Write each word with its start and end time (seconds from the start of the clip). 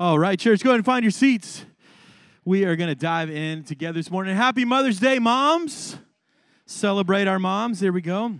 All 0.00 0.18
right, 0.18 0.40
church, 0.40 0.64
go 0.64 0.70
ahead 0.70 0.78
and 0.78 0.84
find 0.86 1.04
your 1.04 1.10
seats. 1.10 1.62
We 2.46 2.64
are 2.64 2.74
going 2.74 2.88
to 2.88 2.94
dive 2.94 3.28
in 3.28 3.64
together 3.64 3.98
this 3.98 4.10
morning. 4.10 4.34
Happy 4.34 4.64
Mother's 4.64 4.98
Day, 4.98 5.18
moms. 5.18 5.98
Celebrate 6.64 7.28
our 7.28 7.38
moms. 7.38 7.80
There 7.80 7.92
we 7.92 8.00
go. 8.00 8.36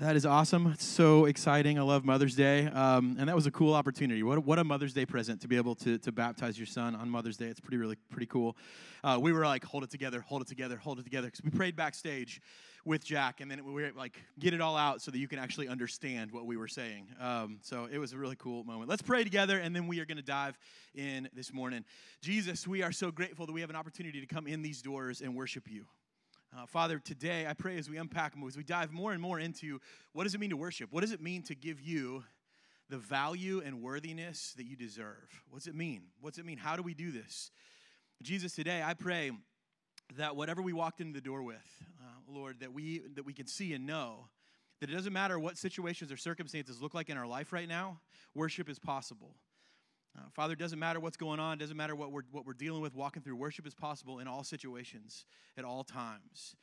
That 0.00 0.16
is 0.16 0.26
awesome. 0.26 0.72
It's 0.72 0.84
so 0.84 1.26
exciting. 1.26 1.78
I 1.78 1.82
love 1.82 2.04
Mother's 2.04 2.34
Day. 2.34 2.66
Um, 2.66 3.14
and 3.20 3.28
that 3.28 3.36
was 3.36 3.46
a 3.46 3.52
cool 3.52 3.74
opportunity. 3.74 4.24
What 4.24 4.38
a, 4.38 4.40
what 4.40 4.58
a 4.58 4.64
Mother's 4.64 4.92
Day 4.92 5.06
present 5.06 5.40
to 5.42 5.46
be 5.46 5.56
able 5.56 5.76
to, 5.76 5.98
to 5.98 6.10
baptize 6.10 6.58
your 6.58 6.66
son 6.66 6.96
on 6.96 7.08
Mother's 7.08 7.36
Day. 7.36 7.46
It's 7.46 7.60
pretty, 7.60 7.76
really, 7.76 7.94
pretty 8.10 8.26
cool. 8.26 8.56
Uh, 9.04 9.20
we 9.22 9.32
were 9.32 9.44
like, 9.44 9.64
hold 9.64 9.84
it 9.84 9.90
together, 9.90 10.20
hold 10.20 10.42
it 10.42 10.48
together, 10.48 10.78
hold 10.78 10.98
it 10.98 11.04
together. 11.04 11.28
Because 11.28 11.44
we 11.44 11.50
prayed 11.50 11.76
backstage 11.76 12.40
with 12.88 13.04
Jack, 13.04 13.42
and 13.42 13.50
then 13.50 13.64
we 13.64 13.72
were 13.72 13.92
like, 13.94 14.18
get 14.38 14.54
it 14.54 14.62
all 14.62 14.76
out 14.76 15.02
so 15.02 15.10
that 15.10 15.18
you 15.18 15.28
can 15.28 15.38
actually 15.38 15.68
understand 15.68 16.32
what 16.32 16.46
we 16.46 16.56
were 16.56 16.66
saying. 16.66 17.06
Um, 17.20 17.58
so 17.60 17.86
it 17.92 17.98
was 17.98 18.14
a 18.14 18.18
really 18.18 18.34
cool 18.36 18.64
moment. 18.64 18.88
Let's 18.88 19.02
pray 19.02 19.22
together, 19.22 19.58
and 19.58 19.76
then 19.76 19.86
we 19.86 20.00
are 20.00 20.06
going 20.06 20.16
to 20.16 20.22
dive 20.22 20.58
in 20.94 21.28
this 21.34 21.52
morning. 21.52 21.84
Jesus, 22.22 22.66
we 22.66 22.82
are 22.82 22.90
so 22.90 23.10
grateful 23.10 23.44
that 23.44 23.52
we 23.52 23.60
have 23.60 23.68
an 23.68 23.76
opportunity 23.76 24.20
to 24.20 24.26
come 24.26 24.46
in 24.46 24.62
these 24.62 24.80
doors 24.80 25.20
and 25.20 25.36
worship 25.36 25.70
you. 25.70 25.84
Uh, 26.56 26.64
Father, 26.64 26.98
today 26.98 27.46
I 27.46 27.52
pray 27.52 27.76
as 27.76 27.90
we 27.90 27.98
unpack 27.98 28.32
as 28.48 28.56
we 28.56 28.64
dive 28.64 28.90
more 28.90 29.12
and 29.12 29.20
more 29.20 29.38
into 29.38 29.80
what 30.14 30.24
does 30.24 30.34
it 30.34 30.40
mean 30.40 30.50
to 30.50 30.56
worship? 30.56 30.90
What 30.90 31.02
does 31.02 31.12
it 31.12 31.20
mean 31.20 31.42
to 31.42 31.54
give 31.54 31.82
you 31.82 32.24
the 32.88 32.96
value 32.96 33.60
and 33.62 33.82
worthiness 33.82 34.54
that 34.56 34.64
you 34.64 34.76
deserve? 34.76 35.28
What's 35.50 35.66
it 35.66 35.74
mean? 35.74 36.04
What's 36.22 36.38
it 36.38 36.46
mean? 36.46 36.56
How 36.56 36.74
do 36.74 36.82
we 36.82 36.94
do 36.94 37.12
this? 37.12 37.50
Jesus, 38.22 38.54
today 38.54 38.82
I 38.82 38.94
pray 38.94 39.30
that 40.16 40.36
whatever 40.36 40.62
we 40.62 40.72
walked 40.72 41.00
into 41.00 41.12
the 41.12 41.20
door 41.20 41.42
with, 41.42 41.84
uh, 42.00 42.32
Lord, 42.32 42.60
that 42.60 42.72
we 42.72 43.02
that 43.14 43.24
we 43.24 43.32
can 43.32 43.46
see 43.46 43.74
and 43.74 43.86
know 43.86 44.28
that 44.80 44.90
it 44.90 44.92
doesn't 44.92 45.12
matter 45.12 45.38
what 45.38 45.58
situations 45.58 46.12
or 46.12 46.16
circumstances 46.16 46.80
look 46.80 46.94
like 46.94 47.10
in 47.10 47.18
our 47.18 47.26
life 47.26 47.52
right 47.52 47.68
now, 47.68 48.00
worship 48.34 48.68
is 48.68 48.78
possible. 48.78 49.34
Uh, 50.16 50.22
Father, 50.32 50.54
it 50.54 50.58
doesn't 50.58 50.78
matter 50.78 51.00
what's 51.00 51.16
going 51.16 51.40
on, 51.40 51.54
it 51.54 51.60
doesn't 51.60 51.76
matter 51.76 51.94
what 51.94 52.12
we're, 52.12 52.22
what 52.30 52.46
we're 52.46 52.52
dealing 52.52 52.80
with, 52.80 52.94
walking 52.94 53.22
through. 53.22 53.36
Worship 53.36 53.66
is 53.66 53.74
possible 53.74 54.20
in 54.20 54.28
all 54.28 54.42
situations, 54.42 55.26
at 55.56 55.64
all 55.64 55.84
times. 55.84 56.56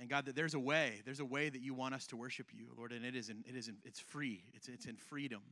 And 0.00 0.08
God, 0.08 0.26
that 0.26 0.34
there's 0.34 0.54
a 0.54 0.58
way, 0.58 1.00
there's 1.04 1.20
a 1.20 1.24
way 1.24 1.48
that 1.48 1.60
you 1.60 1.74
want 1.74 1.94
us 1.94 2.06
to 2.08 2.16
worship 2.16 2.48
you, 2.52 2.68
Lord, 2.76 2.92
and 2.92 3.04
it 3.04 3.14
isn't, 3.14 3.46
it 3.46 3.56
isn't, 3.56 3.78
it's 3.84 4.00
free, 4.00 4.44
it's, 4.54 4.68
it's 4.68 4.86
in 4.86 4.96
freedom. 4.96 5.42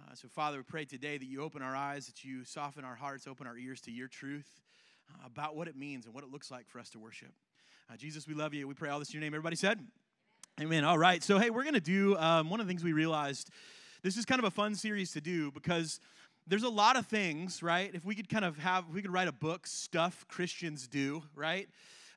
Uh, 0.00 0.14
so, 0.14 0.28
Father, 0.28 0.58
we 0.58 0.62
pray 0.64 0.84
today 0.84 1.18
that 1.18 1.26
you 1.26 1.42
open 1.42 1.62
our 1.62 1.74
eyes, 1.74 2.06
that 2.06 2.24
you 2.24 2.44
soften 2.44 2.84
our 2.84 2.96
hearts, 2.96 3.26
open 3.26 3.46
our 3.46 3.56
ears 3.56 3.80
to 3.82 3.90
your 3.90 4.08
truth 4.08 4.60
about 5.24 5.56
what 5.56 5.68
it 5.68 5.76
means 5.76 6.06
and 6.06 6.14
what 6.14 6.24
it 6.24 6.30
looks 6.30 6.50
like 6.50 6.68
for 6.68 6.78
us 6.78 6.90
to 6.90 6.98
worship. 6.98 7.32
Uh, 7.90 7.96
Jesus, 7.96 8.26
we 8.26 8.34
love 8.34 8.54
you. 8.54 8.66
We 8.66 8.74
pray 8.74 8.90
all 8.90 8.98
this 8.98 9.08
in 9.10 9.14
your 9.14 9.20
name. 9.20 9.34
Everybody 9.34 9.56
said, 9.56 9.80
Amen. 10.60 10.84
All 10.84 10.98
right. 10.98 11.22
So, 11.22 11.38
hey, 11.38 11.50
we're 11.50 11.64
going 11.64 11.74
to 11.74 11.80
do 11.80 12.16
um, 12.16 12.48
one 12.48 12.60
of 12.60 12.66
the 12.66 12.70
things 12.70 12.84
we 12.84 12.92
realized. 12.92 13.50
This 14.02 14.16
is 14.16 14.24
kind 14.24 14.38
of 14.38 14.44
a 14.44 14.50
fun 14.50 14.76
series 14.76 15.10
to 15.12 15.20
do 15.20 15.50
because 15.50 15.98
there's 16.46 16.62
a 16.62 16.68
lot 16.68 16.96
of 16.96 17.06
things, 17.06 17.62
right? 17.62 17.90
If 17.92 18.04
we 18.04 18.14
could 18.14 18.28
kind 18.28 18.44
of 18.44 18.58
have, 18.58 18.88
we 18.88 19.02
could 19.02 19.12
write 19.12 19.26
a 19.26 19.32
book, 19.32 19.66
Stuff 19.66 20.24
Christians 20.28 20.86
Do, 20.86 21.22
right? 21.34 21.68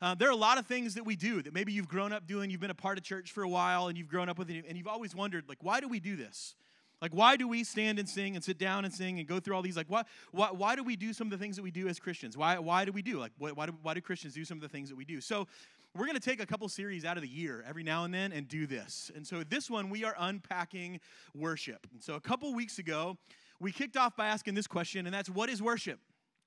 Uh, 0.01 0.13
there 0.13 0.27
are 0.27 0.33
a 0.33 0.35
lot 0.35 0.59
of 0.59 0.67
things 0.67 0.93
that 0.95 1.05
we 1.05 1.15
do 1.15 1.41
that 1.41 1.53
maybe 1.53 1.71
you've 1.71 1.87
grown 1.87 2.13
up 2.13 2.27
doing, 2.27 2.51
you've 2.51 2.61
been 2.61 2.69
a 2.69 2.75
part 2.75 2.99
of 2.99 3.03
church 3.03 3.31
for 3.31 3.41
a 3.41 3.49
while, 3.49 3.87
and 3.87 3.97
you've 3.97 4.09
grown 4.09 4.29
up 4.29 4.37
with 4.37 4.49
it, 4.51 4.65
and 4.67 4.77
you've 4.77 4.87
always 4.87 5.15
wondered, 5.15 5.45
like, 5.49 5.63
why 5.63 5.79
do 5.79 5.87
we 5.87 5.99
do 5.99 6.15
this? 6.15 6.55
Like, 7.01 7.13
why 7.13 7.37
do 7.37 7.47
we 7.47 7.63
stand 7.63 7.99
and 7.99 8.09
sing 8.09 8.35
and 8.35 8.43
sit 8.43 8.57
down 8.57 8.85
and 8.85 8.93
sing 8.93 9.19
and 9.19 9.27
go 9.27 9.39
through 9.39 9.55
all 9.55 9.61
these? 9.61 9.77
Like, 9.77 9.89
why, 9.89 10.03
why, 10.31 10.49
why 10.51 10.75
do 10.75 10.83
we 10.83 10.95
do 10.95 11.13
some 11.13 11.27
of 11.27 11.31
the 11.31 11.37
things 11.37 11.55
that 11.55 11.61
we 11.61 11.71
do 11.71 11.87
as 11.87 11.99
Christians? 11.99 12.35
Why, 12.35 12.57
why 12.57 12.85
do 12.85 12.91
we 12.91 13.01
do? 13.01 13.19
Like, 13.19 13.31
why, 13.37 13.51
why, 13.51 13.67
do, 13.67 13.75
why 13.81 13.93
do 13.93 14.01
Christians 14.01 14.33
do 14.33 14.43
some 14.43 14.57
of 14.57 14.61
the 14.61 14.69
things 14.69 14.89
that 14.89 14.95
we 14.95 15.05
do? 15.05 15.21
So, 15.21 15.47
we're 15.95 16.05
going 16.05 16.19
to 16.19 16.29
take 16.29 16.41
a 16.41 16.45
couple 16.45 16.69
series 16.69 17.05
out 17.05 17.17
of 17.17 17.23
the 17.23 17.29
year 17.29 17.63
every 17.67 17.81
now 17.81 18.03
and 18.03 18.13
then 18.13 18.31
and 18.31 18.47
do 18.47 18.67
this. 18.67 19.09
And 19.15 19.25
so, 19.25 19.43
this 19.43 19.69
one, 19.69 19.89
we 19.89 20.03
are 20.03 20.15
unpacking 20.19 20.99
worship. 21.33 21.87
And 21.91 22.03
so, 22.03 22.15
a 22.15 22.21
couple 22.21 22.53
weeks 22.53 22.77
ago, 22.77 23.17
we 23.59 23.71
kicked 23.71 23.97
off 23.97 24.15
by 24.15 24.27
asking 24.27 24.53
this 24.53 24.67
question, 24.67 25.07
and 25.07 25.13
that's 25.13 25.29
what 25.29 25.49
is 25.49 25.61
worship? 25.61 25.99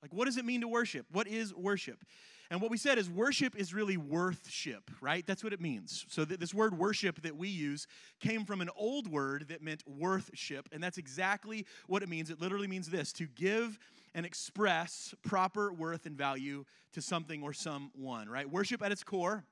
Like, 0.02 0.14
what 0.14 0.26
does 0.26 0.36
it 0.36 0.44
mean 0.44 0.60
to 0.60 0.68
worship? 0.68 1.06
What 1.10 1.26
is 1.26 1.54
worship? 1.54 2.04
And 2.50 2.60
what 2.60 2.70
we 2.70 2.76
said 2.76 2.98
is 2.98 3.08
worship 3.08 3.54
is 3.54 3.72
really 3.72 3.96
worthship, 3.96 4.90
right? 5.00 5.24
That's 5.24 5.44
what 5.44 5.52
it 5.52 5.60
means. 5.60 6.04
So 6.08 6.24
th- 6.24 6.40
this 6.40 6.52
word 6.52 6.76
worship 6.76 7.22
that 7.22 7.36
we 7.36 7.46
use 7.48 7.86
came 8.18 8.44
from 8.44 8.60
an 8.60 8.70
old 8.76 9.06
word 9.06 9.46
that 9.48 9.62
meant 9.62 9.84
worthship, 9.86 10.68
and 10.72 10.82
that's 10.82 10.98
exactly 10.98 11.64
what 11.86 12.02
it 12.02 12.08
means. 12.08 12.28
It 12.28 12.40
literally 12.40 12.66
means 12.66 12.90
this 12.90 13.12
to 13.14 13.26
give 13.26 13.78
and 14.16 14.26
express 14.26 15.14
proper 15.22 15.72
worth 15.72 16.06
and 16.06 16.18
value 16.18 16.64
to 16.92 17.00
something 17.00 17.40
or 17.44 17.52
someone, 17.52 18.28
right? 18.28 18.50
Worship 18.50 18.82
at 18.82 18.90
its 18.90 19.04
core 19.04 19.44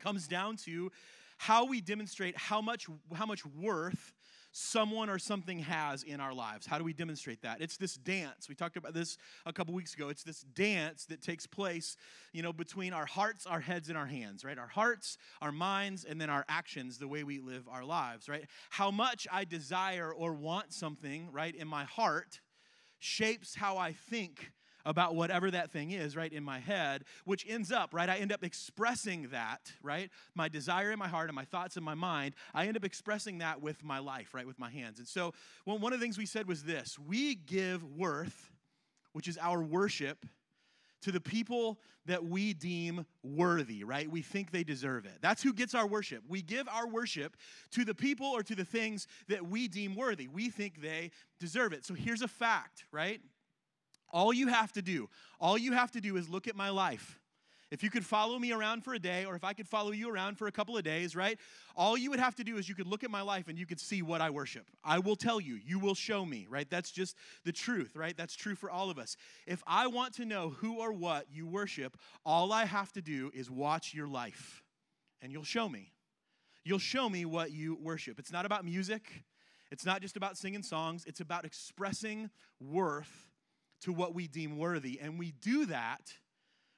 comes 0.00 0.26
down 0.26 0.56
to 0.56 0.90
how 1.38 1.64
we 1.66 1.80
demonstrate 1.80 2.36
how 2.36 2.60
much 2.60 2.86
how 3.14 3.26
much 3.26 3.46
worth 3.46 4.12
someone 4.58 5.10
or 5.10 5.18
something 5.18 5.58
has 5.58 6.02
in 6.02 6.18
our 6.18 6.32
lives. 6.32 6.64
How 6.64 6.78
do 6.78 6.84
we 6.84 6.94
demonstrate 6.94 7.42
that? 7.42 7.60
It's 7.60 7.76
this 7.76 7.94
dance. 7.94 8.48
We 8.48 8.54
talked 8.54 8.78
about 8.78 8.94
this 8.94 9.18
a 9.44 9.52
couple 9.52 9.74
weeks 9.74 9.92
ago. 9.92 10.08
It's 10.08 10.22
this 10.22 10.40
dance 10.40 11.04
that 11.06 11.20
takes 11.20 11.46
place, 11.46 11.98
you 12.32 12.42
know, 12.42 12.54
between 12.54 12.94
our 12.94 13.04
hearts, 13.04 13.44
our 13.44 13.60
heads, 13.60 13.90
and 13.90 13.98
our 13.98 14.06
hands, 14.06 14.46
right? 14.46 14.58
Our 14.58 14.66
hearts, 14.66 15.18
our 15.42 15.52
minds, 15.52 16.04
and 16.04 16.18
then 16.18 16.30
our 16.30 16.46
actions, 16.48 16.96
the 16.96 17.06
way 17.06 17.22
we 17.22 17.38
live 17.38 17.68
our 17.70 17.84
lives, 17.84 18.30
right? 18.30 18.46
How 18.70 18.90
much 18.90 19.26
I 19.30 19.44
desire 19.44 20.10
or 20.10 20.32
want 20.32 20.72
something, 20.72 21.30
right, 21.32 21.54
in 21.54 21.68
my 21.68 21.84
heart 21.84 22.40
shapes 22.98 23.56
how 23.56 23.76
I 23.76 23.92
think 23.92 24.52
about 24.86 25.16
whatever 25.16 25.50
that 25.50 25.70
thing 25.70 25.90
is, 25.90 26.16
right, 26.16 26.32
in 26.32 26.44
my 26.44 26.60
head, 26.60 27.04
which 27.24 27.44
ends 27.46 27.70
up, 27.72 27.92
right, 27.92 28.08
I 28.08 28.16
end 28.16 28.32
up 28.32 28.44
expressing 28.44 29.28
that, 29.32 29.72
right, 29.82 30.10
my 30.34 30.48
desire 30.48 30.92
in 30.92 30.98
my 30.98 31.08
heart 31.08 31.28
and 31.28 31.34
my 31.34 31.44
thoughts 31.44 31.76
in 31.76 31.82
my 31.82 31.94
mind, 31.94 32.34
I 32.54 32.66
end 32.66 32.76
up 32.76 32.84
expressing 32.84 33.38
that 33.38 33.60
with 33.60 33.84
my 33.84 33.98
life, 33.98 34.32
right, 34.32 34.46
with 34.46 34.58
my 34.58 34.70
hands. 34.70 34.98
And 34.98 35.08
so, 35.08 35.34
well, 35.66 35.76
one 35.76 35.92
of 35.92 35.98
the 35.98 36.04
things 36.04 36.16
we 36.16 36.24
said 36.24 36.48
was 36.48 36.62
this 36.62 36.98
we 36.98 37.34
give 37.34 37.84
worth, 37.84 38.50
which 39.12 39.28
is 39.28 39.36
our 39.38 39.60
worship, 39.60 40.24
to 41.02 41.12
the 41.12 41.20
people 41.20 41.78
that 42.06 42.24
we 42.24 42.54
deem 42.54 43.04
worthy, 43.22 43.84
right? 43.84 44.10
We 44.10 44.22
think 44.22 44.50
they 44.50 44.64
deserve 44.64 45.04
it. 45.04 45.18
That's 45.20 45.42
who 45.42 45.52
gets 45.52 45.74
our 45.74 45.86
worship. 45.86 46.22
We 46.26 46.42
give 46.42 46.68
our 46.68 46.88
worship 46.88 47.36
to 47.72 47.84
the 47.84 47.94
people 47.94 48.26
or 48.28 48.42
to 48.44 48.54
the 48.54 48.64
things 48.64 49.06
that 49.28 49.46
we 49.46 49.68
deem 49.68 49.94
worthy. 49.94 50.26
We 50.26 50.48
think 50.48 50.80
they 50.80 51.10
deserve 51.38 51.72
it. 51.72 51.84
So 51.84 51.94
here's 51.94 52.22
a 52.22 52.28
fact, 52.28 52.84
right? 52.92 53.20
All 54.16 54.32
you 54.32 54.48
have 54.48 54.72
to 54.72 54.80
do, 54.80 55.10
all 55.38 55.58
you 55.58 55.72
have 55.72 55.92
to 55.92 56.00
do 56.00 56.16
is 56.16 56.30
look 56.30 56.48
at 56.48 56.56
my 56.56 56.70
life. 56.70 57.20
If 57.70 57.82
you 57.82 57.90
could 57.90 58.06
follow 58.06 58.38
me 58.38 58.50
around 58.50 58.82
for 58.82 58.94
a 58.94 58.98
day, 58.98 59.26
or 59.26 59.36
if 59.36 59.44
I 59.44 59.52
could 59.52 59.68
follow 59.68 59.90
you 59.90 60.08
around 60.08 60.38
for 60.38 60.46
a 60.46 60.50
couple 60.50 60.74
of 60.74 60.84
days, 60.84 61.14
right? 61.14 61.38
All 61.76 61.98
you 61.98 62.08
would 62.08 62.18
have 62.18 62.34
to 62.36 62.44
do 62.44 62.56
is 62.56 62.66
you 62.66 62.74
could 62.74 62.86
look 62.86 63.04
at 63.04 63.10
my 63.10 63.20
life 63.20 63.48
and 63.48 63.58
you 63.58 63.66
could 63.66 63.78
see 63.78 64.00
what 64.00 64.22
I 64.22 64.30
worship. 64.30 64.70
I 64.82 65.00
will 65.00 65.16
tell 65.16 65.38
you, 65.38 65.58
you 65.62 65.78
will 65.78 65.94
show 65.94 66.24
me, 66.24 66.46
right? 66.48 66.66
That's 66.70 66.90
just 66.90 67.14
the 67.44 67.52
truth, 67.52 67.94
right? 67.94 68.16
That's 68.16 68.34
true 68.34 68.54
for 68.54 68.70
all 68.70 68.88
of 68.88 68.98
us. 68.98 69.18
If 69.46 69.62
I 69.66 69.86
want 69.86 70.14
to 70.14 70.24
know 70.24 70.48
who 70.48 70.78
or 70.78 70.94
what 70.94 71.26
you 71.30 71.46
worship, 71.46 71.98
all 72.24 72.54
I 72.54 72.64
have 72.64 72.92
to 72.92 73.02
do 73.02 73.30
is 73.34 73.50
watch 73.50 73.92
your 73.92 74.08
life, 74.08 74.62
and 75.20 75.30
you'll 75.30 75.44
show 75.44 75.68
me. 75.68 75.92
You'll 76.64 76.78
show 76.78 77.10
me 77.10 77.26
what 77.26 77.52
you 77.52 77.76
worship. 77.82 78.18
It's 78.18 78.32
not 78.32 78.46
about 78.46 78.64
music, 78.64 79.24
it's 79.70 79.84
not 79.84 80.00
just 80.00 80.16
about 80.16 80.38
singing 80.38 80.62
songs, 80.62 81.04
it's 81.06 81.20
about 81.20 81.44
expressing 81.44 82.30
worth 82.58 83.35
to 83.86 83.92
what 83.92 84.14
we 84.14 84.26
deem 84.26 84.58
worthy. 84.58 84.98
And 85.00 85.16
we 85.16 85.32
do 85.40 85.66
that 85.66 86.12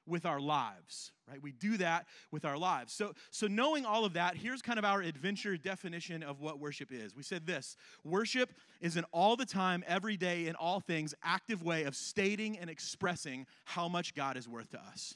with 0.05 0.27
our 0.27 0.39
lives, 0.39 1.11
right? 1.27 1.41
We 1.41 1.51
do 1.51 1.77
that 1.77 2.05
with 2.31 2.45
our 2.45 2.55
lives. 2.57 2.93
So, 2.93 3.13
so 3.31 3.47
knowing 3.47 3.83
all 3.83 4.05
of 4.05 4.13
that, 4.13 4.35
here's 4.35 4.61
kind 4.61 4.77
of 4.77 4.85
our 4.85 5.01
adventure 5.01 5.57
definition 5.57 6.21
of 6.21 6.39
what 6.39 6.59
worship 6.59 6.91
is. 6.91 7.15
We 7.15 7.23
said 7.23 7.47
this 7.47 7.75
worship 8.03 8.51
is 8.79 8.95
an 8.95 9.05
all 9.11 9.35
the 9.35 9.45
time, 9.45 9.83
every 9.87 10.17
day, 10.17 10.45
in 10.45 10.53
all 10.55 10.79
things, 10.79 11.15
active 11.23 11.63
way 11.63 11.83
of 11.83 11.95
stating 11.95 12.59
and 12.59 12.69
expressing 12.69 13.47
how 13.65 13.87
much 13.87 14.13
God 14.13 14.37
is 14.37 14.47
worth 14.47 14.69
to 14.69 14.79
us. 14.79 15.15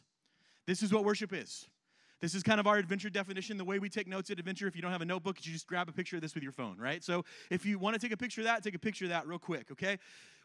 This 0.66 0.82
is 0.82 0.92
what 0.92 1.06
worship 1.06 1.32
is. 1.32 1.68
This 2.24 2.36
is 2.36 2.42
kind 2.42 2.60
of 2.60 2.68
our 2.68 2.78
adventure 2.78 3.10
definition. 3.10 3.58
The 3.58 3.66
way 3.66 3.80
we 3.80 3.90
take 3.90 4.08
notes 4.08 4.32
at 4.32 4.40
adventure, 4.40 4.66
if 4.66 4.78
you 4.78 4.82
don't 4.82 4.94
have 4.94 5.02
a 5.02 5.06
notebook, 5.06 5.46
you 5.46 5.52
just 5.52 5.68
grab 5.68 5.90
a 5.90 5.92
picture 5.92 6.16
of 6.16 6.22
this 6.22 6.34
with 6.34 6.42
your 6.42 6.54
phone, 6.54 6.78
right? 6.80 7.04
So 7.04 7.26
if 7.52 7.66
you 7.66 7.78
want 7.78 7.96
to 7.96 8.00
take 8.00 8.14
a 8.14 8.18
picture 8.18 8.40
of 8.40 8.46
that, 8.46 8.64
take 8.64 8.76
a 8.76 8.80
picture 8.80 9.04
of 9.04 9.10
that 9.10 9.28
real 9.28 9.40
quick, 9.40 9.70
okay? 9.74 9.98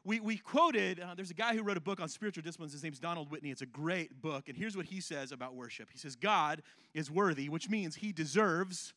We, 0.04 0.20
we 0.20 0.36
quoted, 0.38 1.00
uh, 1.00 1.14
there's 1.14 1.30
a 1.30 1.34
guy 1.34 1.54
who 1.54 1.62
wrote 1.62 1.76
a 1.76 1.80
book 1.80 2.00
on 2.00 2.08
spiritual 2.08 2.42
disciplines. 2.42 2.72
His 2.72 2.82
name's 2.82 2.98
Donald 2.98 3.30
Whitney. 3.30 3.50
It's 3.50 3.62
a 3.62 3.66
great 3.66 4.20
book. 4.20 4.48
And 4.48 4.56
here's 4.56 4.76
what 4.76 4.86
he 4.86 5.00
says 5.00 5.32
about 5.32 5.54
worship 5.54 5.88
He 5.90 5.98
says, 5.98 6.16
God 6.16 6.62
is 6.94 7.10
worthy, 7.10 7.48
which 7.48 7.68
means 7.68 7.96
he 7.96 8.12
deserves 8.12 8.94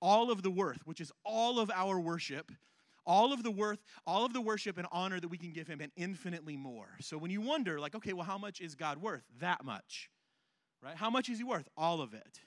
all 0.00 0.30
of 0.30 0.42
the 0.42 0.50
worth, 0.50 0.80
which 0.84 1.00
is 1.00 1.12
all 1.24 1.60
of 1.60 1.70
our 1.70 1.98
worship, 2.00 2.50
all 3.06 3.32
of 3.32 3.42
the 3.42 3.50
worth, 3.50 3.78
all 4.06 4.24
of 4.24 4.32
the 4.32 4.40
worship 4.40 4.78
and 4.78 4.86
honor 4.90 5.20
that 5.20 5.28
we 5.28 5.38
can 5.38 5.52
give 5.52 5.68
him, 5.68 5.80
and 5.80 5.92
infinitely 5.96 6.56
more. 6.56 6.96
So 7.00 7.16
when 7.18 7.30
you 7.30 7.40
wonder, 7.40 7.78
like, 7.78 7.94
okay, 7.94 8.12
well, 8.12 8.26
how 8.26 8.38
much 8.38 8.60
is 8.60 8.74
God 8.74 8.98
worth? 8.98 9.22
That 9.40 9.64
much, 9.64 10.10
right? 10.82 10.96
How 10.96 11.10
much 11.10 11.28
is 11.28 11.38
he 11.38 11.44
worth? 11.44 11.68
All 11.76 12.00
of 12.00 12.14
it. 12.14 12.40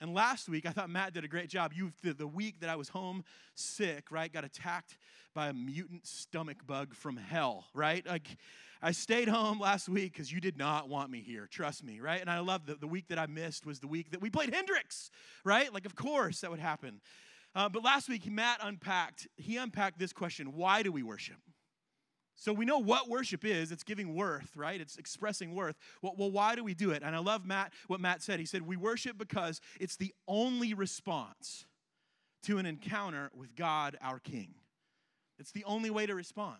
And 0.00 0.12
last 0.12 0.48
week, 0.48 0.66
I 0.66 0.70
thought 0.70 0.90
Matt 0.90 1.14
did 1.14 1.24
a 1.24 1.28
great 1.28 1.48
job. 1.48 1.72
You, 1.74 1.92
the, 2.02 2.12
the 2.12 2.26
week 2.26 2.60
that 2.60 2.68
I 2.68 2.76
was 2.76 2.90
home 2.90 3.24
sick, 3.54 4.10
right, 4.10 4.30
got 4.30 4.44
attacked 4.44 4.98
by 5.34 5.48
a 5.48 5.54
mutant 5.54 6.06
stomach 6.06 6.66
bug 6.66 6.94
from 6.94 7.16
hell, 7.16 7.64
right? 7.72 8.06
Like, 8.06 8.36
I 8.82 8.92
stayed 8.92 9.28
home 9.28 9.58
last 9.58 9.88
week 9.88 10.12
because 10.12 10.30
you 10.30 10.40
did 10.40 10.58
not 10.58 10.88
want 10.88 11.10
me 11.10 11.20
here. 11.20 11.48
Trust 11.50 11.82
me, 11.82 12.00
right? 12.00 12.20
And 12.20 12.28
I 12.28 12.40
love 12.40 12.66
that 12.66 12.80
the 12.80 12.86
week 12.86 13.08
that 13.08 13.18
I 13.18 13.26
missed 13.26 13.64
was 13.64 13.80
the 13.80 13.86
week 13.86 14.10
that 14.10 14.20
we 14.20 14.28
played 14.28 14.52
Hendrix, 14.52 15.10
right? 15.44 15.72
Like, 15.72 15.86
of 15.86 15.94
course 15.94 16.40
that 16.42 16.50
would 16.50 16.60
happen. 16.60 17.00
Uh, 17.54 17.70
but 17.70 17.82
last 17.82 18.08
week, 18.10 18.30
Matt 18.30 18.58
unpacked, 18.62 19.26
he 19.36 19.56
unpacked 19.56 19.98
this 19.98 20.12
question 20.12 20.54
why 20.54 20.82
do 20.82 20.92
we 20.92 21.02
worship? 21.02 21.38
So 22.38 22.52
we 22.52 22.66
know 22.66 22.78
what 22.78 23.08
worship 23.08 23.44
is. 23.44 23.72
It's 23.72 23.82
giving 23.82 24.14
worth, 24.14 24.54
right? 24.54 24.78
It's 24.78 24.98
expressing 24.98 25.54
worth. 25.54 25.76
Well, 26.02 26.14
well, 26.18 26.30
why 26.30 26.54
do 26.54 26.62
we 26.62 26.74
do 26.74 26.90
it? 26.90 27.02
And 27.02 27.16
I 27.16 27.18
love 27.18 27.46
Matt 27.46 27.72
what 27.86 27.98
Matt 27.98 28.22
said. 28.22 28.38
He 28.38 28.46
said 28.46 28.62
we 28.62 28.76
worship 28.76 29.16
because 29.16 29.60
it's 29.80 29.96
the 29.96 30.14
only 30.28 30.74
response 30.74 31.64
to 32.44 32.58
an 32.58 32.66
encounter 32.66 33.30
with 33.34 33.56
God, 33.56 33.96
our 34.02 34.18
King. 34.18 34.54
It's 35.38 35.50
the 35.50 35.64
only 35.64 35.90
way 35.90 36.04
to 36.04 36.14
respond. 36.14 36.58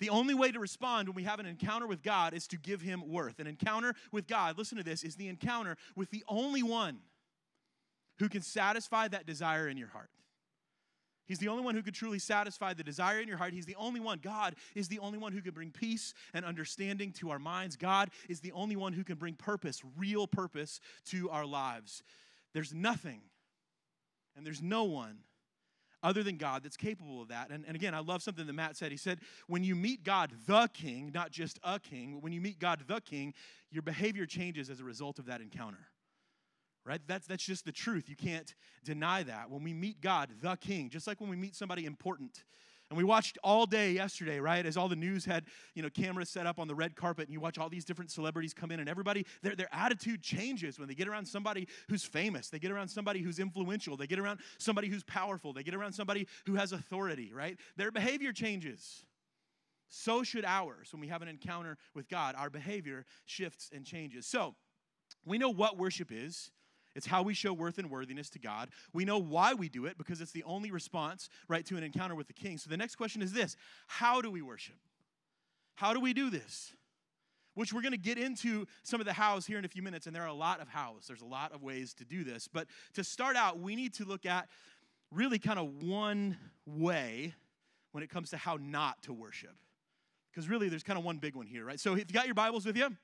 The 0.00 0.08
only 0.08 0.34
way 0.34 0.50
to 0.50 0.58
respond 0.58 1.08
when 1.08 1.14
we 1.14 1.22
have 1.24 1.38
an 1.38 1.46
encounter 1.46 1.86
with 1.86 2.02
God 2.02 2.34
is 2.34 2.48
to 2.48 2.56
give 2.56 2.80
Him 2.80 3.06
worth. 3.06 3.38
An 3.38 3.46
encounter 3.46 3.94
with 4.10 4.26
God, 4.26 4.58
listen 4.58 4.78
to 4.78 4.84
this, 4.84 5.04
is 5.04 5.16
the 5.16 5.28
encounter 5.28 5.76
with 5.94 6.10
the 6.10 6.24
only 6.28 6.62
one 6.62 6.98
who 8.18 8.28
can 8.28 8.42
satisfy 8.42 9.06
that 9.08 9.26
desire 9.26 9.68
in 9.68 9.76
your 9.76 9.88
heart. 9.88 10.10
He's 11.26 11.38
the 11.38 11.48
only 11.48 11.62
one 11.62 11.74
who 11.74 11.82
could 11.82 11.94
truly 11.94 12.18
satisfy 12.18 12.74
the 12.74 12.84
desire 12.84 13.20
in 13.20 13.28
your 13.28 13.38
heart. 13.38 13.52
He's 13.52 13.66
the 13.66 13.76
only 13.76 14.00
one. 14.00 14.18
God 14.22 14.56
is 14.74 14.88
the 14.88 14.98
only 14.98 15.18
one 15.18 15.32
who 15.32 15.40
can 15.40 15.52
bring 15.52 15.70
peace 15.70 16.12
and 16.34 16.44
understanding 16.44 17.12
to 17.12 17.30
our 17.30 17.38
minds. 17.38 17.76
God 17.76 18.10
is 18.28 18.40
the 18.40 18.52
only 18.52 18.76
one 18.76 18.92
who 18.92 19.04
can 19.04 19.16
bring 19.16 19.34
purpose, 19.34 19.82
real 19.96 20.26
purpose, 20.26 20.80
to 21.06 21.30
our 21.30 21.46
lives. 21.46 22.02
There's 22.52 22.74
nothing 22.74 23.22
and 24.36 24.44
there's 24.44 24.62
no 24.62 24.84
one 24.84 25.18
other 26.02 26.22
than 26.22 26.36
God 26.36 26.62
that's 26.62 26.76
capable 26.76 27.22
of 27.22 27.28
that. 27.28 27.48
And, 27.50 27.64
and 27.66 27.74
again, 27.74 27.94
I 27.94 28.00
love 28.00 28.22
something 28.22 28.46
that 28.46 28.52
Matt 28.52 28.76
said. 28.76 28.90
He 28.90 28.98
said, 28.98 29.20
when 29.46 29.64
you 29.64 29.74
meet 29.74 30.04
God 30.04 30.30
the 30.46 30.68
King, 30.74 31.10
not 31.14 31.30
just 31.30 31.58
a 31.64 31.80
king, 31.80 32.18
when 32.20 32.32
you 32.32 32.42
meet 32.42 32.58
God 32.58 32.84
the 32.86 33.00
King, 33.00 33.32
your 33.70 33.82
behavior 33.82 34.26
changes 34.26 34.68
as 34.68 34.80
a 34.80 34.84
result 34.84 35.18
of 35.18 35.26
that 35.26 35.40
encounter 35.40 35.88
right? 36.84 37.00
That's, 37.06 37.26
that's 37.26 37.44
just 37.44 37.64
the 37.64 37.72
truth. 37.72 38.08
You 38.08 38.16
can't 38.16 38.54
deny 38.84 39.22
that. 39.22 39.50
When 39.50 39.62
we 39.62 39.72
meet 39.72 40.00
God, 40.00 40.30
the 40.40 40.56
King, 40.56 40.90
just 40.90 41.06
like 41.06 41.20
when 41.20 41.30
we 41.30 41.36
meet 41.36 41.54
somebody 41.54 41.86
important, 41.86 42.44
and 42.90 42.98
we 42.98 43.04
watched 43.04 43.38
all 43.42 43.64
day 43.64 43.92
yesterday, 43.92 44.38
right? 44.40 44.64
As 44.64 44.76
all 44.76 44.88
the 44.88 44.96
news 44.96 45.24
had, 45.24 45.46
you 45.74 45.82
know, 45.82 45.88
cameras 45.88 46.28
set 46.28 46.46
up 46.46 46.58
on 46.58 46.68
the 46.68 46.74
red 46.74 46.94
carpet, 46.94 47.26
and 47.26 47.32
you 47.32 47.40
watch 47.40 47.58
all 47.58 47.70
these 47.70 47.84
different 47.84 48.10
celebrities 48.10 48.52
come 48.52 48.70
in, 48.70 48.78
and 48.78 48.88
everybody, 48.88 49.26
their, 49.42 49.56
their 49.56 49.68
attitude 49.72 50.22
changes 50.22 50.78
when 50.78 50.86
they 50.86 50.94
get 50.94 51.08
around 51.08 51.26
somebody 51.26 51.66
who's 51.88 52.04
famous. 52.04 52.50
They 52.50 52.58
get 52.58 52.70
around 52.70 52.88
somebody 52.88 53.20
who's 53.20 53.38
influential. 53.38 53.96
They 53.96 54.06
get 54.06 54.18
around 54.18 54.40
somebody 54.58 54.88
who's 54.88 55.02
powerful. 55.02 55.54
They 55.54 55.62
get 55.62 55.74
around 55.74 55.92
somebody 55.92 56.28
who 56.46 56.56
has 56.56 56.72
authority, 56.72 57.32
right? 57.32 57.58
Their 57.76 57.90
behavior 57.90 58.32
changes. 58.32 59.04
So 59.88 60.22
should 60.22 60.44
ours 60.44 60.92
when 60.92 61.00
we 61.00 61.08
have 61.08 61.22
an 61.22 61.28
encounter 61.28 61.78
with 61.94 62.08
God. 62.08 62.34
Our 62.36 62.50
behavior 62.50 63.06
shifts 63.24 63.70
and 63.74 63.84
changes. 63.86 64.26
So, 64.26 64.54
we 65.24 65.38
know 65.38 65.50
what 65.50 65.78
worship 65.78 66.10
is. 66.12 66.50
It's 66.94 67.06
how 67.06 67.22
we 67.22 67.34
show 67.34 67.52
worth 67.52 67.78
and 67.78 67.90
worthiness 67.90 68.30
to 68.30 68.38
God. 68.38 68.70
We 68.92 69.04
know 69.04 69.18
why 69.18 69.54
we 69.54 69.68
do 69.68 69.86
it 69.86 69.98
because 69.98 70.20
it's 70.20 70.32
the 70.32 70.44
only 70.44 70.70
response, 70.70 71.28
right, 71.48 71.66
to 71.66 71.76
an 71.76 71.82
encounter 71.82 72.14
with 72.14 72.28
the 72.28 72.32
King. 72.32 72.58
So 72.58 72.70
the 72.70 72.76
next 72.76 72.96
question 72.96 73.22
is 73.22 73.32
this 73.32 73.56
How 73.86 74.20
do 74.20 74.30
we 74.30 74.42
worship? 74.42 74.76
How 75.74 75.92
do 75.92 76.00
we 76.00 76.12
do 76.12 76.30
this? 76.30 76.72
Which 77.54 77.72
we're 77.72 77.82
going 77.82 77.92
to 77.92 77.98
get 77.98 78.18
into 78.18 78.66
some 78.82 79.00
of 79.00 79.06
the 79.06 79.12
hows 79.12 79.46
here 79.46 79.58
in 79.58 79.64
a 79.64 79.68
few 79.68 79.82
minutes, 79.82 80.06
and 80.06 80.14
there 80.14 80.22
are 80.22 80.28
a 80.28 80.34
lot 80.34 80.60
of 80.60 80.68
hows. 80.68 81.04
There's 81.06 81.20
a 81.20 81.26
lot 81.26 81.52
of 81.52 81.62
ways 81.62 81.94
to 81.94 82.04
do 82.04 82.24
this. 82.24 82.48
But 82.48 82.66
to 82.94 83.04
start 83.04 83.36
out, 83.36 83.60
we 83.60 83.76
need 83.76 83.94
to 83.94 84.04
look 84.04 84.26
at 84.26 84.48
really 85.12 85.38
kind 85.38 85.58
of 85.58 85.82
one 85.82 86.36
way 86.66 87.34
when 87.92 88.02
it 88.02 88.10
comes 88.10 88.30
to 88.30 88.36
how 88.36 88.58
not 88.60 89.00
to 89.02 89.12
worship. 89.12 89.54
Because 90.32 90.48
really, 90.48 90.68
there's 90.68 90.82
kind 90.82 90.98
of 90.98 91.04
one 91.04 91.18
big 91.18 91.36
one 91.36 91.46
here, 91.46 91.64
right? 91.64 91.78
So 91.78 91.92
if 91.92 91.98
you 91.98 92.04
got 92.06 92.26
your 92.26 92.34
Bibles 92.34 92.66
with 92.66 92.76
you, 92.76 92.96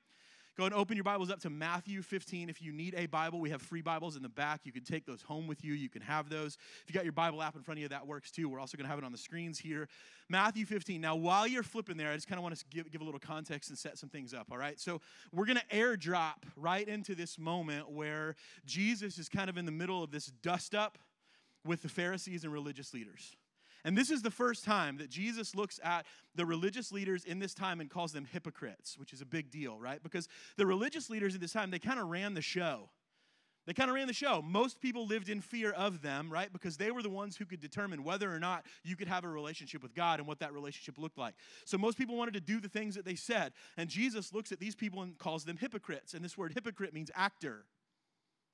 Go 0.61 0.65
and 0.65 0.75
open 0.75 0.95
your 0.95 1.03
Bibles 1.03 1.31
up 1.31 1.39
to 1.39 1.49
Matthew 1.49 2.03
15. 2.03 2.47
If 2.47 2.61
you 2.61 2.71
need 2.71 2.93
a 2.95 3.07
Bible, 3.07 3.39
we 3.39 3.49
have 3.49 3.63
free 3.63 3.81
Bibles 3.81 4.15
in 4.15 4.21
the 4.21 4.29
back. 4.29 4.61
You 4.63 4.71
can 4.71 4.83
take 4.83 5.07
those 5.07 5.23
home 5.23 5.47
with 5.47 5.65
you. 5.65 5.73
You 5.73 5.89
can 5.89 6.03
have 6.03 6.29
those. 6.29 6.55
If 6.83 6.83
you 6.87 6.93
got 6.93 7.03
your 7.03 7.13
Bible 7.13 7.41
app 7.41 7.55
in 7.55 7.63
front 7.63 7.79
of 7.79 7.81
you, 7.81 7.87
that 7.87 8.05
works 8.05 8.29
too. 8.29 8.47
We're 8.47 8.59
also 8.59 8.77
going 8.77 8.85
to 8.85 8.89
have 8.89 8.99
it 8.99 9.03
on 9.03 9.11
the 9.11 9.17
screens 9.17 9.57
here. 9.57 9.87
Matthew 10.29 10.67
15. 10.67 11.01
Now, 11.01 11.15
while 11.15 11.47
you're 11.47 11.63
flipping 11.63 11.97
there, 11.97 12.11
I 12.11 12.13
just 12.13 12.27
kind 12.27 12.37
of 12.37 12.43
want 12.43 12.55
to 12.55 12.63
give, 12.69 12.91
give 12.91 13.01
a 13.01 13.03
little 13.03 13.19
context 13.19 13.71
and 13.71 13.79
set 13.79 13.97
some 13.97 14.09
things 14.09 14.35
up, 14.35 14.51
all 14.51 14.57
right? 14.59 14.79
So, 14.79 15.01
we're 15.33 15.47
going 15.47 15.57
to 15.57 15.75
airdrop 15.75 16.43
right 16.55 16.87
into 16.87 17.15
this 17.15 17.39
moment 17.39 17.89
where 17.89 18.35
Jesus 18.63 19.17
is 19.17 19.29
kind 19.29 19.49
of 19.49 19.57
in 19.57 19.65
the 19.65 19.71
middle 19.71 20.03
of 20.03 20.11
this 20.11 20.27
dust 20.27 20.75
up 20.75 20.99
with 21.65 21.81
the 21.81 21.89
Pharisees 21.89 22.43
and 22.43 22.53
religious 22.53 22.93
leaders. 22.93 23.35
And 23.83 23.97
this 23.97 24.11
is 24.11 24.21
the 24.21 24.31
first 24.31 24.63
time 24.63 24.97
that 24.97 25.09
Jesus 25.09 25.55
looks 25.55 25.79
at 25.83 26.05
the 26.35 26.45
religious 26.45 26.91
leaders 26.91 27.25
in 27.25 27.39
this 27.39 27.53
time 27.53 27.81
and 27.81 27.89
calls 27.89 28.13
them 28.13 28.25
hypocrites, 28.25 28.97
which 28.97 29.13
is 29.13 29.21
a 29.21 29.25
big 29.25 29.49
deal, 29.49 29.79
right? 29.79 30.01
Because 30.01 30.27
the 30.57 30.65
religious 30.65 31.09
leaders 31.09 31.35
at 31.35 31.41
this 31.41 31.53
time, 31.53 31.71
they 31.71 31.79
kind 31.79 31.99
of 31.99 32.07
ran 32.07 32.33
the 32.33 32.41
show. 32.41 32.89
They 33.67 33.73
kind 33.73 33.89
of 33.89 33.95
ran 33.95 34.07
the 34.07 34.13
show. 34.13 34.41
Most 34.41 34.81
people 34.81 35.05
lived 35.05 35.29
in 35.29 35.39
fear 35.39 35.71
of 35.71 36.01
them, 36.01 36.31
right? 36.31 36.51
Because 36.51 36.77
they 36.77 36.89
were 36.89 37.03
the 37.03 37.11
ones 37.11 37.37
who 37.37 37.45
could 37.45 37.59
determine 37.59 38.03
whether 38.03 38.33
or 38.33 38.39
not 38.39 38.65
you 38.83 38.95
could 38.95 39.07
have 39.07 39.23
a 39.23 39.29
relationship 39.29 39.83
with 39.83 39.93
God 39.93 40.19
and 40.19 40.27
what 40.27 40.39
that 40.39 40.51
relationship 40.51 40.97
looked 40.97 41.19
like. 41.19 41.35
So 41.65 41.77
most 41.77 41.97
people 41.97 42.17
wanted 42.17 42.33
to 42.33 42.39
do 42.39 42.59
the 42.59 42.69
things 42.69 42.95
that 42.95 43.05
they 43.05 43.15
said. 43.15 43.53
And 43.77 43.87
Jesus 43.87 44.33
looks 44.33 44.51
at 44.51 44.59
these 44.59 44.75
people 44.75 45.03
and 45.03 45.15
calls 45.17 45.45
them 45.45 45.57
hypocrites. 45.57 46.15
And 46.15 46.25
this 46.25 46.37
word 46.37 46.53
hypocrite 46.53 46.93
means 46.93 47.11
actor. 47.13 47.65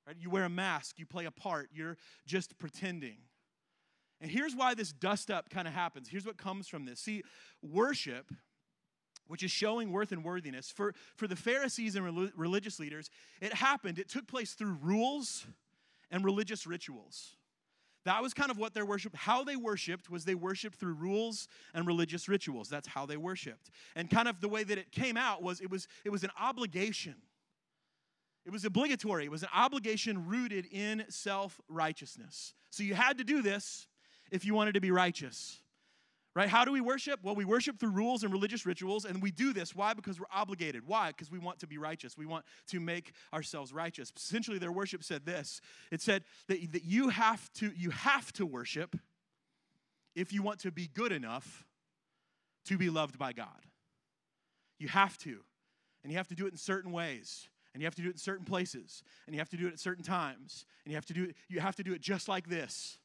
Right? 0.06 0.16
You 0.18 0.28
wear 0.28 0.44
a 0.44 0.50
mask, 0.50 0.98
you 0.98 1.06
play 1.06 1.24
a 1.24 1.30
part, 1.30 1.70
you're 1.72 1.96
just 2.26 2.58
pretending. 2.58 3.16
And 4.20 4.30
here's 4.30 4.54
why 4.54 4.74
this 4.74 4.92
dust 4.92 5.30
up 5.30 5.48
kind 5.48 5.68
of 5.68 5.74
happens. 5.74 6.08
Here's 6.08 6.26
what 6.26 6.36
comes 6.36 6.66
from 6.66 6.84
this. 6.84 7.00
See, 7.00 7.22
worship, 7.62 8.32
which 9.28 9.42
is 9.42 9.50
showing 9.50 9.92
worth 9.92 10.10
and 10.10 10.24
worthiness, 10.24 10.70
for, 10.70 10.94
for 11.16 11.28
the 11.28 11.36
Pharisees 11.36 11.94
and 11.94 12.32
religious 12.36 12.80
leaders, 12.80 13.10
it 13.40 13.54
happened, 13.54 13.98
it 13.98 14.08
took 14.08 14.26
place 14.26 14.54
through 14.54 14.76
rules 14.80 15.46
and 16.10 16.24
religious 16.24 16.66
rituals. 16.66 17.36
That 18.04 18.22
was 18.22 18.32
kind 18.32 18.50
of 18.50 18.56
what 18.56 18.72
their 18.72 18.86
worship, 18.86 19.14
how 19.14 19.44
they 19.44 19.56
worshiped 19.56 20.08
was 20.08 20.24
they 20.24 20.34
worshiped 20.34 20.76
through 20.76 20.94
rules 20.94 21.46
and 21.74 21.86
religious 21.86 22.28
rituals. 22.28 22.68
That's 22.68 22.88
how 22.88 23.04
they 23.04 23.18
worshiped. 23.18 23.70
And 23.94 24.08
kind 24.08 24.28
of 24.28 24.40
the 24.40 24.48
way 24.48 24.64
that 24.64 24.78
it 24.78 24.92
came 24.92 25.16
out 25.16 25.42
was 25.42 25.60
it 25.60 25.70
was 25.70 25.86
it 26.04 26.10
was 26.10 26.24
an 26.24 26.30
obligation. 26.40 27.16
It 28.46 28.50
was 28.50 28.64
obligatory. 28.64 29.26
It 29.26 29.30
was 29.30 29.42
an 29.42 29.50
obligation 29.54 30.26
rooted 30.26 30.64
in 30.72 31.04
self-righteousness. 31.10 32.54
So 32.70 32.82
you 32.82 32.94
had 32.94 33.18
to 33.18 33.24
do 33.24 33.42
this 33.42 33.86
if 34.30 34.44
you 34.44 34.54
wanted 34.54 34.74
to 34.74 34.80
be 34.80 34.90
righteous. 34.90 35.60
Right? 36.34 36.48
How 36.48 36.64
do 36.64 36.70
we 36.70 36.80
worship? 36.80 37.20
Well, 37.24 37.34
we 37.34 37.44
worship 37.44 37.80
through 37.80 37.90
rules 37.90 38.22
and 38.22 38.32
religious 38.32 38.64
rituals, 38.64 39.04
and 39.04 39.20
we 39.20 39.32
do 39.32 39.52
this. 39.52 39.74
Why? 39.74 39.92
Because 39.92 40.20
we're 40.20 40.26
obligated. 40.32 40.86
Why? 40.86 41.08
Because 41.08 41.32
we 41.32 41.38
want 41.38 41.58
to 41.60 41.66
be 41.66 41.78
righteous. 41.78 42.16
We 42.16 42.26
want 42.26 42.44
to 42.68 42.78
make 42.78 43.12
ourselves 43.34 43.72
righteous. 43.72 44.12
Essentially, 44.16 44.58
their 44.58 44.70
worship 44.70 45.02
said 45.02 45.26
this 45.26 45.60
it 45.90 46.00
said 46.00 46.22
that, 46.46 46.72
that 46.72 46.84
you, 46.84 47.08
have 47.08 47.52
to, 47.54 47.72
you 47.74 47.90
have 47.90 48.32
to 48.34 48.46
worship 48.46 48.94
if 50.14 50.32
you 50.32 50.42
want 50.42 50.60
to 50.60 50.70
be 50.70 50.86
good 50.86 51.10
enough 51.10 51.64
to 52.66 52.78
be 52.78 52.90
loved 52.90 53.18
by 53.18 53.32
God. 53.32 53.66
You 54.78 54.88
have 54.88 55.18
to. 55.18 55.38
And 56.02 56.12
you 56.12 56.18
have 56.18 56.28
to 56.28 56.34
do 56.34 56.46
it 56.46 56.52
in 56.52 56.56
certain 56.56 56.92
ways. 56.92 57.48
And 57.74 57.82
you 57.82 57.86
have 57.86 57.94
to 57.96 58.02
do 58.02 58.08
it 58.08 58.12
in 58.12 58.18
certain 58.18 58.44
places. 58.44 59.02
And 59.26 59.34
you 59.34 59.40
have 59.40 59.48
to 59.50 59.56
do 59.56 59.66
it 59.66 59.72
at 59.72 59.80
certain 59.80 60.04
times. 60.04 60.66
And 60.84 60.92
you 60.92 60.96
have 60.96 61.06
to 61.06 61.14
do 61.14 61.24
it, 61.24 61.36
you 61.48 61.60
have 61.60 61.76
to 61.76 61.82
do 61.82 61.92
it 61.94 62.00
just 62.00 62.28
like 62.28 62.48
this. 62.48 62.98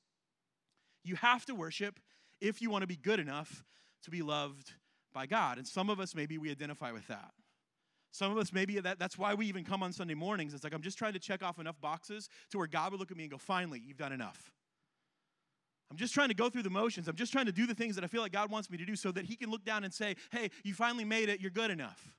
You 1.04 1.16
have 1.16 1.46
to 1.46 1.56
worship 1.56 2.00
if 2.42 2.62
you 2.62 2.70
want 2.70 2.82
to 2.84 2.88
be 2.88 2.96
good 2.96 3.20
enough 3.20 3.64
to 4.04 4.12
be 4.12 4.22
loved 4.22 4.74
by 5.14 5.26
God. 5.26 5.58
And 5.58 5.68
some 5.68 5.90
of 5.90 6.00
us, 6.00 6.16
maybe 6.16 6.38
we 6.38 6.52
identify 6.52 6.92
with 6.92 7.08
that. 7.08 7.32
Some 8.12 8.32
of 8.32 8.38
us, 8.38 8.54
maybe 8.54 8.80
that, 8.80 9.00
that's 9.00 9.18
why 9.18 9.34
we 9.34 9.48
even 9.48 9.64
come 9.64 9.82
on 9.82 9.92
Sunday 9.92 10.14
mornings. 10.14 10.54
It's 10.54 10.64
like, 10.64 10.74
I'm 10.74 10.82
just 10.82 10.98
trying 10.98 11.14
to 11.14 11.20
check 11.20 11.42
off 11.42 11.58
enough 11.58 11.80
boxes 11.82 12.30
to 12.52 12.58
where 12.58 12.68
God 12.68 12.92
would 12.92 13.00
look 13.00 13.10
at 13.12 13.18
me 13.18 13.24
and 13.24 13.32
go, 13.32 13.40
finally, 13.40 13.82
you've 13.84 13.98
done 13.98 14.12
enough. 14.12 14.52
I'm 15.90 15.98
just 15.98 16.14
trying 16.14 16.30
to 16.30 16.36
go 16.36 16.50
through 16.50 16.64
the 16.64 16.70
motions. 16.70 17.08
I'm 17.08 17.16
just 17.16 17.32
trying 17.32 17.46
to 17.48 17.52
do 17.52 17.66
the 17.66 17.76
things 17.76 17.96
that 17.96 18.04
I 18.04 18.08
feel 18.08 18.22
like 18.22 18.32
God 18.32 18.52
wants 18.52 18.70
me 18.70 18.78
to 18.78 18.86
do 18.86 18.96
so 18.96 19.12
that 19.12 19.26
He 19.26 19.36
can 19.36 19.50
look 19.50 19.64
down 19.66 19.84
and 19.84 19.94
say, 19.94 20.16
hey, 20.32 20.50
you 20.64 20.74
finally 20.74 21.06
made 21.06 21.30
it. 21.30 21.42
You're 21.42 21.52
good 21.52 21.72
enough. 21.72 22.14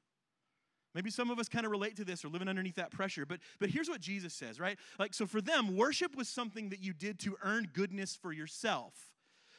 Maybe 0.94 1.10
some 1.10 1.30
of 1.30 1.38
us 1.38 1.48
kind 1.48 1.66
of 1.66 1.72
relate 1.72 1.96
to 1.96 2.04
this 2.04 2.24
or 2.24 2.28
living 2.28 2.48
underneath 2.48 2.76
that 2.76 2.90
pressure. 2.90 3.26
But, 3.26 3.40
but 3.58 3.70
here's 3.70 3.88
what 3.88 4.00
Jesus 4.00 4.32
says, 4.32 4.60
right? 4.60 4.78
Like, 4.98 5.14
so 5.14 5.26
for 5.26 5.40
them, 5.40 5.76
worship 5.76 6.16
was 6.16 6.28
something 6.28 6.68
that 6.68 6.80
you 6.80 6.92
did 6.92 7.18
to 7.20 7.36
earn 7.42 7.68
goodness 7.72 8.14
for 8.14 8.32
yourself. 8.32 8.94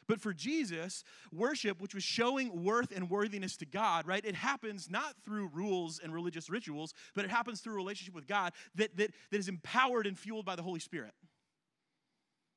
But 0.07 0.21
for 0.21 0.33
Jesus, 0.33 1.03
worship, 1.33 1.81
which 1.81 1.95
was 1.95 2.03
showing 2.03 2.63
worth 2.63 2.95
and 2.95 3.09
worthiness 3.09 3.57
to 3.57 3.65
God, 3.65 4.07
right? 4.07 4.23
It 4.23 4.35
happens 4.35 4.89
not 4.89 5.15
through 5.23 5.49
rules 5.53 5.99
and 5.99 6.13
religious 6.13 6.49
rituals, 6.49 6.93
but 7.15 7.25
it 7.25 7.31
happens 7.31 7.59
through 7.59 7.73
a 7.73 7.77
relationship 7.77 8.13
with 8.13 8.27
God 8.27 8.53
that, 8.75 8.95
that, 8.97 9.11
that 9.31 9.37
is 9.37 9.47
empowered 9.47 10.05
and 10.05 10.17
fueled 10.17 10.45
by 10.45 10.55
the 10.55 10.61
Holy 10.61 10.79
Spirit. 10.79 11.13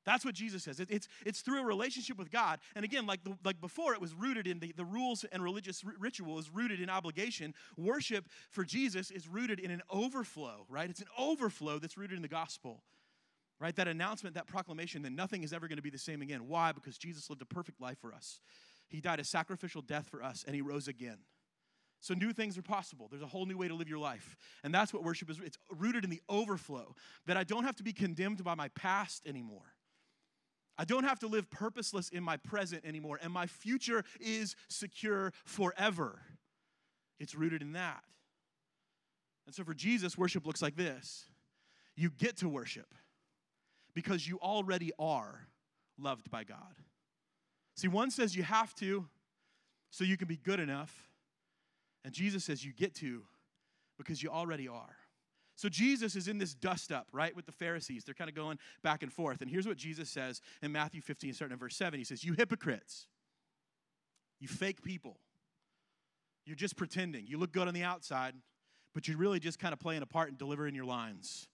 That's 0.04 0.24
what 0.24 0.34
Jesus 0.34 0.62
says. 0.62 0.80
It, 0.80 0.88
it's, 0.90 1.08
it's 1.26 1.40
through 1.42 1.60
a 1.60 1.64
relationship 1.64 2.18
with 2.18 2.30
God. 2.30 2.60
And 2.74 2.84
again, 2.84 3.06
like, 3.06 3.24
the, 3.24 3.36
like 3.44 3.60
before, 3.60 3.92
it 3.92 4.00
was 4.00 4.14
rooted 4.14 4.46
in 4.46 4.58
the, 4.58 4.72
the 4.76 4.84
rules 4.84 5.24
and 5.30 5.42
religious 5.42 5.82
r- 5.84 5.92
ritual 5.98 6.38
is 6.38 6.48
rooted 6.50 6.80
in 6.80 6.88
obligation. 6.88 7.52
Worship 7.76 8.26
for 8.50 8.64
Jesus 8.64 9.10
is 9.10 9.28
rooted 9.28 9.60
in 9.60 9.70
an 9.70 9.82
overflow, 9.90 10.64
right? 10.68 10.88
It's 10.88 11.00
an 11.00 11.08
overflow 11.18 11.78
that's 11.78 11.98
rooted 11.98 12.16
in 12.16 12.22
the 12.22 12.28
gospel, 12.28 12.82
right? 13.60 13.76
That 13.76 13.88
announcement, 13.88 14.34
that 14.36 14.46
proclamation 14.46 15.02
that 15.02 15.12
nothing 15.12 15.42
is 15.42 15.52
ever 15.52 15.68
going 15.68 15.76
to 15.76 15.82
be 15.82 15.90
the 15.90 15.98
same 15.98 16.22
again. 16.22 16.48
Why? 16.48 16.72
Because 16.72 16.96
Jesus 16.96 17.28
lived 17.28 17.42
a 17.42 17.46
perfect 17.46 17.80
life 17.80 17.98
for 18.00 18.14
us. 18.14 18.40
He 18.88 19.00
died 19.02 19.20
a 19.20 19.24
sacrificial 19.24 19.82
death 19.82 20.08
for 20.08 20.22
us, 20.22 20.44
and 20.46 20.54
he 20.54 20.62
rose 20.62 20.88
again. 20.88 21.18
So 22.00 22.14
new 22.14 22.32
things 22.32 22.56
are 22.56 22.62
possible. 22.62 23.08
There's 23.10 23.22
a 23.22 23.26
whole 23.26 23.44
new 23.44 23.58
way 23.58 23.68
to 23.68 23.74
live 23.74 23.88
your 23.88 23.98
life. 23.98 24.36
And 24.62 24.72
that's 24.72 24.94
what 24.94 25.02
worship 25.02 25.28
is. 25.30 25.40
It's 25.44 25.58
rooted 25.70 26.04
in 26.04 26.10
the 26.10 26.22
overflow 26.28 26.94
that 27.26 27.36
I 27.36 27.44
don't 27.44 27.64
have 27.64 27.76
to 27.76 27.82
be 27.82 27.92
condemned 27.92 28.42
by 28.44 28.54
my 28.54 28.68
past 28.68 29.26
anymore. 29.26 29.74
I 30.78 30.84
don't 30.84 31.04
have 31.04 31.18
to 31.20 31.26
live 31.26 31.50
purposeless 31.50 32.08
in 32.08 32.22
my 32.22 32.36
present 32.36 32.84
anymore, 32.84 33.18
and 33.20 33.32
my 33.32 33.46
future 33.46 34.04
is 34.20 34.54
secure 34.68 35.32
forever. 35.44 36.20
It's 37.18 37.34
rooted 37.34 37.62
in 37.62 37.72
that. 37.72 38.04
And 39.46 39.54
so 39.54 39.64
for 39.64 39.74
Jesus, 39.74 40.16
worship 40.16 40.46
looks 40.46 40.62
like 40.62 40.76
this 40.76 41.26
you 41.96 42.10
get 42.10 42.36
to 42.36 42.48
worship 42.48 42.94
because 43.92 44.28
you 44.28 44.38
already 44.40 44.92
are 45.00 45.48
loved 45.98 46.30
by 46.30 46.44
God. 46.44 46.76
See, 47.74 47.88
one 47.88 48.12
says 48.12 48.36
you 48.36 48.44
have 48.44 48.72
to 48.76 49.06
so 49.90 50.04
you 50.04 50.16
can 50.16 50.28
be 50.28 50.36
good 50.36 50.60
enough, 50.60 51.08
and 52.04 52.12
Jesus 52.12 52.44
says 52.44 52.64
you 52.64 52.72
get 52.72 52.94
to 52.96 53.22
because 53.96 54.22
you 54.22 54.30
already 54.30 54.68
are. 54.68 54.97
So 55.58 55.68
Jesus 55.68 56.14
is 56.14 56.28
in 56.28 56.38
this 56.38 56.54
dust 56.54 56.92
up, 56.92 57.08
right, 57.10 57.34
with 57.34 57.44
the 57.44 57.52
Pharisees. 57.52 58.04
They're 58.04 58.14
kind 58.14 58.30
of 58.30 58.36
going 58.36 58.60
back 58.84 59.02
and 59.02 59.12
forth. 59.12 59.40
And 59.42 59.50
here's 59.50 59.66
what 59.66 59.76
Jesus 59.76 60.08
says 60.08 60.40
in 60.62 60.70
Matthew 60.70 61.00
15, 61.00 61.34
starting 61.34 61.54
in 61.54 61.58
verse 61.58 61.74
7. 61.74 61.98
He 61.98 62.04
says, 62.04 62.22
You 62.22 62.34
hypocrites, 62.34 63.08
you 64.38 64.46
fake 64.46 64.82
people, 64.84 65.18
you're 66.46 66.54
just 66.54 66.76
pretending. 66.76 67.26
You 67.26 67.38
look 67.38 67.50
good 67.50 67.66
on 67.66 67.74
the 67.74 67.82
outside, 67.82 68.34
but 68.94 69.08
you're 69.08 69.18
really 69.18 69.40
just 69.40 69.58
kind 69.58 69.72
of 69.72 69.80
playing 69.80 70.02
a 70.02 70.06
part 70.06 70.28
and 70.28 70.38
delivering 70.38 70.76
your 70.76 70.84
lines. 70.84 71.48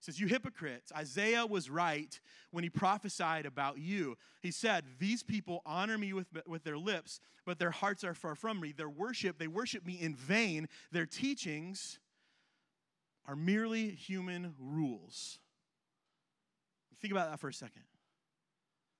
He 0.00 0.06
says, 0.06 0.18
You 0.18 0.26
hypocrites, 0.26 0.90
Isaiah 0.96 1.44
was 1.44 1.68
right 1.68 2.18
when 2.50 2.64
he 2.64 2.70
prophesied 2.70 3.44
about 3.44 3.76
you. 3.76 4.16
He 4.40 4.52
said, 4.52 4.84
These 4.98 5.22
people 5.22 5.60
honor 5.66 5.98
me 5.98 6.14
with, 6.14 6.28
with 6.46 6.64
their 6.64 6.78
lips, 6.78 7.20
but 7.44 7.58
their 7.58 7.72
hearts 7.72 8.04
are 8.04 8.14
far 8.14 8.36
from 8.36 8.58
me. 8.58 8.72
Their 8.72 8.88
worship, 8.88 9.38
they 9.38 9.48
worship 9.48 9.84
me 9.84 10.00
in 10.00 10.14
vain. 10.14 10.66
Their 10.92 11.04
teachings, 11.04 11.98
are 13.26 13.36
merely 13.36 13.90
human 13.90 14.54
rules. 14.58 15.38
Think 17.00 17.12
about 17.12 17.30
that 17.30 17.40
for 17.40 17.48
a 17.48 17.54
second. 17.54 17.82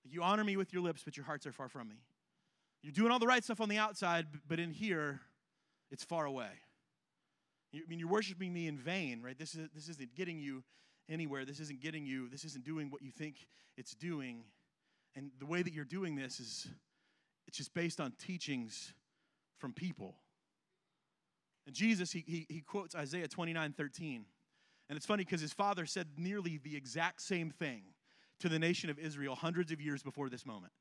You 0.04 0.22
honor 0.22 0.44
me 0.44 0.56
with 0.56 0.72
your 0.72 0.82
lips, 0.82 1.02
but 1.04 1.16
your 1.16 1.24
hearts 1.24 1.46
are 1.46 1.52
far 1.52 1.68
from 1.68 1.88
me. 1.88 1.96
You're 2.82 2.92
doing 2.92 3.10
all 3.10 3.18
the 3.18 3.26
right 3.26 3.42
stuff 3.42 3.60
on 3.60 3.70
the 3.70 3.78
outside, 3.78 4.26
but 4.46 4.60
in 4.60 4.70
here, 4.70 5.20
it's 5.90 6.04
far 6.04 6.26
away. 6.26 6.50
I 7.74 7.80
mean, 7.88 7.98
you're 7.98 8.08
worshiping 8.08 8.52
me 8.52 8.66
in 8.66 8.76
vain, 8.76 9.22
right? 9.22 9.38
This, 9.38 9.54
is, 9.54 9.68
this 9.74 9.88
isn't 9.88 10.14
getting 10.14 10.38
you 10.38 10.62
anywhere. 11.08 11.44
This 11.44 11.60
isn't 11.60 11.80
getting 11.80 12.06
you, 12.06 12.28
this 12.28 12.44
isn't 12.44 12.64
doing 12.64 12.90
what 12.90 13.02
you 13.02 13.10
think 13.10 13.36
it's 13.76 13.94
doing. 13.94 14.44
And 15.16 15.30
the 15.38 15.46
way 15.46 15.62
that 15.62 15.72
you're 15.72 15.84
doing 15.84 16.14
this 16.14 16.40
is, 16.40 16.68
it's 17.46 17.56
just 17.56 17.74
based 17.74 18.00
on 18.00 18.12
teachings 18.18 18.92
from 19.58 19.72
people. 19.72 20.16
And 21.66 21.74
Jesus, 21.74 22.12
he, 22.12 22.24
he, 22.26 22.46
he 22.48 22.60
quotes 22.60 22.94
Isaiah 22.94 23.28
29 23.28 23.72
13. 23.72 24.24
And 24.88 24.96
it's 24.96 25.06
funny 25.06 25.24
because 25.24 25.40
his 25.40 25.52
father 25.52 25.86
said 25.86 26.08
nearly 26.18 26.58
the 26.62 26.76
exact 26.76 27.22
same 27.22 27.50
thing 27.50 27.82
to 28.40 28.48
the 28.48 28.58
nation 28.58 28.90
of 28.90 28.98
Israel 28.98 29.34
hundreds 29.34 29.72
of 29.72 29.80
years 29.80 30.02
before 30.02 30.28
this 30.28 30.44
moment. 30.44 30.72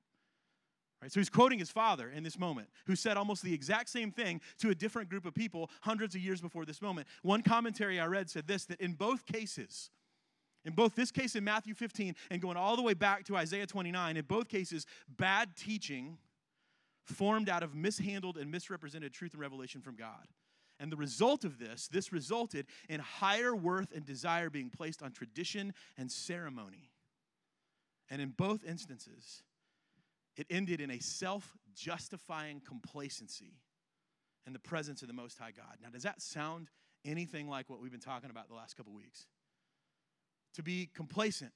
Right? 1.02 1.12
So 1.12 1.20
he's 1.20 1.30
quoting 1.30 1.60
his 1.60 1.70
father 1.70 2.10
in 2.10 2.24
this 2.24 2.40
moment, 2.40 2.70
who 2.86 2.96
said 2.96 3.18
almost 3.18 3.44
the 3.44 3.54
exact 3.54 3.90
same 3.90 4.12
thing 4.12 4.42
to 4.60 4.70
a 4.70 4.76
different 4.76 5.10
group 5.10 5.26
of 5.26 5.34
people 5.34 5.70
hundreds 5.82 6.16
of 6.16 6.22
years 6.22 6.42
before 6.42 6.66
this 6.66 6.82
moment. 6.82 7.08
One 7.22 7.42
commentary 7.42 8.00
I 8.00 8.06
read 8.06 8.30
said 8.30 8.48
this 8.48 8.66
that 8.66 8.80
in 8.80 8.94
both 8.94 9.26
cases, 9.26 9.90
in 10.66 10.74
both 10.74 10.96
this 10.96 11.12
case 11.12 11.36
in 11.36 11.44
Matthew 11.44 11.74
15 11.74 12.16
and 12.32 12.42
going 12.42 12.56
all 12.56 12.76
the 12.76 12.82
way 12.82 12.94
back 12.94 13.26
to 13.26 13.36
Isaiah 13.36 13.68
29, 13.68 14.16
in 14.16 14.26
both 14.26 14.48
cases, 14.48 14.86
bad 15.10 15.56
teaching 15.58 16.18
formed 17.04 17.50
out 17.50 17.64
of 17.64 17.76
mishandled 17.76 18.38
and 18.38 18.50
misrepresented 18.50 19.14
truth 19.14 19.34
and 19.34 19.42
revelation 19.42 19.82
from 19.82 19.96
God. 19.96 20.28
And 20.84 20.92
the 20.92 20.98
result 20.98 21.46
of 21.46 21.60
this, 21.60 21.88
this 21.88 22.12
resulted 22.12 22.66
in 22.90 23.00
higher 23.00 23.56
worth 23.56 23.94
and 23.96 24.06
desire 24.06 24.50
being 24.50 24.70
placed 24.70 25.02
on 25.02 25.14
tradition 25.14 25.74
and 25.98 26.12
ceremony. 26.12 26.92
And 28.10 28.22
in 28.22 28.32
both 28.32 28.66
instances, 28.66 29.44
it 30.36 30.46
ended 30.50 30.82
in 30.82 30.92
a 30.92 31.00
self 31.00 31.56
justifying 31.74 32.62
complacency 32.68 33.62
in 34.46 34.52
the 34.52 34.60
presence 34.60 35.02
of 35.02 35.08
the 35.08 35.14
Most 35.14 35.40
High 35.40 35.54
God. 35.56 35.78
Now, 35.82 35.88
does 35.88 36.04
that 36.04 36.22
sound 36.22 36.68
anything 37.06 37.48
like 37.48 37.70
what 37.70 37.80
we've 37.80 37.90
been 37.90 38.02
talking 38.02 38.30
about 38.30 38.50
the 38.50 38.56
last 38.56 38.76
couple 38.76 38.92
weeks? 38.94 39.28
To 40.56 40.64
be 40.64 40.90
complacent 40.94 41.54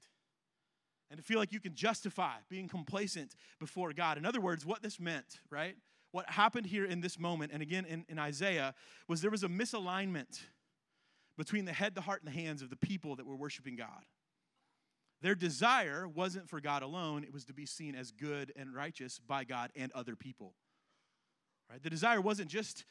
and 1.12 1.18
to 1.20 1.24
feel 1.24 1.38
like 1.38 1.52
you 1.52 1.60
can 1.60 1.76
justify 1.76 2.36
being 2.48 2.70
complacent 2.70 3.36
before 3.60 3.92
God. 3.92 4.18
In 4.18 4.26
other 4.26 4.40
words, 4.40 4.66
what 4.66 4.82
this 4.82 5.02
meant, 5.02 5.42
right? 5.50 5.76
What 6.12 6.30
happened 6.30 6.66
here 6.66 6.86
in 6.86 7.02
this 7.02 7.20
moment, 7.20 7.52
and 7.54 7.62
again 7.62 7.86
in, 7.86 8.06
in 8.10 8.20
Isaiah, 8.20 8.74
was 9.08 9.22
there 9.22 9.32
was 9.32 9.44
a 9.44 9.50
misalignment 9.50 10.40
between 11.38 11.66
the 11.66 11.74
head, 11.74 11.96
the 11.96 12.02
heart, 12.02 12.22
and 12.24 12.34
the 12.34 12.40
hands 12.40 12.62
of 12.62 12.70
the 12.70 12.76
people 12.76 13.16
that 13.16 13.26
were 13.26 13.36
worshiping 13.36 13.76
God. 13.76 14.06
Their 15.22 15.36
desire 15.36 16.08
wasn't 16.08 16.50
for 16.50 16.62
God 16.62 16.84
alone, 16.84 17.24
it 17.24 17.34
was 17.34 17.46
to 17.46 17.54
be 17.54 17.66
seen 17.66 17.96
as 17.96 18.12
good 18.12 18.52
and 18.56 18.74
righteous 18.74 19.20
by 19.20 19.44
God 19.44 19.72
and 19.76 19.92
other 19.94 20.16
people. 20.16 20.54
Right? 21.70 21.82
The 21.82 21.90
desire 21.90 22.22
wasn't 22.22 22.50
just 22.50 22.86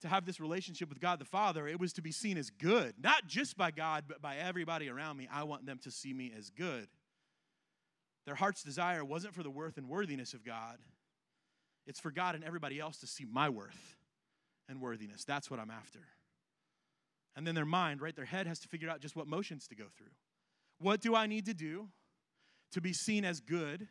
to 0.00 0.08
have 0.08 0.24
this 0.24 0.38
relationship 0.38 0.88
with 0.88 1.00
God 1.00 1.18
the 1.18 1.24
Father, 1.24 1.66
it 1.66 1.80
was 1.80 1.92
to 1.94 2.02
be 2.02 2.12
seen 2.12 2.38
as 2.38 2.50
good, 2.50 2.94
not 3.02 3.26
just 3.26 3.56
by 3.56 3.72
God, 3.72 4.04
but 4.06 4.22
by 4.22 4.36
everybody 4.36 4.88
around 4.88 5.16
me. 5.16 5.28
I 5.32 5.42
want 5.42 5.66
them 5.66 5.78
to 5.82 5.90
see 5.90 6.12
me 6.12 6.32
as 6.36 6.50
good. 6.50 6.88
Their 8.24 8.36
heart's 8.36 8.62
desire 8.62 9.04
wasn't 9.04 9.34
for 9.34 9.42
the 9.42 9.50
worth 9.50 9.76
and 9.76 9.88
worthiness 9.88 10.34
of 10.34 10.44
God, 10.44 10.78
it's 11.88 11.98
for 11.98 12.10
God 12.10 12.34
and 12.34 12.44
everybody 12.44 12.78
else 12.78 12.98
to 12.98 13.06
see 13.06 13.24
my 13.24 13.48
worth 13.48 13.96
and 14.68 14.80
worthiness. 14.80 15.24
That's 15.24 15.50
what 15.50 15.58
I'm 15.58 15.70
after. 15.70 16.00
And 17.34 17.46
then 17.46 17.54
their 17.54 17.64
mind, 17.64 18.02
right, 18.02 18.14
their 18.14 18.24
head 18.24 18.46
has 18.46 18.58
to 18.60 18.68
figure 18.68 18.90
out 18.90 19.00
just 19.00 19.16
what 19.16 19.26
motions 19.26 19.66
to 19.68 19.74
go 19.74 19.86
through. 19.96 20.12
What 20.78 21.00
do 21.00 21.14
I 21.14 21.26
need 21.26 21.46
to 21.46 21.54
do 21.54 21.88
to 22.72 22.80
be 22.80 22.92
seen 22.92 23.24
as 23.24 23.40
good 23.40 23.88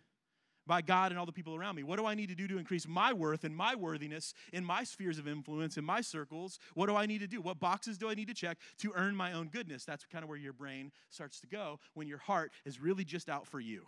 by 0.67 0.81
God 0.81 1.11
and 1.11 1.19
all 1.19 1.25
the 1.25 1.31
people 1.31 1.55
around 1.55 1.75
me? 1.75 1.83
What 1.83 1.97
do 1.97 2.05
I 2.05 2.13
need 2.13 2.29
to 2.29 2.35
do 2.35 2.47
to 2.49 2.57
increase 2.57 2.87
my 2.87 3.13
worth 3.13 3.43
and 3.43 3.55
my 3.55 3.73
worthiness 3.73 4.33
in 4.53 4.63
my 4.63 4.83
spheres 4.83 5.17
of 5.17 5.27
influence, 5.27 5.77
in 5.77 5.83
my 5.83 6.01
circles? 6.01 6.59
What 6.75 6.87
do 6.87 6.95
I 6.95 7.05
need 7.05 7.21
to 7.21 7.27
do? 7.27 7.41
What 7.41 7.59
boxes 7.59 7.97
do 7.97 8.09
I 8.09 8.13
need 8.13 8.27
to 8.27 8.33
check 8.33 8.57
to 8.79 8.91
earn 8.95 9.15
my 9.15 9.33
own 9.33 9.47
goodness? 9.47 9.85
That's 9.85 10.05
kind 10.05 10.23
of 10.23 10.29
where 10.29 10.37
your 10.37 10.53
brain 10.53 10.91
starts 11.09 11.39
to 11.39 11.47
go 11.47 11.79
when 11.93 12.07
your 12.07 12.19
heart 12.19 12.51
is 12.65 12.79
really 12.79 13.05
just 13.05 13.29
out 13.29 13.47
for 13.47 13.59
you. 13.59 13.85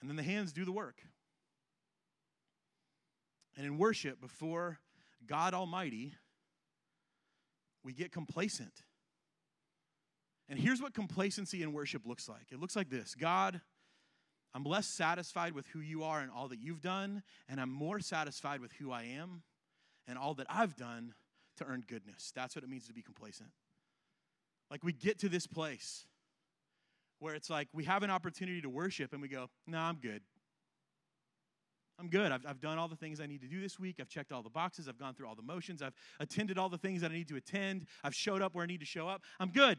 And 0.00 0.10
then 0.10 0.16
the 0.16 0.22
hands 0.22 0.52
do 0.52 0.64
the 0.64 0.72
work. 0.72 1.02
And 3.58 3.66
in 3.66 3.76
worship 3.76 4.20
before 4.20 4.78
God 5.26 5.52
Almighty, 5.52 6.14
we 7.84 7.92
get 7.92 8.12
complacent. 8.12 8.84
And 10.48 10.58
here's 10.58 10.80
what 10.80 10.94
complacency 10.94 11.62
in 11.62 11.72
worship 11.72 12.06
looks 12.06 12.28
like 12.28 12.52
it 12.52 12.60
looks 12.60 12.76
like 12.76 12.88
this 12.88 13.16
God, 13.16 13.60
I'm 14.54 14.64
less 14.64 14.86
satisfied 14.86 15.52
with 15.52 15.66
who 15.66 15.80
you 15.80 16.04
are 16.04 16.20
and 16.20 16.30
all 16.30 16.48
that 16.48 16.60
you've 16.60 16.80
done, 16.80 17.24
and 17.48 17.60
I'm 17.60 17.70
more 17.70 17.98
satisfied 17.98 18.60
with 18.60 18.72
who 18.74 18.92
I 18.92 19.02
am 19.02 19.42
and 20.06 20.16
all 20.16 20.34
that 20.34 20.46
I've 20.48 20.76
done 20.76 21.14
to 21.56 21.64
earn 21.64 21.82
goodness. 21.86 22.32
That's 22.34 22.54
what 22.54 22.62
it 22.62 22.70
means 22.70 22.86
to 22.86 22.94
be 22.94 23.02
complacent. 23.02 23.50
Like 24.70 24.84
we 24.84 24.92
get 24.92 25.18
to 25.20 25.28
this 25.28 25.48
place 25.48 26.06
where 27.18 27.34
it's 27.34 27.50
like 27.50 27.68
we 27.72 27.84
have 27.84 28.04
an 28.04 28.10
opportunity 28.10 28.60
to 28.60 28.68
worship 28.68 29.12
and 29.12 29.20
we 29.20 29.26
go, 29.26 29.50
no, 29.66 29.78
nah, 29.78 29.88
I'm 29.88 29.96
good. 29.96 30.22
I'm 31.98 32.08
good. 32.08 32.30
I've, 32.30 32.46
I've 32.46 32.60
done 32.60 32.78
all 32.78 32.88
the 32.88 32.96
things 32.96 33.20
I 33.20 33.26
need 33.26 33.40
to 33.42 33.48
do 33.48 33.60
this 33.60 33.78
week. 33.78 33.96
I've 34.00 34.08
checked 34.08 34.30
all 34.30 34.42
the 34.42 34.50
boxes. 34.50 34.88
I've 34.88 34.98
gone 34.98 35.14
through 35.14 35.26
all 35.26 35.34
the 35.34 35.42
motions. 35.42 35.82
I've 35.82 35.94
attended 36.20 36.56
all 36.56 36.68
the 36.68 36.78
things 36.78 37.00
that 37.00 37.10
I 37.10 37.14
need 37.14 37.28
to 37.28 37.36
attend. 37.36 37.86
I've 38.04 38.14
showed 38.14 38.40
up 38.40 38.54
where 38.54 38.62
I 38.62 38.66
need 38.66 38.80
to 38.80 38.86
show 38.86 39.08
up. 39.08 39.22
I'm 39.40 39.50
good. 39.50 39.78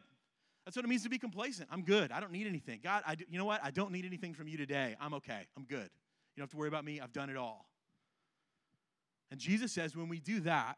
That's 0.66 0.76
what 0.76 0.86
it 0.86 0.90
means 0.90 1.04
to 1.04 1.10
be 1.10 1.18
complacent. 1.18 1.70
I'm 1.72 1.84
good. 1.84 2.12
I 2.12 2.20
don't 2.20 2.32
need 2.32 2.46
anything. 2.46 2.82
God, 2.84 3.04
I 3.08 3.16
do, 3.16 3.24
you 3.30 3.38
know 3.38 3.46
what? 3.46 3.62
I 3.64 3.72
don't 3.72 3.92
need 3.92 4.06
anything 4.06 4.34
from 4.34 4.48
you 4.48 4.58
today. 4.58 4.96
I'm 5.00 5.14
okay. 5.16 5.48
I'm 5.58 5.64
good. 5.64 5.90
You 6.36 6.38
don't 6.38 6.44
have 6.44 6.52
to 6.52 6.58
worry 6.58 6.68
about 6.68 6.86
me. 6.86 7.00
I've 7.00 7.14
done 7.14 7.30
it 7.30 7.38
all. 7.38 7.66
And 9.32 9.40
Jesus 9.40 9.72
says 9.72 9.96
when 9.96 10.10
we 10.10 10.20
do 10.20 10.42
that, 10.42 10.78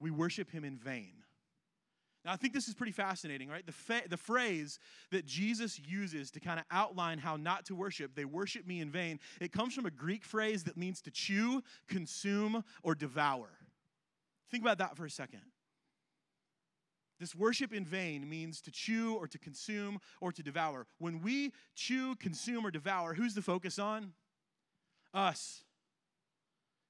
we 0.00 0.10
worship 0.10 0.50
him 0.50 0.64
in 0.64 0.76
vain. 0.76 1.12
Now, 2.24 2.32
I 2.32 2.36
think 2.36 2.52
this 2.52 2.68
is 2.68 2.74
pretty 2.74 2.92
fascinating, 2.92 3.48
right? 3.48 3.66
The, 3.66 3.72
fa- 3.72 4.02
the 4.08 4.16
phrase 4.16 4.78
that 5.10 5.26
Jesus 5.26 5.80
uses 5.80 6.30
to 6.32 6.40
kind 6.40 6.60
of 6.60 6.64
outline 6.70 7.18
how 7.18 7.36
not 7.36 7.66
to 7.66 7.74
worship, 7.74 8.14
they 8.14 8.24
worship 8.24 8.66
me 8.66 8.80
in 8.80 8.90
vain, 8.90 9.18
it 9.40 9.50
comes 9.50 9.74
from 9.74 9.86
a 9.86 9.90
Greek 9.90 10.24
phrase 10.24 10.64
that 10.64 10.76
means 10.76 11.02
to 11.02 11.10
chew, 11.10 11.62
consume, 11.88 12.62
or 12.84 12.94
devour. 12.94 13.48
Think 14.50 14.62
about 14.62 14.78
that 14.78 14.96
for 14.96 15.04
a 15.04 15.10
second. 15.10 15.40
This 17.18 17.34
worship 17.34 17.72
in 17.72 17.84
vain 17.84 18.28
means 18.28 18.60
to 18.62 18.70
chew 18.70 19.14
or 19.14 19.26
to 19.28 19.38
consume 19.38 19.98
or 20.20 20.32
to 20.32 20.42
devour. 20.42 20.86
When 20.98 21.22
we 21.22 21.52
chew, 21.74 22.16
consume, 22.16 22.66
or 22.66 22.70
devour, 22.70 23.14
who's 23.14 23.34
the 23.34 23.42
focus 23.42 23.78
on? 23.78 24.12
Us. 25.14 25.62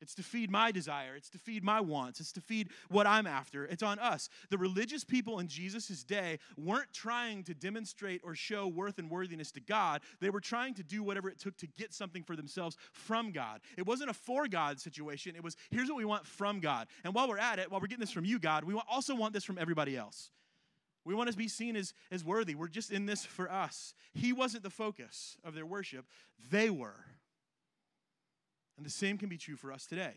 It's 0.03 0.15
to 0.17 0.23
feed 0.23 0.51
my 0.51 0.73
desire. 0.73 1.15
It's 1.17 1.31
to 1.31 1.39
feed 1.39 1.63
my 1.63 1.81
wants. 1.81 2.21
It's 2.21 2.33
to 2.33 2.41
feed 2.41 2.69
what 2.89 3.07
I'm 3.07 3.27
after. 3.27 3.65
It's 3.65 3.83
on 3.83 3.99
us. 4.01 4.29
The 4.51 4.59
religious 4.59 5.05
people 5.05 5.39
in 5.39 5.47
Jesus' 5.47 6.03
day 6.03 6.41
weren't 6.57 6.93
trying 6.93 7.45
to 7.45 7.55
demonstrate 7.55 8.21
or 8.25 8.35
show 8.35 8.67
worth 8.67 8.99
and 8.99 9.09
worthiness 9.09 9.53
to 9.53 9.61
God. 9.61 10.03
They 10.21 10.31
were 10.31 10.41
trying 10.41 10.75
to 10.75 10.83
do 10.83 11.03
whatever 11.03 11.29
it 11.29 11.39
took 11.39 11.57
to 11.59 11.67
get 11.67 11.95
something 11.95 12.25
for 12.25 12.37
themselves 12.37 12.77
from 12.93 13.31
God. 13.31 13.61
It 13.79 13.87
wasn't 13.87 14.11
a 14.11 14.15
for 14.15 14.49
God 14.49 14.81
situation. 14.81 15.37
It 15.37 15.45
was 15.45 15.57
here's 15.71 15.89
what 15.89 15.97
we 15.97 16.05
want 16.05 16.27
from 16.27 16.61
God. 16.61 16.89
And 17.05 17.15
while 17.15 17.29
we're 17.29 17.39
at 17.39 17.59
it, 17.59 17.71
while 17.71 17.81
we're 17.81 17.87
getting 17.87 18.01
this 18.01 18.11
from 18.11 18.25
you, 18.25 18.39
God, 18.39 18.65
we 18.65 18.75
also 18.91 19.15
want 19.15 19.33
this 19.33 19.45
from 19.45 19.57
everybody 19.57 19.97
else. 19.97 20.31
We 21.05 21.15
want 21.15 21.31
to 21.31 21.37
be 21.37 21.49
seen 21.49 21.77
as, 21.77 21.95
as 22.11 22.25
worthy. 22.25 22.55
We're 22.55 22.69
just 22.69 22.93
in 22.93 23.07
this 23.07 23.25
for 23.25 23.51
us. 23.51 23.95
He 24.15 24.33
wasn't 24.33 24.63
the 24.63 24.71
focus 24.71 25.37
of 25.45 25.55
their 25.55 25.67
worship, 25.67 26.07
they 26.51 26.71
were. 26.71 27.05
And 28.83 28.87
the 28.89 28.91
same 28.91 29.17
can 29.17 29.29
be 29.29 29.39
true 29.39 29.55
for 29.55 29.73
us 29.73 29.87
today. 29.87 30.15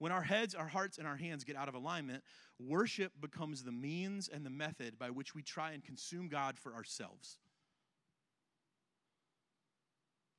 When 0.00 0.10
our 0.10 0.22
heads, 0.22 0.56
our 0.56 0.66
hearts, 0.66 0.98
and 0.98 1.06
our 1.06 1.14
hands 1.14 1.44
get 1.44 1.54
out 1.54 1.68
of 1.68 1.76
alignment, 1.76 2.24
worship 2.58 3.12
becomes 3.20 3.62
the 3.62 3.70
means 3.70 4.26
and 4.28 4.44
the 4.44 4.50
method 4.50 4.98
by 4.98 5.10
which 5.10 5.32
we 5.32 5.44
try 5.44 5.70
and 5.70 5.84
consume 5.84 6.26
God 6.26 6.58
for 6.58 6.74
ourselves. 6.74 7.38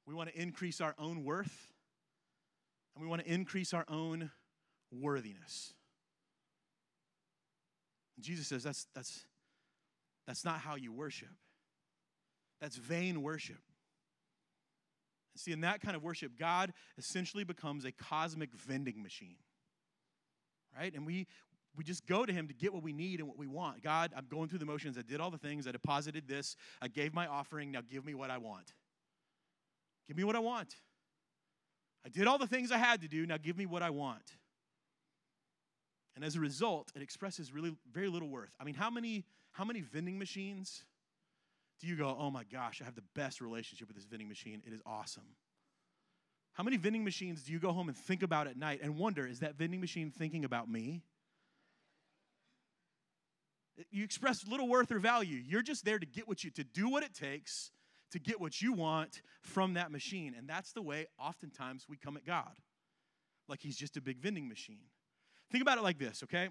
We 0.06 0.14
want 0.14 0.28
to 0.28 0.38
increase 0.38 0.82
our 0.82 0.94
own 1.00 1.24
worth, 1.24 1.72
and 2.98 3.02
we 3.02 3.10
want 3.10 3.24
to 3.24 3.34
increase 3.34 3.74
our 3.74 3.86
own 3.88 4.30
worthiness. 4.92 5.74
And 8.18 8.26
Jesus 8.26 8.48
says 8.48 8.64
that's, 8.64 8.88
that's, 8.94 9.26
that's 10.28 10.44
not 10.44 10.60
how 10.60 10.76
you 10.76 10.92
worship. 10.92 11.30
That's 12.60 12.76
vain 12.76 13.22
worship. 13.22 13.62
See, 15.38 15.52
in 15.52 15.62
that 15.62 15.82
kind 15.82 15.96
of 15.96 16.04
worship, 16.04 16.38
God 16.38 16.74
essentially 16.98 17.44
becomes 17.44 17.86
a 17.86 17.92
cosmic 17.92 18.54
vending 18.54 19.02
machine. 19.02 19.38
Right? 20.78 20.94
And 20.94 21.06
we 21.06 21.28
we 21.78 21.84
just 21.84 22.08
go 22.08 22.26
to 22.26 22.34
him 22.34 22.48
to 22.48 22.56
get 22.56 22.74
what 22.74 22.82
we 22.82 22.92
need 22.92 23.20
and 23.20 23.28
what 23.28 23.38
we 23.38 23.46
want. 23.46 23.84
God, 23.84 24.12
I'm 24.18 24.26
going 24.26 24.50
through 24.50 24.60
the 24.60 24.66
motions. 24.66 24.98
I 24.98 25.04
did 25.04 25.22
all 25.22 25.30
the 25.30 25.38
things. 25.38 25.68
I 25.68 25.72
deposited 25.72 26.28
this. 26.28 26.56
I 26.82 26.88
gave 26.88 27.14
my 27.14 27.28
offering. 27.28 27.72
Now 27.72 27.82
give 27.88 28.04
me 28.04 28.16
what 28.16 28.32
I 28.32 28.40
want. 28.40 28.74
Give 30.08 30.18
me 30.18 30.24
what 30.24 30.36
I 30.36 30.40
want. 30.40 30.76
I 32.04 32.10
did 32.10 32.26
all 32.26 32.40
the 32.40 32.48
things 32.48 32.72
I 32.72 32.78
had 32.78 33.02
to 33.02 33.08
do. 33.08 33.28
Now 33.28 33.38
give 33.38 33.58
me 33.58 33.68
what 33.68 33.84
I 33.84 33.92
want. 33.92 34.24
And 36.16 36.26
as 36.26 36.36
a 36.36 36.40
result, 36.40 36.92
it 36.96 37.04
expresses 37.04 37.54
really 37.54 37.76
very 37.92 38.08
little 38.08 38.30
worth. 38.30 38.56
I 38.60 38.64
mean, 38.64 38.76
how 38.76 38.90
many 38.90 39.26
how 39.52 39.64
many 39.64 39.82
vending 39.82 40.18
machines 40.18 40.84
do 41.80 41.88
you 41.88 41.96
go, 41.96 42.16
"Oh 42.20 42.32
my 42.32 42.44
gosh, 42.44 42.82
I 42.82 42.86
have 42.86 42.96
the 42.96 43.04
best 43.16 43.42
relationship 43.42 43.88
with 43.88 43.96
this 43.96 44.06
vending 44.06 44.28
machine. 44.28 44.62
It 44.66 44.74
is 44.74 44.82
awesome." 44.86 45.36
How 46.54 46.64
many 46.64 46.78
vending 46.78 47.04
machines 47.04 47.44
do 47.44 47.54
you 47.54 47.60
go 47.60 47.72
home 47.72 47.88
and 47.88 47.96
think 47.96 48.24
about 48.24 48.48
at 48.48 48.58
night 48.58 48.80
and 48.82 48.98
wonder, 48.98 49.28
is 49.28 49.42
that 49.42 49.56
vending 49.56 49.80
machine 49.80 50.10
thinking 50.10 50.44
about 50.44 50.68
me? 50.68 51.04
You 53.92 54.04
express 54.04 54.48
little 54.48 54.68
worth 54.68 54.92
or 54.92 54.98
value. 54.98 55.38
You're 55.38 55.62
just 55.62 55.86
there 55.86 56.00
to 56.00 56.06
get 56.06 56.28
what 56.28 56.44
you 56.44 56.50
to 56.52 56.64
do 56.64 56.90
what 56.90 57.04
it 57.04 57.14
takes 57.14 57.72
to 58.12 58.20
get 58.20 58.40
what 58.40 58.62
you 58.62 58.74
want 58.74 59.22
from 59.42 59.74
that 59.74 59.92
machine. 59.92 60.34
And 60.38 60.48
that's 60.48 60.72
the 60.72 60.82
way 60.82 61.08
oftentimes 61.20 61.86
we 61.88 61.98
come 61.98 62.18
at 62.18 62.26
God. 62.26 62.56
Like 63.48 63.60
he's 63.62 63.78
just 63.78 63.98
a 63.98 64.02
big 64.02 64.20
vending 64.20 64.48
machine. 64.48 64.86
Think 65.52 65.62
about 65.62 65.78
it 65.78 65.84
like 65.84 66.00
this, 66.00 66.24
okay? 66.24 66.50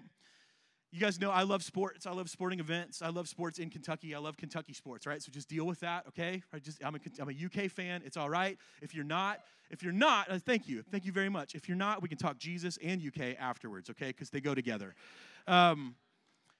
You 0.91 1.01
guys 1.01 1.19
know 1.19 1.31
I 1.31 1.43
love 1.43 1.63
sports. 1.63 2.05
I 2.05 2.11
love 2.11 2.29
sporting 2.29 2.59
events. 2.59 3.01
I 3.01 3.09
love 3.09 3.27
sports 3.27 3.59
in 3.59 3.69
Kentucky. 3.69 4.15
I 4.15 4.19
love 4.19 4.37
Kentucky 4.37 4.73
sports, 4.73 5.05
right? 5.05 5.21
So 5.21 5.31
just 5.31 5.49
deal 5.49 5.65
with 5.65 5.81
that, 5.81 6.05
okay? 6.07 6.41
I 6.53 6.59
just 6.59 6.83
I'm 6.83 6.95
a, 6.95 6.99
I'm 7.19 7.29
a 7.29 7.33
UK 7.33 7.69
fan. 7.69 8.01
It's 8.05 8.15
all 8.15 8.29
right. 8.29 8.57
If 8.81 8.95
you're 8.95 9.03
not, 9.03 9.41
if 9.69 9.83
you're 9.83 9.91
not, 9.91 10.31
uh, 10.31 10.39
thank 10.39 10.67
you, 10.67 10.83
thank 10.89 11.05
you 11.05 11.11
very 11.11 11.29
much. 11.29 11.55
If 11.55 11.67
you're 11.67 11.77
not, 11.77 12.01
we 12.01 12.07
can 12.07 12.17
talk 12.17 12.37
Jesus 12.37 12.77
and 12.81 13.01
UK 13.05 13.35
afterwards, 13.37 13.89
okay? 13.89 14.07
Because 14.07 14.29
they 14.29 14.39
go 14.39 14.55
together. 14.55 14.95
Um, 15.45 15.95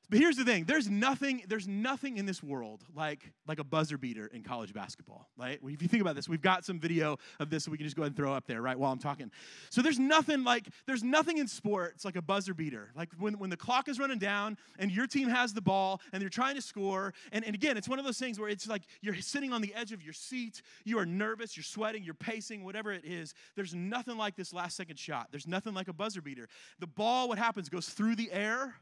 but 0.09 0.19
here's 0.19 0.37
the 0.37 0.45
thing: 0.45 0.63
there's 0.63 0.89
nothing, 0.89 1.43
there's 1.47 1.67
nothing 1.67 2.17
in 2.17 2.25
this 2.25 2.41
world 2.41 2.83
like 2.95 3.31
like 3.45 3.59
a 3.59 3.63
buzzer 3.63 3.97
beater 3.97 4.27
in 4.27 4.41
college 4.41 4.73
basketball, 4.73 5.29
right? 5.37 5.59
If 5.61 5.81
you 5.81 5.87
think 5.87 6.01
about 6.01 6.15
this, 6.15 6.29
we've 6.29 6.41
got 6.41 6.63
some 6.63 6.79
video 6.79 7.17
of 7.39 7.49
this, 7.49 7.65
so 7.65 7.71
we 7.71 7.77
can 7.77 7.85
just 7.85 7.95
go 7.95 8.03
ahead 8.03 8.11
and 8.11 8.15
throw 8.15 8.33
up 8.33 8.47
there, 8.47 8.61
right, 8.61 8.77
while 8.77 8.91
I'm 8.91 8.99
talking. 8.99 9.31
So 9.69 9.81
there's 9.81 9.99
nothing 9.99 10.43
like 10.43 10.67
there's 10.85 11.03
nothing 11.03 11.39
in 11.39 11.47
sports 11.47 12.05
like 12.05 12.15
a 12.15 12.21
buzzer 12.21 12.53
beater. 12.53 12.91
Like 12.95 13.09
when, 13.19 13.37
when 13.37 13.49
the 13.49 13.57
clock 13.57 13.89
is 13.89 13.99
running 13.99 14.19
down 14.19 14.57
and 14.79 14.91
your 14.91 15.07
team 15.07 15.27
has 15.27 15.53
the 15.53 15.61
ball 15.61 16.01
and 16.13 16.21
they're 16.21 16.29
trying 16.29 16.55
to 16.55 16.61
score, 16.61 17.13
and, 17.31 17.43
and 17.43 17.53
again, 17.53 17.75
it's 17.75 17.89
one 17.89 17.99
of 17.99 18.05
those 18.05 18.19
things 18.19 18.39
where 18.39 18.49
it's 18.49 18.67
like 18.67 18.83
you're 19.01 19.15
sitting 19.15 19.51
on 19.51 19.61
the 19.61 19.73
edge 19.73 19.91
of 19.91 20.01
your 20.01 20.13
seat, 20.13 20.61
you 20.85 20.97
are 20.99 21.05
nervous, 21.05 21.57
you're 21.57 21.63
sweating, 21.63 22.03
you're 22.03 22.13
pacing, 22.13 22.63
whatever 22.63 22.93
it 22.93 23.03
is. 23.03 23.33
There's 23.55 23.75
nothing 23.75 24.17
like 24.17 24.35
this 24.35 24.53
last 24.53 24.77
second 24.77 24.97
shot. 24.97 25.27
There's 25.31 25.47
nothing 25.47 25.73
like 25.73 25.89
a 25.89 25.93
buzzer 25.93 26.21
beater. 26.21 26.47
The 26.79 26.87
ball, 26.87 27.27
what 27.27 27.37
happens, 27.37 27.67
goes 27.67 27.89
through 27.89 28.15
the 28.15 28.31
air 28.31 28.75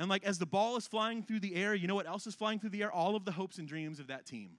and 0.00 0.08
like 0.08 0.24
as 0.24 0.38
the 0.38 0.46
ball 0.46 0.78
is 0.78 0.86
flying 0.86 1.22
through 1.22 1.40
the 1.40 1.54
air, 1.54 1.74
you 1.74 1.86
know 1.86 1.94
what 1.94 2.06
else 2.06 2.26
is 2.26 2.34
flying 2.34 2.58
through 2.58 2.70
the 2.70 2.82
air? 2.82 2.90
All 2.90 3.14
of 3.14 3.26
the 3.26 3.32
hopes 3.32 3.58
and 3.58 3.68
dreams 3.68 4.00
of 4.00 4.06
that 4.06 4.24
team. 4.24 4.52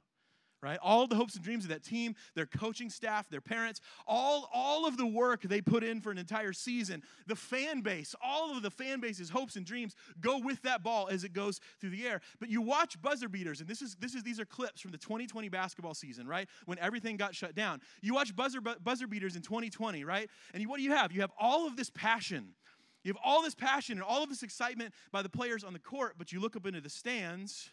Right? 0.61 0.77
All 0.83 1.07
the 1.07 1.15
hopes 1.15 1.33
and 1.33 1.43
dreams 1.43 1.63
of 1.63 1.71
that 1.71 1.83
team, 1.83 2.13
their 2.35 2.45
coaching 2.45 2.91
staff, 2.91 3.27
their 3.27 3.41
parents, 3.41 3.81
all, 4.05 4.47
all 4.53 4.85
of 4.85 4.95
the 4.95 5.07
work 5.07 5.41
they 5.41 5.59
put 5.59 5.83
in 5.83 5.99
for 5.99 6.11
an 6.11 6.19
entire 6.19 6.53
season, 6.53 7.01
the 7.25 7.35
fan 7.35 7.81
base, 7.81 8.13
all 8.23 8.55
of 8.55 8.61
the 8.61 8.69
fan 8.69 8.99
base's 8.99 9.31
hopes 9.31 9.55
and 9.55 9.65
dreams 9.65 9.95
go 10.19 10.37
with 10.37 10.61
that 10.61 10.83
ball 10.83 11.07
as 11.07 11.23
it 11.23 11.33
goes 11.33 11.59
through 11.79 11.89
the 11.89 12.05
air. 12.07 12.21
But 12.39 12.49
you 12.49 12.61
watch 12.61 13.01
buzzer 13.01 13.27
beaters, 13.27 13.59
and 13.59 13.67
this 13.67 13.81
is 13.81 13.95
this 13.95 14.13
is 14.13 14.21
these 14.21 14.39
are 14.39 14.45
clips 14.45 14.81
from 14.81 14.91
the 14.91 14.99
2020 14.99 15.49
basketball 15.49 15.95
season, 15.95 16.27
right? 16.27 16.47
When 16.65 16.77
everything 16.77 17.17
got 17.17 17.33
shut 17.33 17.55
down. 17.55 17.81
You 18.03 18.13
watch 18.13 18.35
buzzer 18.35 18.61
buzzer 18.61 19.07
beaters 19.07 19.35
in 19.35 19.41
2020, 19.41 20.03
right? 20.03 20.29
And 20.53 20.61
you, 20.61 20.69
what 20.69 20.77
do 20.77 20.83
you 20.83 20.91
have? 20.91 21.11
You 21.11 21.21
have 21.21 21.31
all 21.39 21.65
of 21.65 21.75
this 21.75 21.89
passion 21.89 22.53
you 23.03 23.09
have 23.09 23.21
all 23.23 23.41
this 23.41 23.55
passion 23.55 23.97
and 23.97 24.03
all 24.03 24.23
of 24.23 24.29
this 24.29 24.43
excitement 24.43 24.93
by 25.11 25.21
the 25.21 25.29
players 25.29 25.63
on 25.63 25.73
the 25.73 25.79
court, 25.79 26.15
but 26.17 26.31
you 26.31 26.39
look 26.39 26.55
up 26.55 26.65
into 26.65 26.81
the 26.81 26.89
stands 26.89 27.69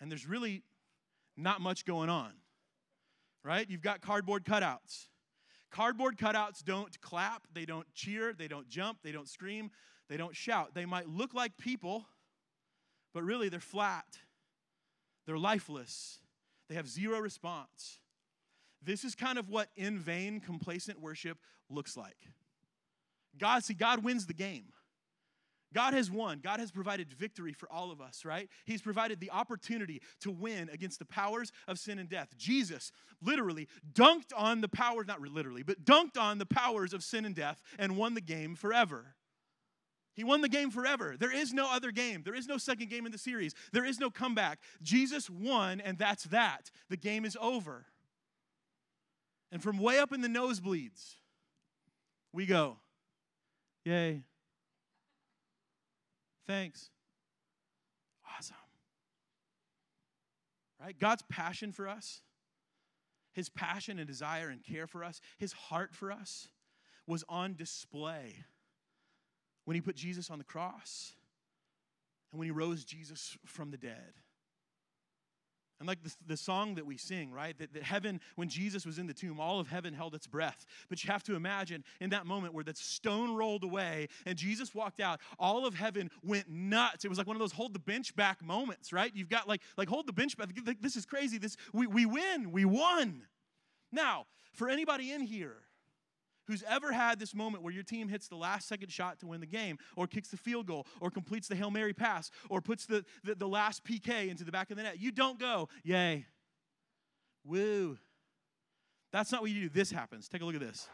and 0.00 0.10
there's 0.10 0.26
really 0.26 0.62
not 1.36 1.60
much 1.60 1.84
going 1.84 2.10
on, 2.10 2.32
right? 3.44 3.68
You've 3.68 3.82
got 3.82 4.00
cardboard 4.00 4.44
cutouts. 4.44 5.06
Cardboard 5.70 6.18
cutouts 6.18 6.64
don't 6.64 7.00
clap, 7.00 7.46
they 7.54 7.64
don't 7.64 7.86
cheer, 7.94 8.32
they 8.32 8.48
don't 8.48 8.68
jump, 8.68 8.98
they 9.02 9.12
don't 9.12 9.28
scream, 9.28 9.70
they 10.08 10.16
don't 10.16 10.34
shout. 10.34 10.74
They 10.74 10.84
might 10.84 11.08
look 11.08 11.32
like 11.32 11.56
people, 11.56 12.04
but 13.14 13.22
really 13.22 13.48
they're 13.48 13.60
flat, 13.60 14.18
they're 15.26 15.38
lifeless, 15.38 16.18
they 16.68 16.74
have 16.74 16.88
zero 16.88 17.20
response. 17.20 18.00
This 18.82 19.04
is 19.04 19.14
kind 19.14 19.38
of 19.38 19.48
what 19.48 19.68
in 19.76 19.98
vain, 19.98 20.40
complacent 20.40 21.00
worship 21.00 21.38
looks 21.68 21.96
like. 21.96 22.16
God, 23.38 23.64
see, 23.64 23.74
God 23.74 24.04
wins 24.04 24.26
the 24.26 24.34
game. 24.34 24.72
God 25.72 25.94
has 25.94 26.10
won. 26.10 26.40
God 26.42 26.58
has 26.58 26.72
provided 26.72 27.12
victory 27.12 27.52
for 27.52 27.70
all 27.70 27.92
of 27.92 28.00
us, 28.00 28.24
right? 28.24 28.48
He's 28.64 28.82
provided 28.82 29.20
the 29.20 29.30
opportunity 29.30 30.02
to 30.20 30.30
win 30.30 30.68
against 30.72 30.98
the 30.98 31.04
powers 31.04 31.52
of 31.68 31.78
sin 31.78 31.98
and 31.98 32.08
death. 32.08 32.36
Jesus 32.36 32.90
literally 33.22 33.68
dunked 33.92 34.32
on 34.36 34.62
the 34.62 34.68
powers, 34.68 35.06
not 35.06 35.20
literally, 35.20 35.62
but 35.62 35.84
dunked 35.84 36.18
on 36.18 36.38
the 36.38 36.46
powers 36.46 36.92
of 36.92 37.04
sin 37.04 37.24
and 37.24 37.36
death 37.36 37.62
and 37.78 37.96
won 37.96 38.14
the 38.14 38.20
game 38.20 38.56
forever. 38.56 39.14
He 40.14 40.24
won 40.24 40.40
the 40.40 40.48
game 40.48 40.70
forever. 40.70 41.14
There 41.18 41.32
is 41.32 41.52
no 41.52 41.72
other 41.72 41.92
game. 41.92 42.22
There 42.24 42.34
is 42.34 42.48
no 42.48 42.58
second 42.58 42.90
game 42.90 43.06
in 43.06 43.12
the 43.12 43.18
series. 43.18 43.54
There 43.72 43.84
is 43.84 44.00
no 44.00 44.10
comeback. 44.10 44.58
Jesus 44.82 45.30
won, 45.30 45.80
and 45.80 45.96
that's 45.98 46.24
that. 46.24 46.70
The 46.88 46.96
game 46.96 47.24
is 47.24 47.38
over. 47.40 47.86
And 49.52 49.62
from 49.62 49.78
way 49.78 49.98
up 49.98 50.12
in 50.12 50.20
the 50.20 50.28
nosebleeds, 50.28 51.14
we 52.32 52.44
go, 52.44 52.78
Yay. 53.84 54.22
Thanks. 56.46 56.90
Awesome. 58.36 58.56
Right? 60.80 60.98
God's 60.98 61.22
passion 61.28 61.72
for 61.72 61.88
us, 61.88 62.22
his 63.32 63.48
passion 63.48 63.98
and 63.98 64.08
desire 64.08 64.48
and 64.48 64.62
care 64.62 64.86
for 64.86 65.04
us, 65.04 65.20
his 65.38 65.52
heart 65.52 65.94
for 65.94 66.10
us 66.10 66.48
was 67.06 67.24
on 67.28 67.54
display 67.54 68.44
when 69.64 69.74
he 69.74 69.80
put 69.80 69.96
Jesus 69.96 70.30
on 70.30 70.38
the 70.38 70.44
cross 70.44 71.12
and 72.32 72.38
when 72.38 72.46
he 72.46 72.52
rose 72.52 72.84
Jesus 72.84 73.36
from 73.44 73.70
the 73.70 73.76
dead. 73.76 74.14
And 75.80 75.88
like 75.88 76.02
the, 76.02 76.14
the 76.26 76.36
song 76.36 76.74
that 76.74 76.84
we 76.84 76.98
sing, 76.98 77.32
right? 77.32 77.58
That, 77.58 77.72
that 77.72 77.82
heaven, 77.82 78.20
when 78.36 78.48
Jesus 78.48 78.84
was 78.84 78.98
in 78.98 79.06
the 79.06 79.14
tomb, 79.14 79.40
all 79.40 79.58
of 79.58 79.66
heaven 79.66 79.94
held 79.94 80.14
its 80.14 80.26
breath. 80.26 80.66
But 80.90 81.02
you 81.02 81.10
have 81.10 81.22
to 81.24 81.34
imagine 81.34 81.84
in 82.00 82.10
that 82.10 82.26
moment 82.26 82.52
where 82.52 82.64
that 82.64 82.76
stone 82.76 83.34
rolled 83.34 83.64
away 83.64 84.08
and 84.26 84.36
Jesus 84.36 84.74
walked 84.74 85.00
out, 85.00 85.20
all 85.38 85.66
of 85.66 85.74
heaven 85.74 86.10
went 86.22 86.50
nuts. 86.50 87.06
It 87.06 87.08
was 87.08 87.16
like 87.16 87.26
one 87.26 87.34
of 87.34 87.40
those 87.40 87.52
hold 87.52 87.72
the 87.72 87.80
bench 87.80 88.14
back 88.14 88.44
moments, 88.44 88.92
right? 88.92 89.10
You've 89.14 89.30
got 89.30 89.48
like, 89.48 89.62
like 89.78 89.88
hold 89.88 90.06
the 90.06 90.12
bench 90.12 90.36
back. 90.36 90.50
This 90.80 90.96
is 90.96 91.06
crazy. 91.06 91.38
This 91.38 91.56
we, 91.72 91.86
we 91.86 92.04
win. 92.04 92.52
We 92.52 92.66
won. 92.66 93.22
Now, 93.90 94.26
for 94.52 94.68
anybody 94.68 95.12
in 95.12 95.22
here 95.22 95.56
who's 96.50 96.64
ever 96.68 96.92
had 96.92 97.18
this 97.20 97.34
moment 97.34 97.62
where 97.62 97.72
your 97.72 97.84
team 97.84 98.08
hits 98.08 98.26
the 98.26 98.36
last 98.36 98.66
second 98.66 98.90
shot 98.90 99.20
to 99.20 99.26
win 99.26 99.40
the 99.40 99.46
game, 99.46 99.78
or 99.94 100.06
kicks 100.06 100.28
the 100.28 100.36
field 100.36 100.66
goal, 100.66 100.86
or 101.00 101.10
completes 101.10 101.46
the 101.46 101.54
Hail 101.54 101.70
Mary 101.70 101.92
pass, 101.92 102.30
or 102.48 102.60
puts 102.60 102.86
the, 102.86 103.04
the, 103.22 103.36
the 103.36 103.48
last 103.48 103.84
PK 103.84 104.28
into 104.28 104.42
the 104.42 104.50
back 104.50 104.70
of 104.70 104.76
the 104.76 104.82
net, 104.82 105.00
you 105.00 105.12
don't 105.12 105.38
go, 105.38 105.68
yay, 105.84 106.26
woo. 107.44 107.96
That's 109.12 109.30
not 109.30 109.42
what 109.42 109.50
you 109.50 109.62
do. 109.62 109.68
This 109.68 109.90
happens. 109.90 110.28
Take 110.28 110.42
a 110.42 110.44
look 110.44 110.54
at 110.54 110.60
this. 110.60 110.88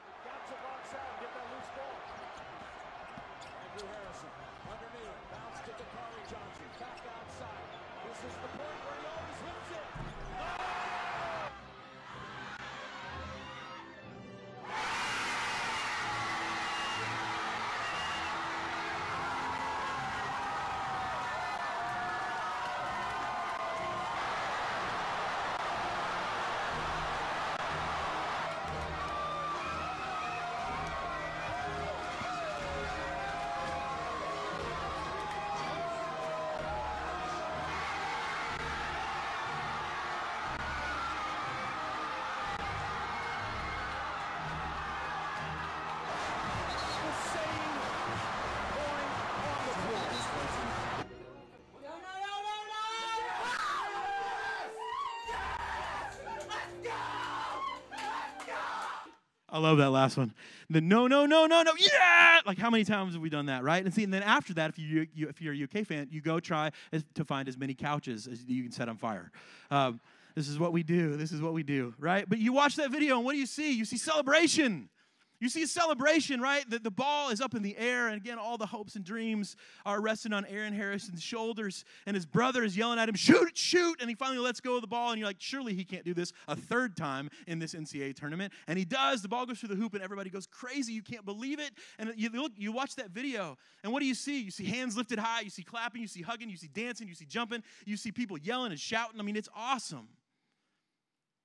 I 59.56 59.58
love 59.58 59.78
that 59.78 59.88
last 59.88 60.18
one. 60.18 60.34
The 60.68 60.82
no, 60.82 61.06
no, 61.06 61.24
no, 61.24 61.46
no, 61.46 61.62
no, 61.62 61.72
yeah! 61.78 62.40
Like 62.44 62.58
how 62.58 62.68
many 62.68 62.84
times 62.84 63.14
have 63.14 63.22
we 63.22 63.30
done 63.30 63.46
that, 63.46 63.64
right? 63.64 63.82
And 63.82 63.92
see, 63.92 64.04
and 64.04 64.12
then 64.12 64.22
after 64.22 64.52
that, 64.52 64.68
if 64.68 64.78
you, 64.78 65.06
you 65.14 65.28
if 65.30 65.40
you're 65.40 65.54
a 65.54 65.62
UK 65.62 65.86
fan, 65.86 66.08
you 66.10 66.20
go 66.20 66.40
try 66.40 66.72
as, 66.92 67.02
to 67.14 67.24
find 67.24 67.48
as 67.48 67.56
many 67.56 67.72
couches 67.72 68.26
as 68.26 68.44
you 68.44 68.62
can 68.64 68.70
set 68.70 68.90
on 68.90 68.98
fire. 68.98 69.32
Um, 69.70 69.98
this 70.34 70.46
is 70.48 70.58
what 70.58 70.74
we 70.74 70.82
do. 70.82 71.16
This 71.16 71.32
is 71.32 71.40
what 71.40 71.54
we 71.54 71.62
do, 71.62 71.94
right? 71.98 72.28
But 72.28 72.38
you 72.38 72.52
watch 72.52 72.76
that 72.76 72.90
video, 72.90 73.16
and 73.16 73.24
what 73.24 73.32
do 73.32 73.38
you 73.38 73.46
see? 73.46 73.72
You 73.72 73.86
see 73.86 73.96
celebration. 73.96 74.90
You 75.38 75.50
see 75.50 75.62
a 75.62 75.66
celebration, 75.66 76.40
right? 76.40 76.68
That 76.70 76.82
the 76.82 76.90
ball 76.90 77.28
is 77.28 77.42
up 77.42 77.54
in 77.54 77.62
the 77.62 77.76
air, 77.76 78.08
and 78.08 78.16
again, 78.16 78.38
all 78.38 78.56
the 78.56 78.66
hopes 78.66 78.96
and 78.96 79.04
dreams 79.04 79.54
are 79.84 80.00
resting 80.00 80.32
on 80.32 80.46
Aaron 80.46 80.72
Harrison's 80.72 81.22
shoulders, 81.22 81.84
and 82.06 82.14
his 82.14 82.24
brother 82.24 82.64
is 82.64 82.76
yelling 82.76 82.98
at 82.98 83.08
him, 83.08 83.14
shoot, 83.14 83.56
shoot, 83.56 84.00
and 84.00 84.08
he 84.08 84.14
finally 84.14 84.38
lets 84.38 84.60
go 84.60 84.76
of 84.76 84.80
the 84.80 84.86
ball, 84.86 85.10
and 85.10 85.18
you're 85.18 85.28
like, 85.28 85.36
surely 85.38 85.74
he 85.74 85.84
can't 85.84 86.04
do 86.04 86.14
this 86.14 86.32
a 86.48 86.56
third 86.56 86.96
time 86.96 87.28
in 87.46 87.58
this 87.58 87.74
NCAA 87.74 88.16
tournament. 88.16 88.52
And 88.66 88.78
he 88.78 88.86
does. 88.86 89.20
The 89.20 89.28
ball 89.28 89.44
goes 89.44 89.58
through 89.58 89.68
the 89.70 89.76
hoop, 89.76 89.92
and 89.92 90.02
everybody 90.02 90.30
goes 90.30 90.46
crazy. 90.46 90.94
You 90.94 91.02
can't 91.02 91.26
believe 91.26 91.60
it. 91.60 91.72
And 91.98 92.14
you 92.16 92.30
look, 92.30 92.52
you 92.56 92.72
watch 92.72 92.96
that 92.96 93.10
video, 93.10 93.58
and 93.84 93.92
what 93.92 94.00
do 94.00 94.06
you 94.06 94.14
see? 94.14 94.40
You 94.40 94.50
see 94.50 94.64
hands 94.64 94.96
lifted 94.96 95.18
high, 95.18 95.42
you 95.42 95.50
see 95.50 95.62
clapping, 95.62 96.00
you 96.00 96.08
see 96.08 96.22
hugging, 96.22 96.48
you 96.48 96.56
see 96.56 96.68
dancing, 96.68 97.08
you 97.08 97.14
see 97.14 97.26
jumping, 97.26 97.62
you 97.84 97.98
see 97.98 98.10
people 98.10 98.38
yelling 98.38 98.70
and 98.70 98.80
shouting. 98.80 99.20
I 99.20 99.22
mean, 99.22 99.36
it's 99.36 99.50
awesome. 99.54 100.08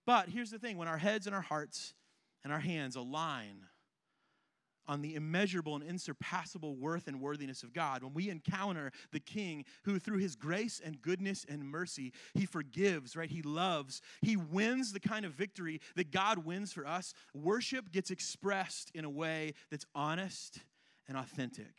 But 0.06 0.30
here's 0.30 0.50
the 0.50 0.60
thing 0.60 0.78
when 0.78 0.88
our 0.88 0.98
heads 0.98 1.28
and 1.28 1.36
our 1.36 1.42
hearts 1.42 1.94
and 2.44 2.52
our 2.52 2.60
hands 2.60 2.96
align 2.96 3.66
on 4.92 5.02
the 5.02 5.16
immeasurable 5.16 5.74
and 5.74 5.88
unsurpassable 5.88 6.76
worth 6.76 7.08
and 7.08 7.22
worthiness 7.22 7.64
of 7.64 7.72
God, 7.72 8.04
when 8.04 8.14
we 8.14 8.30
encounter 8.30 8.92
the 9.14 9.22
King 9.22 9.64
who, 9.84 10.00
through 10.00 10.18
his 10.18 10.36
grace 10.36 10.82
and 10.84 11.02
goodness 11.02 11.46
and 11.48 11.64
mercy, 11.64 12.12
he 12.34 12.46
forgives, 12.46 13.16
right? 13.16 13.30
He 13.30 13.42
loves, 13.42 14.02
he 14.22 14.36
wins 14.36 14.92
the 14.92 15.00
kind 15.00 15.24
of 15.24 15.32
victory 15.32 15.80
that 15.96 16.12
God 16.12 16.40
wins 16.40 16.74
for 16.74 16.86
us, 16.86 17.14
worship 17.34 17.90
gets 17.94 18.12
expressed 18.12 18.92
in 18.94 19.06
a 19.06 19.10
way 19.10 19.54
that's 19.70 19.86
honest 19.96 20.60
and 21.08 21.16
authentic. 21.16 21.74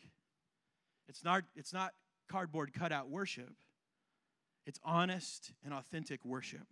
It's 1.06 1.22
not, 1.22 1.42
it's 1.54 1.74
not 1.74 1.92
cardboard 2.30 2.72
cutout 2.72 3.10
worship, 3.10 3.52
it's 4.64 4.80
honest 4.82 5.52
and 5.62 5.74
authentic 5.74 6.24
worship. 6.24 6.66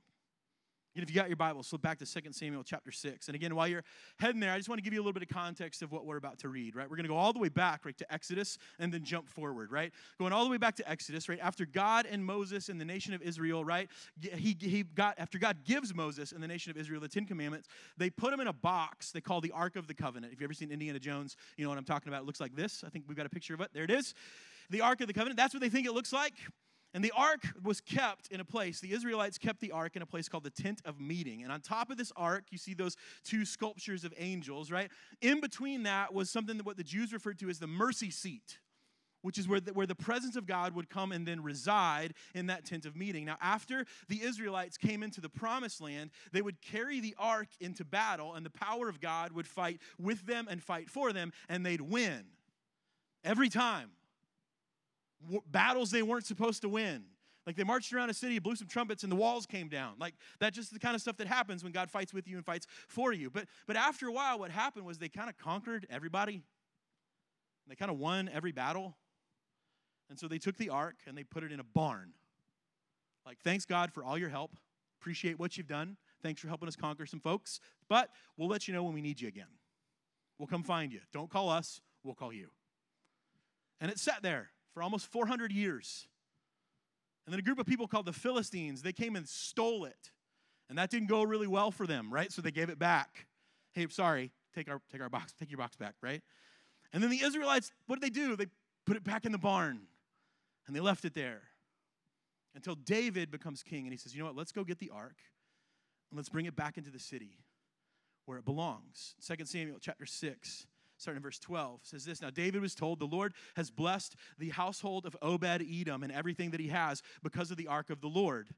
And 0.96 1.04
if 1.04 1.10
you 1.10 1.14
got 1.14 1.28
your 1.28 1.36
Bible, 1.36 1.62
flip 1.62 1.82
back 1.82 1.98
to 1.98 2.06
2 2.06 2.32
Samuel 2.32 2.64
chapter 2.64 2.90
6. 2.90 3.28
And 3.28 3.34
again, 3.36 3.54
while 3.54 3.68
you're 3.68 3.84
heading 4.18 4.40
there, 4.40 4.52
I 4.52 4.56
just 4.56 4.68
want 4.68 4.78
to 4.78 4.82
give 4.82 4.92
you 4.92 4.98
a 5.00 5.04
little 5.04 5.12
bit 5.12 5.22
of 5.22 5.28
context 5.28 5.82
of 5.82 5.92
what 5.92 6.04
we're 6.04 6.16
about 6.16 6.38
to 6.40 6.48
read, 6.48 6.74
right? 6.74 6.90
We're 6.90 6.96
going 6.96 7.04
to 7.04 7.10
go 7.10 7.16
all 7.16 7.32
the 7.32 7.38
way 7.38 7.48
back, 7.48 7.84
right, 7.84 7.96
to 7.98 8.12
Exodus 8.12 8.58
and 8.80 8.92
then 8.92 9.04
jump 9.04 9.28
forward, 9.28 9.70
right? 9.70 9.92
Going 10.18 10.32
all 10.32 10.44
the 10.44 10.50
way 10.50 10.56
back 10.56 10.74
to 10.76 10.90
Exodus, 10.90 11.28
right? 11.28 11.38
After 11.40 11.64
God 11.64 12.06
and 12.10 12.24
Moses 12.24 12.68
and 12.68 12.80
the 12.80 12.84
nation 12.84 13.14
of 13.14 13.22
Israel, 13.22 13.64
right? 13.64 13.88
He, 14.20 14.56
he 14.58 14.82
got, 14.82 15.18
after 15.18 15.38
God 15.38 15.58
gives 15.64 15.94
Moses 15.94 16.32
and 16.32 16.42
the 16.42 16.48
nation 16.48 16.70
of 16.70 16.76
Israel 16.76 17.00
the 17.00 17.08
Ten 17.08 17.24
Commandments, 17.24 17.68
they 17.96 18.10
put 18.10 18.30
them 18.30 18.40
in 18.40 18.48
a 18.48 18.52
box 18.52 19.12
they 19.12 19.20
call 19.20 19.40
the 19.40 19.52
Ark 19.52 19.76
of 19.76 19.86
the 19.86 19.94
Covenant. 19.94 20.32
If 20.32 20.40
you've 20.40 20.46
ever 20.46 20.54
seen 20.54 20.70
Indiana 20.70 20.98
Jones, 20.98 21.36
you 21.56 21.64
know 21.64 21.70
what 21.70 21.78
I'm 21.78 21.84
talking 21.84 22.08
about. 22.08 22.22
It 22.22 22.26
looks 22.26 22.40
like 22.40 22.54
this. 22.54 22.82
I 22.86 22.90
think 22.90 23.04
we've 23.08 23.16
got 23.16 23.26
a 23.26 23.30
picture 23.30 23.54
of 23.54 23.60
it. 23.60 23.70
There 23.72 23.84
it 23.84 23.90
is. 23.90 24.14
The 24.70 24.80
Ark 24.80 25.00
of 25.00 25.06
the 25.06 25.12
Covenant. 25.12 25.36
That's 25.36 25.54
what 25.54 25.60
they 25.60 25.68
think 25.68 25.86
it 25.86 25.92
looks 25.92 26.12
like. 26.12 26.34
And 26.92 27.04
the 27.04 27.12
ark 27.16 27.46
was 27.62 27.80
kept 27.80 28.28
in 28.28 28.40
a 28.40 28.44
place, 28.44 28.80
the 28.80 28.92
Israelites 28.92 29.38
kept 29.38 29.60
the 29.60 29.70
ark 29.70 29.94
in 29.94 30.02
a 30.02 30.06
place 30.06 30.28
called 30.28 30.42
the 30.42 30.50
tent 30.50 30.82
of 30.84 31.00
meeting. 31.00 31.44
And 31.44 31.52
on 31.52 31.60
top 31.60 31.90
of 31.90 31.96
this 31.96 32.12
ark, 32.16 32.44
you 32.50 32.58
see 32.58 32.74
those 32.74 32.96
two 33.22 33.44
sculptures 33.44 34.04
of 34.04 34.12
angels, 34.18 34.72
right? 34.72 34.90
In 35.20 35.40
between 35.40 35.84
that 35.84 36.12
was 36.12 36.30
something 36.30 36.56
that 36.56 36.66
what 36.66 36.76
the 36.76 36.82
Jews 36.84 37.12
referred 37.12 37.38
to 37.40 37.48
as 37.48 37.60
the 37.60 37.68
mercy 37.68 38.10
seat, 38.10 38.58
which 39.22 39.38
is 39.38 39.46
where 39.46 39.60
the, 39.60 39.72
where 39.72 39.86
the 39.86 39.94
presence 39.94 40.34
of 40.34 40.46
God 40.46 40.74
would 40.74 40.90
come 40.90 41.12
and 41.12 41.28
then 41.28 41.44
reside 41.44 42.14
in 42.34 42.46
that 42.46 42.64
tent 42.64 42.86
of 42.86 42.96
meeting. 42.96 43.24
Now, 43.24 43.36
after 43.40 43.84
the 44.08 44.22
Israelites 44.22 44.76
came 44.76 45.04
into 45.04 45.20
the 45.20 45.28
promised 45.28 45.80
land, 45.80 46.10
they 46.32 46.42
would 46.42 46.60
carry 46.60 46.98
the 46.98 47.14
ark 47.18 47.48
into 47.60 47.84
battle, 47.84 48.34
and 48.34 48.44
the 48.44 48.50
power 48.50 48.88
of 48.88 49.00
God 49.00 49.30
would 49.32 49.46
fight 49.46 49.78
with 49.96 50.26
them 50.26 50.48
and 50.50 50.60
fight 50.60 50.90
for 50.90 51.12
them, 51.12 51.32
and 51.48 51.64
they'd 51.64 51.82
win 51.82 52.24
every 53.22 53.48
time 53.48 53.90
battles 55.50 55.90
they 55.90 56.02
weren't 56.02 56.26
supposed 56.26 56.62
to 56.62 56.68
win. 56.68 57.04
Like 57.46 57.56
they 57.56 57.64
marched 57.64 57.92
around 57.92 58.10
a 58.10 58.14
city, 58.14 58.38
blew 58.38 58.54
some 58.54 58.68
trumpets, 58.68 59.02
and 59.02 59.10
the 59.10 59.16
walls 59.16 59.46
came 59.46 59.68
down. 59.68 59.94
Like 59.98 60.14
that's 60.38 60.56
just 60.56 60.72
the 60.72 60.78
kind 60.78 60.94
of 60.94 61.00
stuff 61.00 61.16
that 61.16 61.26
happens 61.26 61.64
when 61.64 61.72
God 61.72 61.90
fights 61.90 62.12
with 62.12 62.28
you 62.28 62.36
and 62.36 62.44
fights 62.44 62.66
for 62.86 63.12
you. 63.12 63.30
But 63.30 63.46
but 63.66 63.76
after 63.76 64.06
a 64.06 64.12
while, 64.12 64.38
what 64.38 64.50
happened 64.50 64.86
was 64.86 64.98
they 64.98 65.08
kind 65.08 65.28
of 65.28 65.36
conquered 65.38 65.86
everybody. 65.90 66.42
They 67.66 67.74
kind 67.74 67.90
of 67.90 67.98
won 67.98 68.30
every 68.32 68.52
battle. 68.52 68.96
And 70.10 70.18
so 70.18 70.26
they 70.26 70.38
took 70.38 70.56
the 70.56 70.70
ark 70.70 70.96
and 71.06 71.16
they 71.16 71.22
put 71.22 71.44
it 71.44 71.52
in 71.52 71.60
a 71.60 71.64
barn. 71.64 72.12
Like, 73.24 73.38
thanks 73.42 73.64
God 73.64 73.92
for 73.92 74.02
all 74.02 74.18
your 74.18 74.28
help. 74.28 74.56
Appreciate 75.00 75.38
what 75.38 75.56
you've 75.56 75.68
done. 75.68 75.96
Thanks 76.22 76.40
for 76.40 76.48
helping 76.48 76.68
us 76.68 76.74
conquer 76.74 77.06
some 77.06 77.20
folks. 77.20 77.60
But 77.88 78.10
we'll 78.36 78.48
let 78.48 78.66
you 78.66 78.74
know 78.74 78.82
when 78.82 78.92
we 78.92 79.00
need 79.00 79.20
you 79.20 79.28
again. 79.28 79.46
We'll 80.38 80.48
come 80.48 80.64
find 80.64 80.92
you. 80.92 81.00
Don't 81.12 81.30
call 81.30 81.48
us, 81.48 81.80
we'll 82.02 82.14
call 82.14 82.32
you. 82.32 82.48
And 83.80 83.90
it 83.90 83.98
sat 83.98 84.22
there 84.22 84.50
for 84.72 84.82
almost 84.82 85.06
400 85.06 85.52
years. 85.52 86.06
And 87.26 87.32
then 87.32 87.38
a 87.38 87.42
group 87.42 87.58
of 87.58 87.66
people 87.66 87.86
called 87.86 88.06
the 88.06 88.12
Philistines, 88.12 88.82
they 88.82 88.92
came 88.92 89.16
and 89.16 89.28
stole 89.28 89.84
it. 89.84 90.10
And 90.68 90.78
that 90.78 90.90
didn't 90.90 91.08
go 91.08 91.22
really 91.22 91.46
well 91.46 91.70
for 91.70 91.86
them, 91.86 92.12
right? 92.12 92.32
So 92.32 92.42
they 92.42 92.52
gave 92.52 92.70
it 92.70 92.78
back. 92.78 93.26
Hey, 93.72 93.86
sorry, 93.90 94.32
take 94.54 94.70
our 94.70 94.80
take 94.90 95.00
our 95.00 95.08
box, 95.08 95.32
take 95.38 95.50
your 95.50 95.58
box 95.58 95.76
back, 95.76 95.94
right? 96.00 96.22
And 96.92 97.02
then 97.02 97.10
the 97.10 97.22
Israelites, 97.22 97.72
what 97.86 98.00
did 98.00 98.06
they 98.06 98.20
do? 98.20 98.36
They 98.36 98.46
put 98.86 98.96
it 98.96 99.04
back 99.04 99.24
in 99.24 99.32
the 99.32 99.38
barn. 99.38 99.82
And 100.66 100.76
they 100.76 100.80
left 100.80 101.04
it 101.04 101.14
there. 101.14 101.42
Until 102.54 102.74
David 102.74 103.30
becomes 103.30 103.62
king 103.62 103.84
and 103.84 103.92
he 103.92 103.96
says, 103.96 104.14
"You 104.14 104.20
know 104.20 104.26
what? 104.26 104.36
Let's 104.36 104.52
go 104.52 104.64
get 104.64 104.78
the 104.78 104.90
ark 104.90 105.16
and 106.10 106.16
let's 106.16 106.28
bring 106.28 106.46
it 106.46 106.56
back 106.56 106.78
into 106.78 106.90
the 106.90 106.98
city 106.98 107.44
where 108.24 108.38
it 108.38 108.44
belongs." 108.44 109.14
2 109.20 109.46
Samuel 109.46 109.78
chapter 109.80 110.06
6 110.06 110.66
starting 111.00 111.18
in 111.18 111.22
verse 111.22 111.38
12, 111.38 111.80
says 111.82 112.04
this 112.04 112.20
Now 112.20 112.30
David 112.30 112.60
was 112.60 112.74
told, 112.74 112.98
The 112.98 113.06
Lord 113.06 113.34
has 113.56 113.70
blessed 113.70 114.16
the 114.38 114.50
household 114.50 115.06
of 115.06 115.16
Obed 115.22 115.44
Edom 115.44 116.02
and 116.02 116.12
everything 116.12 116.50
that 116.50 116.60
he 116.60 116.68
has 116.68 117.02
because 117.22 117.50
of 117.50 117.56
the 117.56 117.66
ark 117.66 117.90
of 117.90 118.00
the 118.00 118.08
Lord. 118.08 118.50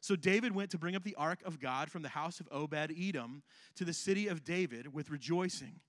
So 0.00 0.16
David 0.16 0.54
went 0.54 0.70
to 0.70 0.78
bring 0.78 0.96
up 0.96 1.04
the 1.04 1.14
ark 1.16 1.40
of 1.44 1.60
God 1.60 1.90
from 1.90 2.02
the 2.02 2.08
house 2.08 2.40
of 2.40 2.48
Obed 2.50 2.92
Edom 2.98 3.42
to 3.76 3.84
the 3.84 3.92
city 3.92 4.28
of 4.28 4.44
David 4.44 4.92
with 4.92 5.10
rejoicing. 5.10 5.80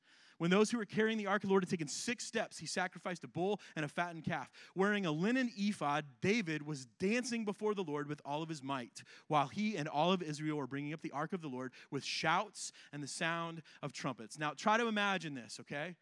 When 0.41 0.49
those 0.49 0.71
who 0.71 0.79
were 0.79 0.85
carrying 0.85 1.19
the 1.19 1.27
ark 1.27 1.43
of 1.43 1.49
the 1.49 1.53
Lord 1.53 1.61
had 1.61 1.69
taken 1.69 1.87
six 1.87 2.25
steps, 2.25 2.57
he 2.57 2.65
sacrificed 2.65 3.23
a 3.23 3.27
bull 3.27 3.59
and 3.75 3.85
a 3.85 3.87
fattened 3.87 4.23
calf. 4.23 4.49
Wearing 4.73 5.05
a 5.05 5.11
linen 5.11 5.51
ephod, 5.55 6.03
David 6.19 6.65
was 6.65 6.87
dancing 6.99 7.45
before 7.45 7.75
the 7.75 7.83
Lord 7.83 8.09
with 8.09 8.19
all 8.25 8.41
of 8.41 8.49
his 8.49 8.63
might, 8.63 9.03
while 9.27 9.49
he 9.49 9.77
and 9.77 9.87
all 9.87 10.11
of 10.11 10.23
Israel 10.23 10.57
were 10.57 10.65
bringing 10.65 10.93
up 10.93 11.03
the 11.03 11.11
ark 11.11 11.33
of 11.33 11.43
the 11.43 11.47
Lord 11.47 11.73
with 11.91 12.03
shouts 12.03 12.71
and 12.91 13.03
the 13.03 13.07
sound 13.07 13.61
of 13.83 13.93
trumpets. 13.93 14.39
Now, 14.39 14.53
try 14.57 14.77
to 14.77 14.87
imagine 14.87 15.35
this, 15.35 15.59
okay? 15.61 15.95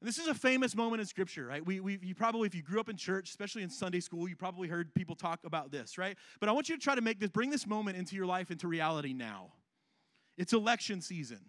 This 0.00 0.18
is 0.18 0.28
a 0.28 0.34
famous 0.34 0.76
moment 0.76 1.00
in 1.00 1.06
Scripture, 1.08 1.46
right? 1.46 1.66
We, 1.66 1.80
we, 1.80 1.98
you 2.00 2.14
probably, 2.14 2.46
if 2.46 2.54
you 2.54 2.62
grew 2.62 2.78
up 2.78 2.88
in 2.88 2.96
church, 2.96 3.30
especially 3.30 3.64
in 3.64 3.70
Sunday 3.70 3.98
school, 3.98 4.28
you 4.28 4.36
probably 4.36 4.68
heard 4.68 4.94
people 4.94 5.16
talk 5.16 5.40
about 5.42 5.72
this, 5.72 5.98
right? 5.98 6.16
But 6.38 6.48
I 6.48 6.52
want 6.52 6.68
you 6.68 6.76
to 6.76 6.80
try 6.80 6.94
to 6.94 7.00
make 7.00 7.18
this, 7.18 7.30
bring 7.30 7.50
this 7.50 7.66
moment 7.66 7.96
into 7.96 8.14
your 8.14 8.26
life, 8.26 8.52
into 8.52 8.68
reality 8.68 9.12
now. 9.12 9.54
It's 10.38 10.52
election 10.52 11.00
season 11.00 11.40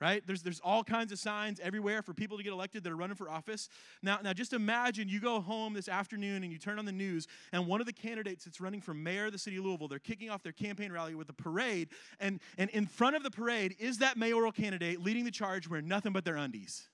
right? 0.00 0.26
There's, 0.26 0.42
there's 0.42 0.60
all 0.60 0.82
kinds 0.82 1.12
of 1.12 1.18
signs 1.18 1.60
everywhere 1.60 2.02
for 2.02 2.14
people 2.14 2.36
to 2.38 2.42
get 2.42 2.52
elected 2.52 2.84
that 2.84 2.92
are 2.92 2.96
running 2.96 3.16
for 3.16 3.28
office. 3.28 3.68
Now, 4.02 4.18
now, 4.22 4.32
just 4.32 4.52
imagine 4.52 5.08
you 5.08 5.20
go 5.20 5.40
home 5.40 5.74
this 5.74 5.88
afternoon 5.88 6.42
and 6.42 6.52
you 6.52 6.58
turn 6.58 6.78
on 6.78 6.86
the 6.86 6.92
news, 6.92 7.26
and 7.52 7.66
one 7.66 7.80
of 7.80 7.86
the 7.86 7.92
candidates 7.92 8.44
that's 8.44 8.60
running 8.60 8.80
for 8.80 8.94
mayor 8.94 9.26
of 9.26 9.32
the 9.32 9.38
city 9.38 9.58
of 9.58 9.64
Louisville, 9.64 9.88
they're 9.88 9.98
kicking 9.98 10.30
off 10.30 10.42
their 10.42 10.52
campaign 10.52 10.92
rally 10.92 11.14
with 11.14 11.28
a 11.28 11.34
parade, 11.34 11.88
and, 12.18 12.40
and 12.56 12.70
in 12.70 12.86
front 12.86 13.16
of 13.16 13.22
the 13.22 13.30
parade 13.30 13.76
is 13.78 13.98
that 13.98 14.16
mayoral 14.16 14.52
candidate 14.52 15.02
leading 15.02 15.24
the 15.24 15.30
charge 15.30 15.68
wearing 15.68 15.88
nothing 15.88 16.12
but 16.12 16.24
their 16.24 16.36
undies. 16.36 16.88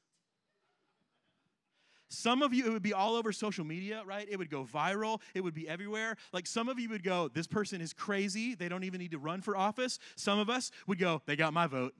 Some 2.09 2.43
of 2.43 2.55
you, 2.55 2.65
it 2.67 2.71
would 2.71 2.83
be 2.83 2.93
all 2.93 3.17
over 3.17 3.33
social 3.33 3.65
media, 3.65 4.03
right? 4.07 4.27
It 4.31 4.39
would 4.39 4.49
go 4.49 4.65
viral. 4.65 5.21
It 5.35 5.43
would 5.43 5.55
be 5.55 5.69
everywhere. 5.69 6.17
Like 6.33 6.47
some 6.47 6.69
of 6.69 6.79
you 6.79 6.89
would 6.91 7.03
go, 7.03 7.29
this 7.29 7.49
person 7.49 7.81
is 7.81 7.93
crazy. 7.93 8.55
They 8.55 8.69
don't 8.69 8.85
even 8.85 9.01
need 9.01 9.11
to 9.11 9.19
run 9.19 9.43
for 9.43 9.57
office. 9.57 9.99
Some 10.15 10.39
of 10.39 10.49
us 10.49 10.71
would 10.87 11.01
go, 11.01 11.21
they 11.27 11.35
got 11.35 11.53
my 11.53 11.67
vote. 11.67 11.95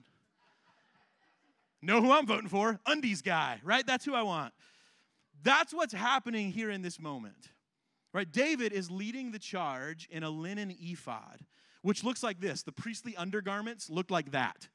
Know 1.87 2.01
who 2.01 2.11
I'm 2.11 2.27
voting 2.27 2.49
for? 2.49 2.81
Undies 2.85 3.21
guy, 3.21 3.61
right? 3.63 3.87
That's 3.87 4.03
who 4.03 4.13
I 4.13 4.21
want. 4.21 4.53
That's 5.41 5.73
what's 5.73 5.93
happening 5.93 6.51
here 6.51 6.69
in 6.69 6.81
this 6.81 6.99
moment. 6.99 7.51
Right? 8.13 8.29
David 8.29 8.73
is 8.73 8.91
leading 8.91 9.31
the 9.31 9.39
charge 9.39 10.05
in 10.11 10.23
a 10.23 10.29
linen 10.29 10.75
ephod, 10.81 11.39
which 11.83 12.03
looks 12.03 12.23
like 12.23 12.41
this. 12.41 12.63
The 12.63 12.73
priestly 12.73 13.15
undergarments 13.15 13.89
look 13.89 14.11
like 14.11 14.31
that. 14.31 14.67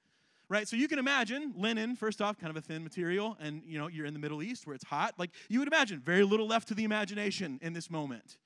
Right? 0.48 0.66
So 0.66 0.74
you 0.74 0.88
can 0.88 0.98
imagine 0.98 1.52
linen, 1.54 1.96
first 1.96 2.22
off, 2.22 2.38
kind 2.38 2.50
of 2.50 2.56
a 2.56 2.62
thin 2.62 2.82
material, 2.82 3.36
and 3.38 3.62
you 3.66 3.78
know, 3.78 3.88
you're 3.88 4.06
in 4.06 4.14
the 4.14 4.18
Middle 4.18 4.42
East 4.42 4.66
where 4.66 4.74
it's 4.74 4.84
hot. 4.84 5.12
Like 5.18 5.32
you 5.50 5.58
would 5.58 5.68
imagine, 5.68 6.00
very 6.00 6.24
little 6.24 6.46
left 6.46 6.68
to 6.68 6.74
the 6.74 6.84
imagination 6.84 7.58
in 7.60 7.74
this 7.74 7.90
moment. 7.90 8.38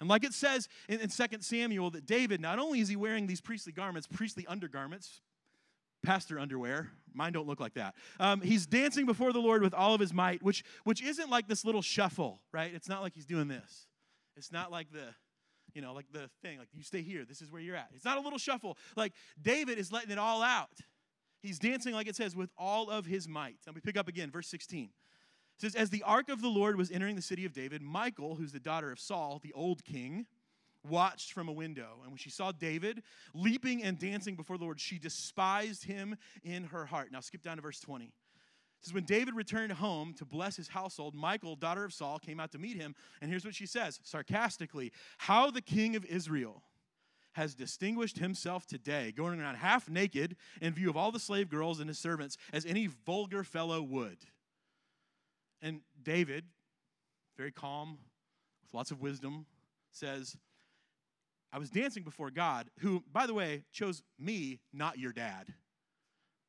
And 0.00 0.08
like 0.08 0.24
it 0.24 0.32
says 0.32 0.68
in, 0.88 1.00
in 1.00 1.10
2 1.10 1.24
Samuel, 1.40 1.90
that 1.90 2.06
David, 2.06 2.40
not 2.40 2.58
only 2.58 2.80
is 2.80 2.88
he 2.88 2.96
wearing 2.96 3.26
these 3.26 3.42
priestly 3.42 3.74
garments, 3.74 4.06
priestly 4.06 4.46
undergarments, 4.46 5.20
pastor 6.02 6.38
underwear. 6.38 6.92
Mine 7.14 7.32
don't 7.32 7.46
look 7.46 7.60
like 7.60 7.74
that. 7.74 7.94
Um, 8.18 8.40
he's 8.40 8.66
dancing 8.66 9.06
before 9.06 9.32
the 9.32 9.40
Lord 9.40 9.62
with 9.62 9.74
all 9.74 9.94
of 9.94 10.00
his 10.00 10.12
might, 10.12 10.42
which 10.42 10.64
which 10.84 11.02
isn't 11.02 11.30
like 11.30 11.48
this 11.48 11.64
little 11.64 11.82
shuffle, 11.82 12.40
right? 12.52 12.72
It's 12.74 12.88
not 12.88 13.02
like 13.02 13.14
he's 13.14 13.26
doing 13.26 13.48
this. 13.48 13.86
It's 14.36 14.52
not 14.52 14.70
like 14.70 14.90
the, 14.92 15.14
you 15.74 15.82
know, 15.82 15.92
like 15.92 16.06
the 16.12 16.30
thing, 16.42 16.58
like 16.58 16.68
you 16.72 16.82
stay 16.82 17.02
here. 17.02 17.24
This 17.24 17.42
is 17.42 17.50
where 17.50 17.60
you're 17.60 17.76
at. 17.76 17.88
It's 17.94 18.04
not 18.04 18.16
a 18.16 18.20
little 18.20 18.38
shuffle. 18.38 18.76
Like 18.96 19.12
David 19.40 19.78
is 19.78 19.92
letting 19.92 20.10
it 20.10 20.18
all 20.18 20.42
out. 20.42 20.70
He's 21.42 21.58
dancing, 21.58 21.94
like 21.94 22.06
it 22.06 22.16
says, 22.16 22.36
with 22.36 22.50
all 22.56 22.90
of 22.90 23.06
his 23.06 23.26
might. 23.26 23.56
Now 23.66 23.72
we 23.74 23.80
pick 23.80 23.96
up 23.96 24.08
again, 24.08 24.30
verse 24.30 24.48
16. 24.48 24.84
It 24.84 24.90
says, 25.60 25.74
As 25.74 25.90
the 25.90 26.02
ark 26.02 26.28
of 26.28 26.42
the 26.42 26.48
Lord 26.48 26.76
was 26.76 26.90
entering 26.90 27.16
the 27.16 27.22
city 27.22 27.44
of 27.44 27.52
David, 27.52 27.82
Michael, 27.82 28.36
who's 28.36 28.52
the 28.52 28.60
daughter 28.60 28.92
of 28.92 29.00
Saul, 29.00 29.40
the 29.42 29.52
old 29.52 29.84
king, 29.84 30.26
watched 30.88 31.32
from 31.32 31.48
a 31.48 31.52
window. 31.52 31.98
And 32.02 32.10
when 32.10 32.18
she 32.18 32.30
saw 32.30 32.52
David 32.52 33.02
leaping 33.34 33.82
and 33.82 33.98
dancing 33.98 34.34
before 34.34 34.58
the 34.58 34.64
Lord, 34.64 34.80
she 34.80 34.98
despised 34.98 35.84
him 35.84 36.16
in 36.42 36.64
her 36.64 36.86
heart. 36.86 37.12
Now 37.12 37.20
skip 37.20 37.42
down 37.42 37.56
to 37.56 37.62
verse 37.62 37.80
20. 37.80 38.06
It 38.06 38.12
says, 38.82 38.94
When 38.94 39.04
David 39.04 39.34
returned 39.34 39.72
home 39.72 40.14
to 40.14 40.24
bless 40.24 40.56
his 40.56 40.68
household, 40.68 41.14
Michal, 41.14 41.56
daughter 41.56 41.84
of 41.84 41.92
Saul, 41.92 42.18
came 42.18 42.40
out 42.40 42.52
to 42.52 42.58
meet 42.58 42.76
him. 42.76 42.94
And 43.20 43.30
here's 43.30 43.44
what 43.44 43.54
she 43.54 43.66
says 43.66 44.00
sarcastically 44.02 44.92
How 45.18 45.50
the 45.50 45.62
king 45.62 45.96
of 45.96 46.04
Israel 46.06 46.62
has 47.32 47.54
distinguished 47.54 48.18
himself 48.18 48.66
today, 48.66 49.12
going 49.12 49.40
around 49.40 49.54
half 49.56 49.88
naked 49.88 50.36
in 50.60 50.72
view 50.72 50.90
of 50.90 50.96
all 50.96 51.12
the 51.12 51.20
slave 51.20 51.48
girls 51.48 51.78
and 51.78 51.88
his 51.88 51.98
servants, 51.98 52.36
as 52.52 52.66
any 52.66 52.88
vulgar 53.06 53.44
fellow 53.44 53.80
would. 53.82 54.18
And 55.62 55.82
David, 56.02 56.44
very 57.36 57.52
calm, 57.52 57.98
with 58.62 58.74
lots 58.74 58.90
of 58.90 59.00
wisdom, 59.00 59.46
says, 59.92 60.36
I 61.52 61.58
was 61.58 61.70
dancing 61.70 62.02
before 62.02 62.30
God, 62.30 62.70
who, 62.78 63.02
by 63.12 63.26
the 63.26 63.34
way, 63.34 63.64
chose 63.72 64.02
me, 64.18 64.60
not 64.72 64.98
your 64.98 65.12
dad. 65.12 65.52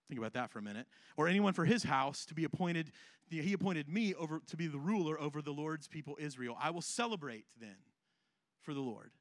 Think 0.08 0.20
about 0.20 0.34
that 0.34 0.52
for 0.52 0.60
a 0.60 0.62
minute. 0.62 0.88
Or 1.18 1.28
anyone 1.28 1.54
for 1.54 1.66
his 1.66 1.84
house 1.84 2.26
to 2.26 2.34
be 2.34 2.44
appointed, 2.44 2.92
he 3.30 3.54
appointed 3.54 3.88
me 3.88 4.14
over 4.14 4.42
to 4.48 4.58
be 4.58 4.68
the 4.68 4.78
ruler 4.78 5.20
over 5.20 5.42
the 5.42 5.54
Lord's 5.54 5.88
people 5.88 6.18
Israel. 6.20 6.58
I 6.62 6.70
will 6.72 6.82
celebrate 6.82 7.46
then 7.60 7.78
for 8.62 8.74
the 8.74 8.82
Lord. 8.82 9.12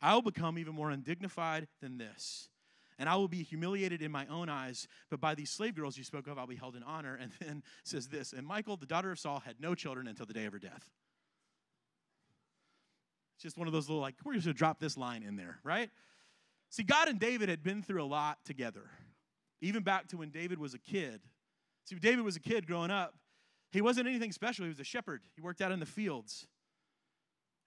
I 0.00 0.14
will 0.14 0.22
become 0.22 0.58
even 0.58 0.74
more 0.74 0.90
undignified 0.90 1.66
than 1.82 1.98
this. 1.98 2.48
And 2.98 3.08
I 3.08 3.16
will 3.16 3.28
be 3.28 3.42
humiliated 3.42 4.02
in 4.02 4.10
my 4.10 4.26
own 4.26 4.48
eyes, 4.48 4.88
but 5.08 5.20
by 5.20 5.34
these 5.34 5.50
slave 5.50 5.76
girls 5.76 5.96
you 5.96 6.02
spoke 6.02 6.26
of, 6.26 6.36
I'll 6.36 6.48
be 6.48 6.56
held 6.56 6.74
in 6.74 6.82
honor. 6.82 7.16
And 7.20 7.32
then 7.40 7.62
says 7.84 8.08
this 8.08 8.32
And 8.32 8.46
Michael, 8.46 8.76
the 8.76 8.86
daughter 8.86 9.10
of 9.10 9.18
Saul, 9.18 9.40
had 9.40 9.60
no 9.60 9.74
children 9.74 10.08
until 10.08 10.26
the 10.26 10.32
day 10.32 10.46
of 10.46 10.52
her 10.52 10.58
death. 10.58 10.90
It's 13.38 13.44
just 13.44 13.56
one 13.56 13.68
of 13.68 13.72
those 13.72 13.88
little, 13.88 14.02
like, 14.02 14.16
we're 14.24 14.34
just 14.34 14.46
gonna 14.46 14.54
drop 14.54 14.80
this 14.80 14.96
line 14.96 15.22
in 15.22 15.36
there, 15.36 15.60
right? 15.62 15.90
See, 16.70 16.82
God 16.82 17.06
and 17.06 17.20
David 17.20 17.48
had 17.48 17.62
been 17.62 17.84
through 17.84 18.02
a 18.02 18.04
lot 18.04 18.38
together, 18.44 18.90
even 19.60 19.84
back 19.84 20.08
to 20.08 20.16
when 20.16 20.30
David 20.30 20.58
was 20.58 20.74
a 20.74 20.78
kid. 20.78 21.20
See, 21.84 21.94
David 21.94 22.24
was 22.24 22.34
a 22.34 22.40
kid 22.40 22.66
growing 22.66 22.90
up, 22.90 23.14
he 23.70 23.80
wasn't 23.80 24.08
anything 24.08 24.32
special. 24.32 24.64
He 24.64 24.70
was 24.70 24.80
a 24.80 24.84
shepherd, 24.84 25.22
he 25.36 25.40
worked 25.40 25.60
out 25.60 25.70
in 25.70 25.78
the 25.78 25.86
fields. 25.86 26.48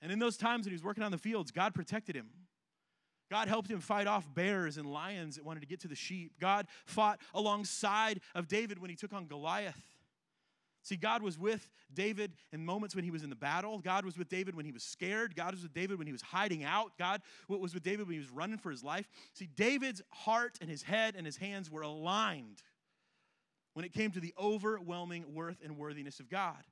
And 0.01 0.12
in 0.12 0.19
those 0.19 0.36
times 0.36 0.65
when 0.65 0.71
he 0.71 0.75
was 0.75 0.84
working 0.84 1.05
on 1.05 1.12
the 1.12 1.17
fields, 1.17 1.51
God 1.51 1.73
protected 1.73 2.17
him. 2.17 2.31
God 3.29 3.47
helped 3.47 3.71
him 3.71 3.79
fight 3.79 4.07
off 4.07 4.27
bears 4.34 4.75
and 4.75 4.91
lions 4.91 5.38
that 5.38 5.45
wanted 5.45 5.62
to 5.62 5.67
get 5.67 5.79
to 5.81 5.88
the 5.88 5.95
sheep. 5.95 6.34
God 6.38 6.67
fought 6.86 7.21
alongside 7.34 8.19
of 8.36 8.49
David 8.49 8.77
when 8.77 8.89
he 8.89 8.95
took 8.97 9.13
on 9.13 9.25
Goliath. 9.25 9.90
See, 10.83 10.95
God 10.95 11.21
was 11.21 11.37
with 11.37 11.69
David 11.93 12.33
in 12.51 12.65
moments 12.65 12.95
when 12.95 13.03
he 13.03 13.11
was 13.11 13.23
in 13.23 13.29
the 13.29 13.35
battle. 13.35 13.77
God 13.79 14.03
was 14.03 14.17
with 14.17 14.29
David 14.29 14.55
when 14.55 14.65
he 14.65 14.71
was 14.71 14.83
scared. 14.83 15.35
God 15.35 15.53
was 15.53 15.61
with 15.61 15.73
David 15.73 15.97
when 15.97 16.07
he 16.07 16.13
was 16.13 16.21
hiding 16.21 16.63
out. 16.63 16.97
God 16.97 17.21
was 17.47 17.73
with 17.73 17.83
David 17.83 18.07
when 18.07 18.13
he 18.13 18.19
was 18.19 18.31
running 18.31 18.57
for 18.57 18.71
his 18.71 18.83
life. 18.83 19.07
See, 19.33 19.47
David's 19.55 20.01
heart 20.09 20.57
and 20.59 20.69
his 20.69 20.81
head 20.81 21.15
and 21.15 21.25
his 21.25 21.37
hands 21.37 21.69
were 21.69 21.83
aligned 21.83 22.63
when 23.73 23.85
it 23.85 23.93
came 23.93 24.11
to 24.11 24.19
the 24.19 24.33
overwhelming 24.39 25.33
worth 25.33 25.57
and 25.63 25.77
worthiness 25.77 26.19
of 26.19 26.29
God. 26.29 26.63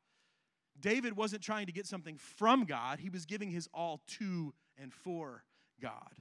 David 0.79 1.15
wasn't 1.15 1.43
trying 1.43 1.67
to 1.67 1.71
get 1.71 1.85
something 1.85 2.17
from 2.17 2.65
God, 2.65 2.99
he 2.99 3.09
was 3.09 3.25
giving 3.25 3.51
his 3.51 3.67
all 3.73 4.01
to 4.07 4.53
and 4.77 4.93
for 4.93 5.43
God. 5.81 6.15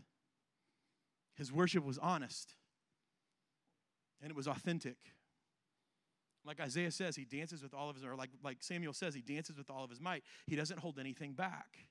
His 1.37 1.53
worship 1.53 1.85
was 1.85 1.99
honest 1.99 2.55
and 4.21 4.31
it 4.31 4.37
was 4.37 4.49
authentic. 4.49 4.97
Like 6.45 6.61
Isaiah 6.61 6.91
says, 6.91 7.17
he 7.17 7.25
dances 7.25 7.63
with 7.63 7.75
all 7.75 7.91
of 7.91 7.97
his, 7.97 8.05
or 8.05 8.15
like, 8.15 8.31
like 8.43 8.59
Samuel 8.61 8.93
says, 8.93 9.15
he 9.15 9.21
dances 9.21 9.59
with 9.59 9.71
all 9.71 9.85
of 9.85 9.91
his 9.91 10.01
might. 10.01 10.23
He 10.47 10.57
doesn't 10.57 10.79
hold 10.79 10.99
anything 10.99 11.33
back. 11.33 11.87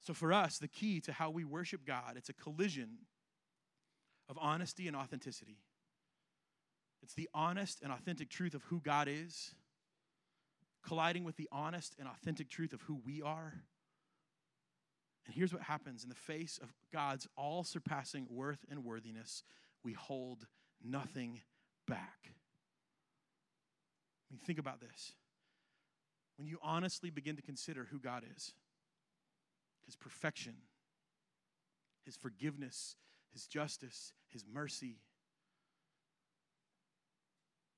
So 0.00 0.14
for 0.14 0.32
us, 0.32 0.58
the 0.58 0.68
key 0.68 1.00
to 1.00 1.12
how 1.12 1.30
we 1.30 1.44
worship 1.44 1.84
God, 1.84 2.14
it's 2.16 2.28
a 2.28 2.34
collision 2.34 2.98
of 4.28 4.38
honesty 4.40 4.86
and 4.86 4.96
authenticity. 4.96 5.58
It's 7.02 7.14
the 7.14 7.28
honest 7.34 7.80
and 7.82 7.92
authentic 7.92 8.30
truth 8.30 8.54
of 8.54 8.62
who 8.64 8.80
God 8.80 9.08
is 9.08 9.54
colliding 10.86 11.24
with 11.24 11.36
the 11.36 11.48
honest 11.50 11.96
and 11.98 12.08
authentic 12.08 12.48
truth 12.48 12.72
of 12.72 12.80
who 12.82 13.00
we 13.04 13.20
are. 13.20 13.54
And 15.26 15.34
here's 15.34 15.52
what 15.52 15.62
happens 15.62 16.04
in 16.04 16.08
the 16.08 16.14
face 16.14 16.58
of 16.62 16.72
God's 16.92 17.26
all 17.36 17.64
surpassing 17.64 18.26
worth 18.30 18.64
and 18.70 18.84
worthiness, 18.84 19.42
we 19.82 19.92
hold 19.92 20.46
nothing 20.84 21.40
back. 21.88 22.30
I 24.28 24.34
mean, 24.34 24.40
think 24.44 24.58
about 24.58 24.80
this. 24.80 25.12
When 26.36 26.46
you 26.46 26.58
honestly 26.62 27.10
begin 27.10 27.36
to 27.36 27.42
consider 27.42 27.86
who 27.90 27.98
God 27.98 28.24
is, 28.36 28.52
His 29.84 29.96
perfection, 29.96 30.54
His 32.04 32.16
forgiveness, 32.16 32.96
His 33.32 33.46
justice, 33.46 34.12
His 34.28 34.44
mercy, 34.52 34.98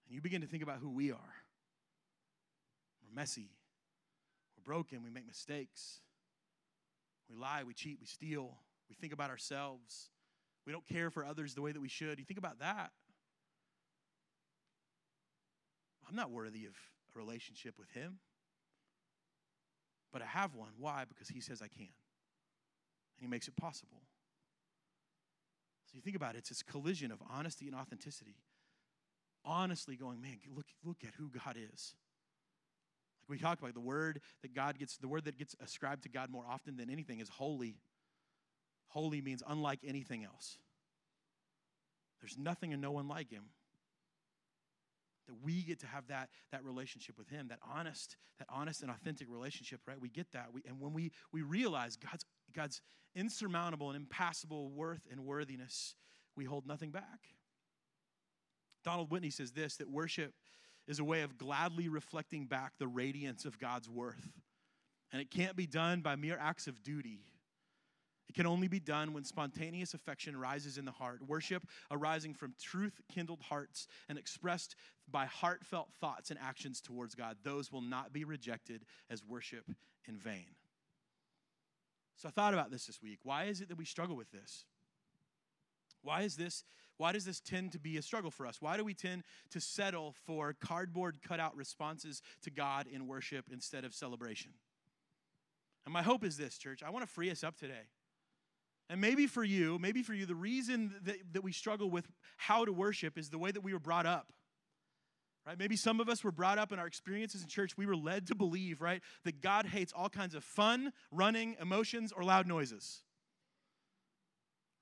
and 0.06 0.14
you 0.14 0.22
begin 0.22 0.40
to 0.40 0.46
think 0.46 0.62
about 0.62 0.78
who 0.78 0.90
we 0.90 1.12
are, 1.12 1.34
we're 3.02 3.14
messy. 3.14 3.50
We're 4.56 4.72
broken. 4.72 5.02
We 5.02 5.10
make 5.10 5.26
mistakes. 5.26 6.00
We 7.28 7.36
lie. 7.36 7.62
We 7.64 7.74
cheat. 7.74 7.98
We 8.00 8.06
steal. 8.06 8.56
We 8.88 8.94
think 8.94 9.12
about 9.12 9.30
ourselves. 9.30 10.10
We 10.66 10.72
don't 10.72 10.86
care 10.86 11.10
for 11.10 11.24
others 11.24 11.54
the 11.54 11.62
way 11.62 11.72
that 11.72 11.80
we 11.80 11.88
should. 11.88 12.18
You 12.18 12.24
think 12.24 12.38
about 12.38 12.58
that. 12.60 12.90
I'm 16.08 16.16
not 16.16 16.30
worthy 16.30 16.64
of 16.64 16.72
a 17.14 17.18
relationship 17.18 17.78
with 17.78 17.90
Him. 17.90 18.18
But 20.12 20.22
I 20.22 20.26
have 20.26 20.54
one. 20.54 20.70
Why? 20.78 21.04
Because 21.08 21.28
He 21.28 21.40
says 21.40 21.60
I 21.60 21.68
can. 21.68 21.88
And 23.16 23.20
He 23.20 23.26
makes 23.26 23.48
it 23.48 23.56
possible. 23.56 24.02
So 25.86 25.92
you 25.94 26.02
think 26.02 26.16
about 26.16 26.34
it, 26.34 26.38
it's 26.38 26.50
this 26.50 26.62
collision 26.62 27.10
of 27.10 27.18
honesty 27.30 27.66
and 27.66 27.74
authenticity. 27.74 28.36
Honestly 29.44 29.96
going, 29.96 30.20
man, 30.20 30.38
look, 30.54 30.66
look 30.84 30.98
at 31.02 31.14
who 31.18 31.30
God 31.30 31.56
is. 31.56 31.94
Like 33.28 33.38
We 33.38 33.38
talked 33.38 33.62
about 33.62 33.74
the 33.74 33.80
word 33.80 34.20
that 34.42 34.54
God 34.54 34.78
gets, 34.78 34.98
the 34.98 35.08
word 35.08 35.24
that 35.24 35.38
gets 35.38 35.56
ascribed 35.62 36.02
to 36.02 36.08
God 36.10 36.30
more 36.30 36.44
often 36.48 36.76
than 36.76 36.90
anything 36.90 37.20
is 37.20 37.28
holy. 37.28 37.76
Holy 38.88 39.22
means 39.22 39.42
unlike 39.46 39.80
anything 39.86 40.24
else. 40.24 40.58
There's 42.20 42.36
nothing 42.36 42.72
and 42.72 42.82
no 42.82 42.90
one 42.90 43.08
like 43.08 43.30
him. 43.30 43.44
That 45.28 45.36
we 45.42 45.62
get 45.62 45.78
to 45.80 45.86
have 45.86 46.08
that, 46.08 46.30
that 46.50 46.64
relationship 46.64 47.16
with 47.18 47.28
him, 47.28 47.48
that 47.48 47.60
honest, 47.62 48.16
that 48.38 48.48
honest 48.50 48.82
and 48.82 48.90
authentic 48.90 49.28
relationship, 49.30 49.80
right? 49.86 50.00
We 50.00 50.08
get 50.08 50.32
that. 50.32 50.48
We, 50.52 50.62
and 50.66 50.80
when 50.80 50.92
we, 50.92 51.12
we 51.32 51.42
realize 51.42 51.96
God's, 51.96 52.24
God's 52.54 52.80
insurmountable 53.14 53.90
and 53.90 53.96
impassable 53.96 54.70
worth 54.70 55.02
and 55.10 55.24
worthiness, 55.24 55.94
we 56.36 56.44
hold 56.44 56.66
nothing 56.66 56.90
back. 56.90 57.20
Donald 58.84 59.10
Whitney 59.10 59.30
says 59.30 59.52
this 59.52 59.76
that 59.76 59.90
worship 59.90 60.32
is 60.86 60.98
a 60.98 61.04
way 61.04 61.22
of 61.22 61.36
gladly 61.36 61.88
reflecting 61.88 62.46
back 62.46 62.72
the 62.78 62.88
radiance 62.88 63.44
of 63.44 63.58
God's 63.58 63.88
worth. 63.88 64.32
And 65.12 65.20
it 65.20 65.30
can't 65.30 65.56
be 65.56 65.66
done 65.66 66.00
by 66.00 66.16
mere 66.16 66.38
acts 66.40 66.66
of 66.66 66.82
duty. 66.82 67.20
It 68.28 68.34
can 68.34 68.46
only 68.46 68.68
be 68.68 68.80
done 68.80 69.14
when 69.14 69.24
spontaneous 69.24 69.94
affection 69.94 70.36
rises 70.36 70.76
in 70.76 70.84
the 70.84 70.92
heart. 70.92 71.26
Worship 71.26 71.66
arising 71.90 72.34
from 72.34 72.54
truth 72.60 73.00
kindled 73.12 73.40
hearts 73.40 73.88
and 74.08 74.18
expressed 74.18 74.76
by 75.10 75.26
heartfelt 75.26 75.88
thoughts 76.00 76.30
and 76.30 76.38
actions 76.38 76.80
towards 76.80 77.14
God. 77.14 77.36
Those 77.42 77.72
will 77.72 77.80
not 77.80 78.12
be 78.12 78.24
rejected 78.24 78.84
as 79.08 79.24
worship 79.24 79.64
in 80.06 80.18
vain. 80.18 80.56
So 82.16 82.28
I 82.28 82.32
thought 82.32 82.52
about 82.52 82.70
this 82.70 82.86
this 82.86 83.00
week. 83.02 83.20
Why 83.22 83.44
is 83.44 83.60
it 83.60 83.68
that 83.68 83.78
we 83.78 83.84
struggle 83.84 84.16
with 84.16 84.30
this? 84.30 84.64
Why 86.02 86.22
is 86.22 86.36
this 86.36 86.64
why 86.98 87.12
does 87.12 87.24
this 87.24 87.38
tend 87.38 87.72
to 87.72 87.78
be 87.78 87.96
a 87.96 88.02
struggle 88.02 88.30
for 88.30 88.44
us? 88.44 88.60
Why 88.60 88.76
do 88.76 88.84
we 88.84 88.92
tend 88.92 89.22
to 89.50 89.60
settle 89.60 90.16
for 90.26 90.52
cardboard 90.60 91.18
cutout 91.22 91.56
responses 91.56 92.22
to 92.42 92.50
God 92.50 92.88
in 92.88 93.06
worship 93.06 93.46
instead 93.52 93.84
of 93.84 93.94
celebration? 93.94 94.50
And 95.84 95.92
my 95.92 96.02
hope 96.02 96.24
is 96.24 96.36
this, 96.36 96.58
church. 96.58 96.82
I 96.82 96.90
want 96.90 97.06
to 97.06 97.10
free 97.10 97.30
us 97.30 97.44
up 97.44 97.56
today. 97.56 97.86
And 98.90 99.00
maybe 99.00 99.26
for 99.26 99.44
you, 99.44 99.78
maybe 99.78 100.02
for 100.02 100.14
you, 100.14 100.24
the 100.24 100.34
reason 100.34 100.94
that, 101.04 101.16
that 101.32 101.44
we 101.44 101.52
struggle 101.52 101.90
with 101.90 102.08
how 102.36 102.64
to 102.64 102.72
worship 102.72 103.18
is 103.18 103.28
the 103.28 103.38
way 103.38 103.50
that 103.50 103.60
we 103.60 103.72
were 103.72 103.78
brought 103.78 104.06
up. 104.06 104.32
Right? 105.46 105.58
Maybe 105.58 105.76
some 105.76 106.00
of 106.00 106.08
us 106.08 106.24
were 106.24 106.32
brought 106.32 106.58
up 106.58 106.72
in 106.72 106.78
our 106.78 106.86
experiences 106.86 107.42
in 107.42 107.48
church, 107.48 107.76
we 107.76 107.86
were 107.86 107.96
led 107.96 108.26
to 108.28 108.34
believe, 108.34 108.80
right, 108.80 109.02
that 109.24 109.40
God 109.40 109.66
hates 109.66 109.92
all 109.94 110.08
kinds 110.08 110.34
of 110.34 110.44
fun, 110.44 110.92
running, 111.10 111.56
emotions, 111.60 112.12
or 112.12 112.22
loud 112.22 112.46
noises. 112.46 113.02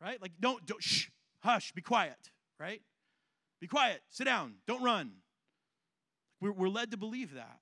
Right? 0.00 0.20
Like, 0.20 0.32
don't, 0.40 0.64
don't, 0.66 0.82
shh, 0.82 1.08
hush, 1.40 1.72
be 1.72 1.82
quiet, 1.82 2.30
right? 2.60 2.82
Be 3.60 3.66
quiet, 3.66 4.02
sit 4.10 4.24
down, 4.24 4.54
don't 4.66 4.82
run. 4.82 5.12
We're, 6.40 6.52
we're 6.52 6.68
led 6.68 6.90
to 6.90 6.96
believe 6.96 7.34
that. 7.34 7.60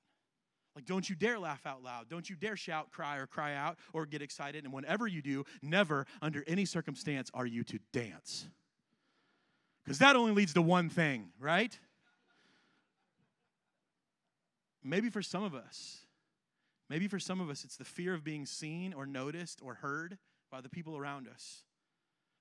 Like, 0.75 0.87
don't 0.87 1.09
you 1.09 1.15
dare 1.15 1.39
laugh 1.39 1.67
out 1.67 1.83
loud. 1.83 2.09
Don't 2.09 2.29
you 2.29 2.35
dare 2.35 2.57
shout, 2.57 2.91
cry, 2.91 3.19
or 3.19 3.27
cry 3.27 3.55
out, 3.55 3.79
or 3.93 4.07
get 4.07 4.23
excited. 4.23 4.65
And 4.65 4.73
whenever 4.73 5.07
you 5.07 5.23
do, 5.23 5.45
never, 5.63 6.07
under 6.21 6.43
any 6.47 6.65
circumstance, 6.65 7.31
are 7.33 7.47
you 7.47 7.63
to 7.65 7.79
dance. 7.93 8.49
Because 9.85 9.99
that 9.99 10.17
only 10.17 10.33
leads 10.33 10.55
to 10.55 10.63
one 10.63 10.89
thing, 10.89 11.31
right? 11.39 11.79
Maybe 14.83 15.11
for 15.11 15.23
some 15.23 15.45
of 15.45 15.55
us, 15.55 15.99
maybe 16.91 17.07
for 17.07 17.19
some 17.19 17.41
of 17.41 17.49
us, 17.49 17.65
it's 17.65 17.77
the 17.77 17.85
fear 17.85 18.13
of 18.13 18.25
being 18.25 18.45
seen 18.45 18.93
or 18.93 19.07
noticed 19.07 19.61
or 19.63 19.75
heard 19.75 20.19
by 20.51 20.61
the 20.61 20.69
people 20.69 20.97
around 20.97 21.29
us. 21.29 21.63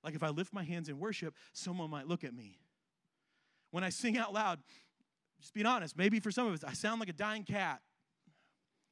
Like 0.02 0.14
if 0.14 0.22
I 0.22 0.28
lift 0.28 0.52
my 0.52 0.64
hands 0.64 0.88
in 0.88 0.98
worship, 0.98 1.34
someone 1.52 1.88
might 1.88 2.06
look 2.06 2.24
at 2.24 2.34
me. 2.34 2.58
When 3.70 3.82
I 3.82 3.88
sing 3.88 4.18
out 4.18 4.32
loud, 4.34 4.60
just 5.40 5.54
being 5.54 5.66
honest, 5.66 5.96
maybe 5.96 6.20
for 6.20 6.30
some 6.30 6.46
of 6.46 6.52
us, 6.52 6.64
I 6.64 6.74
sound 6.74 7.00
like 7.00 7.08
a 7.08 7.14
dying 7.14 7.44
cat. 7.44 7.80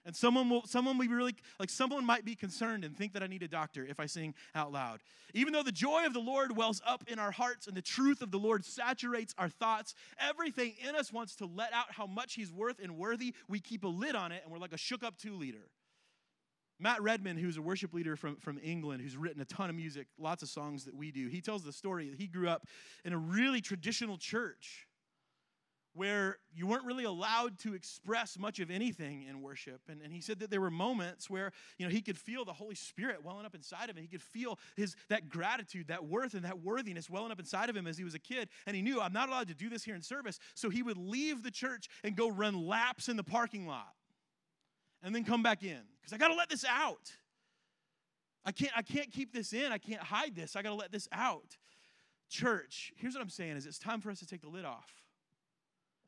And 0.04 0.16
someone 0.16 0.50
will 0.50 0.66
someone 0.66 0.98
will 0.98 1.06
be 1.06 1.12
really 1.12 1.36
like 1.60 1.70
someone 1.70 2.04
might 2.04 2.24
be 2.24 2.34
concerned 2.34 2.84
and 2.84 2.96
think 2.96 3.12
that 3.12 3.22
I 3.22 3.28
need 3.28 3.42
a 3.42 3.48
doctor 3.48 3.86
if 3.86 4.00
I 4.00 4.06
sing 4.06 4.34
out 4.54 4.72
loud. 4.72 5.00
Even 5.32 5.52
though 5.52 5.62
the 5.62 5.72
joy 5.72 6.04
of 6.06 6.12
the 6.12 6.20
Lord 6.20 6.56
wells 6.56 6.82
up 6.84 7.04
in 7.06 7.18
our 7.18 7.30
hearts 7.30 7.68
and 7.68 7.76
the 7.76 7.82
truth 7.82 8.20
of 8.20 8.30
the 8.30 8.38
Lord 8.38 8.64
saturates 8.64 9.34
our 9.38 9.48
thoughts, 9.48 9.94
everything 10.18 10.74
in 10.86 10.96
us 10.96 11.12
wants 11.12 11.36
to 11.36 11.46
let 11.46 11.72
out 11.72 11.86
how 11.90 12.06
much 12.06 12.34
he's 12.34 12.52
worth 12.52 12.80
and 12.82 12.98
worthy. 12.98 13.34
We 13.48 13.60
keep 13.60 13.84
a 13.84 13.88
lid 13.88 14.16
on 14.16 14.32
it 14.32 14.42
and 14.42 14.52
we're 14.52 14.58
like 14.58 14.72
a 14.72 14.78
shook 14.78 15.04
up 15.04 15.16
2 15.18 15.36
liter. 15.36 15.70
Matt 16.80 17.00
Redman, 17.00 17.36
who's 17.36 17.56
a 17.56 17.62
worship 17.62 17.94
leader 17.94 18.16
from, 18.16 18.36
from 18.36 18.58
England, 18.60 19.02
who's 19.02 19.16
written 19.16 19.40
a 19.40 19.44
ton 19.44 19.70
of 19.70 19.76
music, 19.76 20.08
lots 20.18 20.42
of 20.42 20.48
songs 20.48 20.84
that 20.86 20.96
we 20.96 21.12
do, 21.12 21.28
he 21.28 21.40
tells 21.40 21.62
the 21.62 21.72
story 21.72 22.10
that 22.10 22.18
he 22.18 22.26
grew 22.26 22.48
up 22.48 22.66
in 23.04 23.12
a 23.12 23.18
really 23.18 23.60
traditional 23.60 24.18
church 24.18 24.88
where 25.94 26.38
you 26.54 26.66
weren't 26.66 26.86
really 26.86 27.04
allowed 27.04 27.58
to 27.58 27.74
express 27.74 28.38
much 28.38 28.60
of 28.60 28.70
anything 28.70 29.24
in 29.28 29.42
worship. 29.42 29.80
And, 29.88 30.00
and 30.00 30.12
he 30.12 30.20
said 30.20 30.38
that 30.40 30.50
there 30.50 30.60
were 30.60 30.70
moments 30.70 31.28
where, 31.28 31.52
you 31.78 31.86
know, 31.86 31.92
he 31.92 32.00
could 32.00 32.16
feel 32.16 32.44
the 32.44 32.52
Holy 32.52 32.74
Spirit 32.74 33.22
welling 33.22 33.44
up 33.44 33.54
inside 33.54 33.90
of 33.90 33.96
him. 33.96 34.02
He 34.02 34.08
could 34.08 34.22
feel 34.22 34.58
his 34.76 34.96
that 35.10 35.28
gratitude, 35.28 35.88
that 35.88 36.04
worth, 36.04 36.34
and 36.34 36.44
that 36.44 36.60
worthiness 36.60 37.10
welling 37.10 37.30
up 37.30 37.38
inside 37.38 37.68
of 37.68 37.76
him 37.76 37.86
as 37.86 37.98
he 37.98 38.04
was 38.04 38.14
a 38.14 38.18
kid. 38.18 38.48
And 38.66 38.74
he 38.74 38.82
knew, 38.82 39.00
I'm 39.00 39.12
not 39.12 39.28
allowed 39.28 39.48
to 39.48 39.54
do 39.54 39.68
this 39.68 39.84
here 39.84 39.94
in 39.94 40.02
service. 40.02 40.38
So 40.54 40.70
he 40.70 40.82
would 40.82 40.96
leave 40.96 41.42
the 41.42 41.50
church 41.50 41.88
and 42.02 42.16
go 42.16 42.28
run 42.28 42.66
laps 42.66 43.08
in 43.08 43.16
the 43.16 43.24
parking 43.24 43.66
lot 43.66 43.92
and 45.02 45.14
then 45.14 45.24
come 45.24 45.42
back 45.42 45.62
in. 45.62 45.80
Because 46.00 46.12
I 46.12 46.16
gotta 46.16 46.34
let 46.34 46.48
this 46.48 46.64
out. 46.64 47.12
I 48.44 48.52
can't, 48.52 48.72
I 48.76 48.82
can't 48.82 49.10
keep 49.10 49.32
this 49.32 49.52
in. 49.52 49.70
I 49.72 49.78
can't 49.78 50.02
hide 50.02 50.34
this. 50.34 50.56
I 50.56 50.62
gotta 50.62 50.74
let 50.74 50.90
this 50.90 51.06
out. 51.12 51.56
Church, 52.28 52.92
here's 52.96 53.14
what 53.14 53.22
I'm 53.22 53.28
saying 53.28 53.56
is 53.56 53.66
it's 53.66 53.78
time 53.78 54.00
for 54.00 54.10
us 54.10 54.20
to 54.20 54.26
take 54.26 54.40
the 54.40 54.48
lid 54.48 54.64
off. 54.64 55.01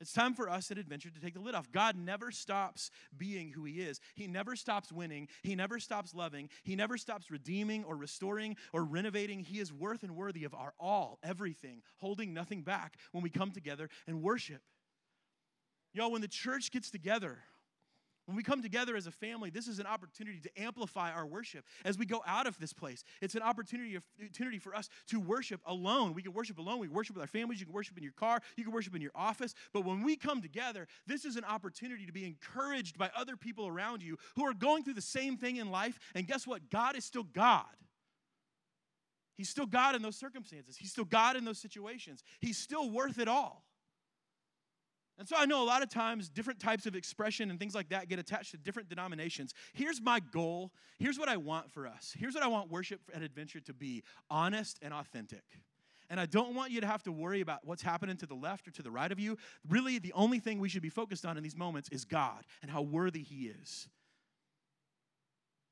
It's 0.01 0.13
time 0.13 0.35
for 0.35 0.51
us 0.51 0.71
at 0.71 0.79
Adventure 0.79 1.11
to 1.11 1.21
take 1.21 1.35
the 1.35 1.41
lid 1.41 1.55
off. 1.55 1.71
God 1.71 1.97
never 1.97 2.31
stops 2.31 2.91
being 3.17 3.51
who 3.51 3.65
He 3.65 3.81
is. 3.81 4.01
He 4.15 4.27
never 4.27 4.57
stops 4.57 4.93
winning. 4.93 5.29
He 5.43 5.55
never 5.55 5.79
stops 5.79 6.15
loving. 6.15 6.51
He 6.63 6.77
never 6.77 6.99
stops 6.99 7.31
redeeming 7.31 7.85
or 7.85 7.97
restoring 7.97 8.57
or 8.73 8.85
renovating. 8.85 9.41
He 9.41 9.61
is 9.61 9.73
worth 9.73 10.03
and 10.03 10.17
worthy 10.17 10.45
of 10.45 10.55
our 10.55 10.75
all, 10.81 11.19
everything, 11.23 11.83
holding 11.99 12.35
nothing 12.35 12.63
back 12.63 12.97
when 13.13 13.23
we 13.23 13.31
come 13.31 13.53
together 13.53 13.89
and 14.07 14.23
worship. 14.23 14.63
Y'all, 15.93 16.11
when 16.11 16.23
the 16.23 16.29
church 16.29 16.73
gets 16.73 16.91
together, 16.91 17.39
when 18.27 18.37
we 18.37 18.43
come 18.43 18.63
together 18.63 18.97
as 18.97 19.07
a 19.07 19.11
family, 19.11 19.51
this 19.51 19.69
is 19.69 19.79
an 19.79 19.87
opportunity 19.87 20.41
to 20.41 20.63
amplify 20.63 21.13
our 21.13 21.27
worship 21.27 21.65
as 21.85 21.99
we 21.99 22.07
go 22.07 22.23
out 22.27 22.47
of 22.47 22.59
this 22.59 22.73
place. 22.73 23.05
It's 23.21 23.35
an 23.35 23.43
opportunity, 23.43 23.97
opportunity 23.97 24.59
for 24.59 24.75
us 24.75 24.89
to 25.09 25.21
worship 25.21 25.61
alone. 25.67 26.15
We 26.15 26.23
can 26.23 26.33
worship 26.33 26.59
alone. 26.59 26.79
We 26.79 26.89
worship 26.89 27.17
with 27.17 27.23
our 27.23 27.29
families. 27.29 27.61
You 27.61 27.67
can 27.67 27.75
worship 27.75 27.97
in 27.99 28.03
your 28.03 28.13
car. 28.13 28.41
You 28.57 28.65
can 28.65 28.73
worship 28.73 28.95
in 28.95 29.03
your 29.03 29.13
office. 29.15 29.55
But 29.73 29.85
when 29.85 30.03
we 30.03 30.17
come 30.17 30.41
together, 30.41 30.87
this 31.07 31.25
is 31.25 31.37
an 31.37 31.45
opportunity 31.45 32.07
to 32.07 32.13
be 32.13 32.25
encouraged 32.25 32.97
by 32.97 33.11
other 33.17 33.37
people 33.37 33.67
around 33.67 34.03
you 34.03 34.17
who 34.37 34.45
are 34.47 34.55
going 34.55 34.85
through 34.85 34.95
the 34.95 35.03
same 35.03 35.37
thing 35.37 35.57
in 35.57 35.71
life. 35.71 35.99
And 36.15 36.27
guess 36.27 36.47
what? 36.47 36.71
God 36.71 36.97
is 36.97 37.05
still 37.05 37.25
God. 37.25 37.67
He's 39.37 39.49
still 39.49 39.67
God 39.67 39.97
in 39.97 40.03
those 40.03 40.17
circumstances. 40.17 40.77
He's 40.77 40.93
still 40.93 41.05
God 41.05 41.37
in 41.37 41.45
those 41.45 41.59
situations. 41.59 42.23
He's 42.41 42.57
still 42.57 42.89
worth 42.91 43.19
it 43.19 43.29
all. 43.29 43.65
And 45.19 45.29
so 45.29 45.37
I 45.39 45.45
know 45.47 45.63
a 45.63 45.65
lot 45.65 45.83
of 45.83 45.89
times 45.89 46.29
different 46.29 46.59
types 46.59 46.87
of 46.87 46.97
expression 46.97 47.51
and 47.51 47.59
things 47.59 47.75
like 47.75 47.89
that 47.91 48.09
get 48.09 48.19
attached 48.19 48.51
to 48.51 48.57
different 48.57 48.89
denominations. 48.89 49.55
Here's 49.73 50.01
my 50.01 50.21
goal. 50.21 50.73
Here's 50.99 51.19
what 51.19 51.29
I 51.29 51.37
want 51.37 51.71
for 51.73 51.87
us. 51.87 52.15
Here's 52.19 52.35
what 52.35 52.43
I 52.43 52.49
want 52.49 52.71
worship 52.71 53.01
at 53.15 53.23
Adventure 53.23 53.61
to 53.61 53.73
be 53.73 54.03
honest 54.29 54.79
and 54.83 54.93
authentic. 54.93 55.45
And 56.11 56.21
I 56.21 56.27
don't 56.27 56.55
want 56.55 56.71
you 56.71 56.81
to 56.81 56.87
have 56.87 57.03
to 57.05 57.13
worry 57.13 57.41
about 57.41 57.61
what's 57.65 57.83
happening 57.83 58.17
to 58.19 58.27
the 58.27 58.35
left 58.35 58.69
or 58.69 58.71
to 58.73 58.83
the 58.83 58.91
right 58.91 59.11
of 59.11 59.19
you. 59.19 59.39
Really, 59.69 59.99
the 59.99 60.13
only 60.13 60.39
thing 60.39 60.59
we 60.59 60.69
should 60.69 60.83
be 60.83 60.91
focused 60.91 61.25
on 61.25 61.37
in 61.37 61.43
these 61.43 61.57
moments 61.57 61.89
is 61.91 62.05
God 62.05 62.45
and 62.61 62.71
how 62.71 62.83
worthy 62.83 63.23
He 63.23 63.47
is. 63.47 63.89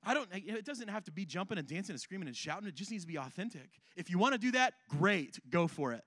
I 0.04 0.14
don't, 0.14 0.28
it 0.32 0.64
doesn't 0.64 0.88
have 0.88 1.04
to 1.04 1.12
be 1.12 1.24
jumping 1.24 1.58
and 1.58 1.66
dancing 1.66 1.92
and 1.92 2.00
screaming 2.00 2.26
and 2.26 2.36
shouting. 2.36 2.66
It 2.66 2.74
just 2.74 2.90
needs 2.90 3.04
to 3.04 3.08
be 3.08 3.18
authentic. 3.18 3.68
If 3.94 4.10
you 4.10 4.18
want 4.18 4.32
to 4.32 4.38
do 4.38 4.52
that, 4.52 4.74
great, 4.88 5.38
go 5.48 5.68
for 5.68 5.92
it. 5.92 6.02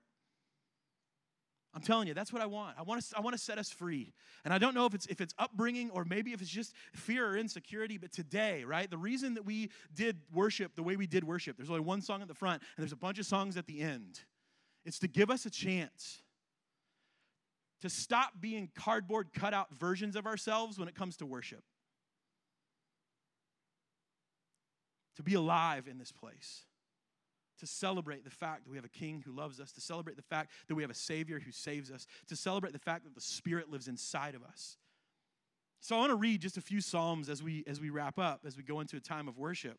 I'm 1.74 1.82
telling 1.82 2.08
you, 2.08 2.14
that's 2.14 2.32
what 2.32 2.40
I 2.40 2.46
want. 2.46 2.76
I 2.78 2.82
want 2.82 3.02
to, 3.02 3.16
I 3.18 3.20
want 3.20 3.36
to 3.36 3.42
set 3.42 3.58
us 3.58 3.70
free. 3.70 4.14
And 4.44 4.54
I 4.54 4.58
don't 4.58 4.74
know 4.74 4.86
if 4.86 4.94
it's 4.94 5.06
if 5.06 5.20
it's 5.20 5.34
upbringing 5.38 5.90
or 5.90 6.04
maybe 6.04 6.32
if 6.32 6.40
it's 6.40 6.50
just 6.50 6.74
fear 6.94 7.26
or 7.28 7.36
insecurity, 7.36 7.98
but 7.98 8.12
today, 8.12 8.64
right? 8.64 8.90
The 8.90 8.96
reason 8.96 9.34
that 9.34 9.44
we 9.44 9.70
did 9.94 10.16
worship 10.32 10.74
the 10.74 10.82
way 10.82 10.96
we 10.96 11.06
did 11.06 11.22
worship, 11.24 11.56
there's 11.56 11.68
only 11.68 11.82
one 11.82 12.00
song 12.00 12.22
at 12.22 12.28
the 12.28 12.34
front 12.34 12.62
and 12.76 12.82
there's 12.82 12.92
a 12.92 12.96
bunch 12.96 13.18
of 13.18 13.26
songs 13.26 13.56
at 13.56 13.66
the 13.66 13.80
end. 13.80 14.20
It's 14.84 14.98
to 15.00 15.08
give 15.08 15.30
us 15.30 15.44
a 15.44 15.50
chance 15.50 16.22
to 17.82 17.90
stop 17.90 18.32
being 18.40 18.70
cardboard 18.74 19.34
cutout 19.34 19.74
versions 19.74 20.16
of 20.16 20.26
ourselves 20.26 20.78
when 20.78 20.88
it 20.88 20.94
comes 20.94 21.16
to 21.18 21.26
worship. 21.26 21.62
To 25.16 25.22
be 25.22 25.34
alive 25.34 25.88
in 25.88 25.98
this 25.98 26.12
place 26.12 26.62
to 27.58 27.66
celebrate 27.66 28.24
the 28.24 28.30
fact 28.30 28.64
that 28.64 28.70
we 28.70 28.76
have 28.76 28.84
a 28.84 28.88
king 28.88 29.22
who 29.24 29.32
loves 29.32 29.60
us, 29.60 29.72
to 29.72 29.80
celebrate 29.80 30.16
the 30.16 30.22
fact 30.22 30.52
that 30.68 30.74
we 30.74 30.82
have 30.82 30.90
a 30.90 30.94
savior 30.94 31.40
who 31.40 31.52
saves 31.52 31.90
us, 31.90 32.06
to 32.28 32.36
celebrate 32.36 32.72
the 32.72 32.78
fact 32.78 33.04
that 33.04 33.14
the 33.14 33.20
spirit 33.20 33.70
lives 33.70 33.88
inside 33.88 34.34
of 34.34 34.42
us. 34.42 34.76
So 35.80 35.96
I 35.96 36.00
want 36.00 36.10
to 36.10 36.16
read 36.16 36.40
just 36.40 36.56
a 36.56 36.60
few 36.60 36.80
psalms 36.80 37.28
as 37.28 37.42
we 37.42 37.62
as 37.66 37.80
we 37.80 37.90
wrap 37.90 38.18
up, 38.18 38.40
as 38.46 38.56
we 38.56 38.62
go 38.62 38.80
into 38.80 38.96
a 38.96 39.00
time 39.00 39.28
of 39.28 39.38
worship. 39.38 39.78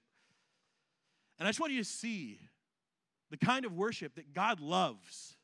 And 1.39 1.47
I 1.47 1.49
just 1.49 1.59
want 1.59 1.73
you 1.73 1.79
to 1.79 1.89
see 1.89 2.39
the 3.29 3.37
kind 3.37 3.65
of 3.65 3.73
worship 3.73 4.15
that 4.15 4.33
God 4.33 4.59
loves. 4.59 5.35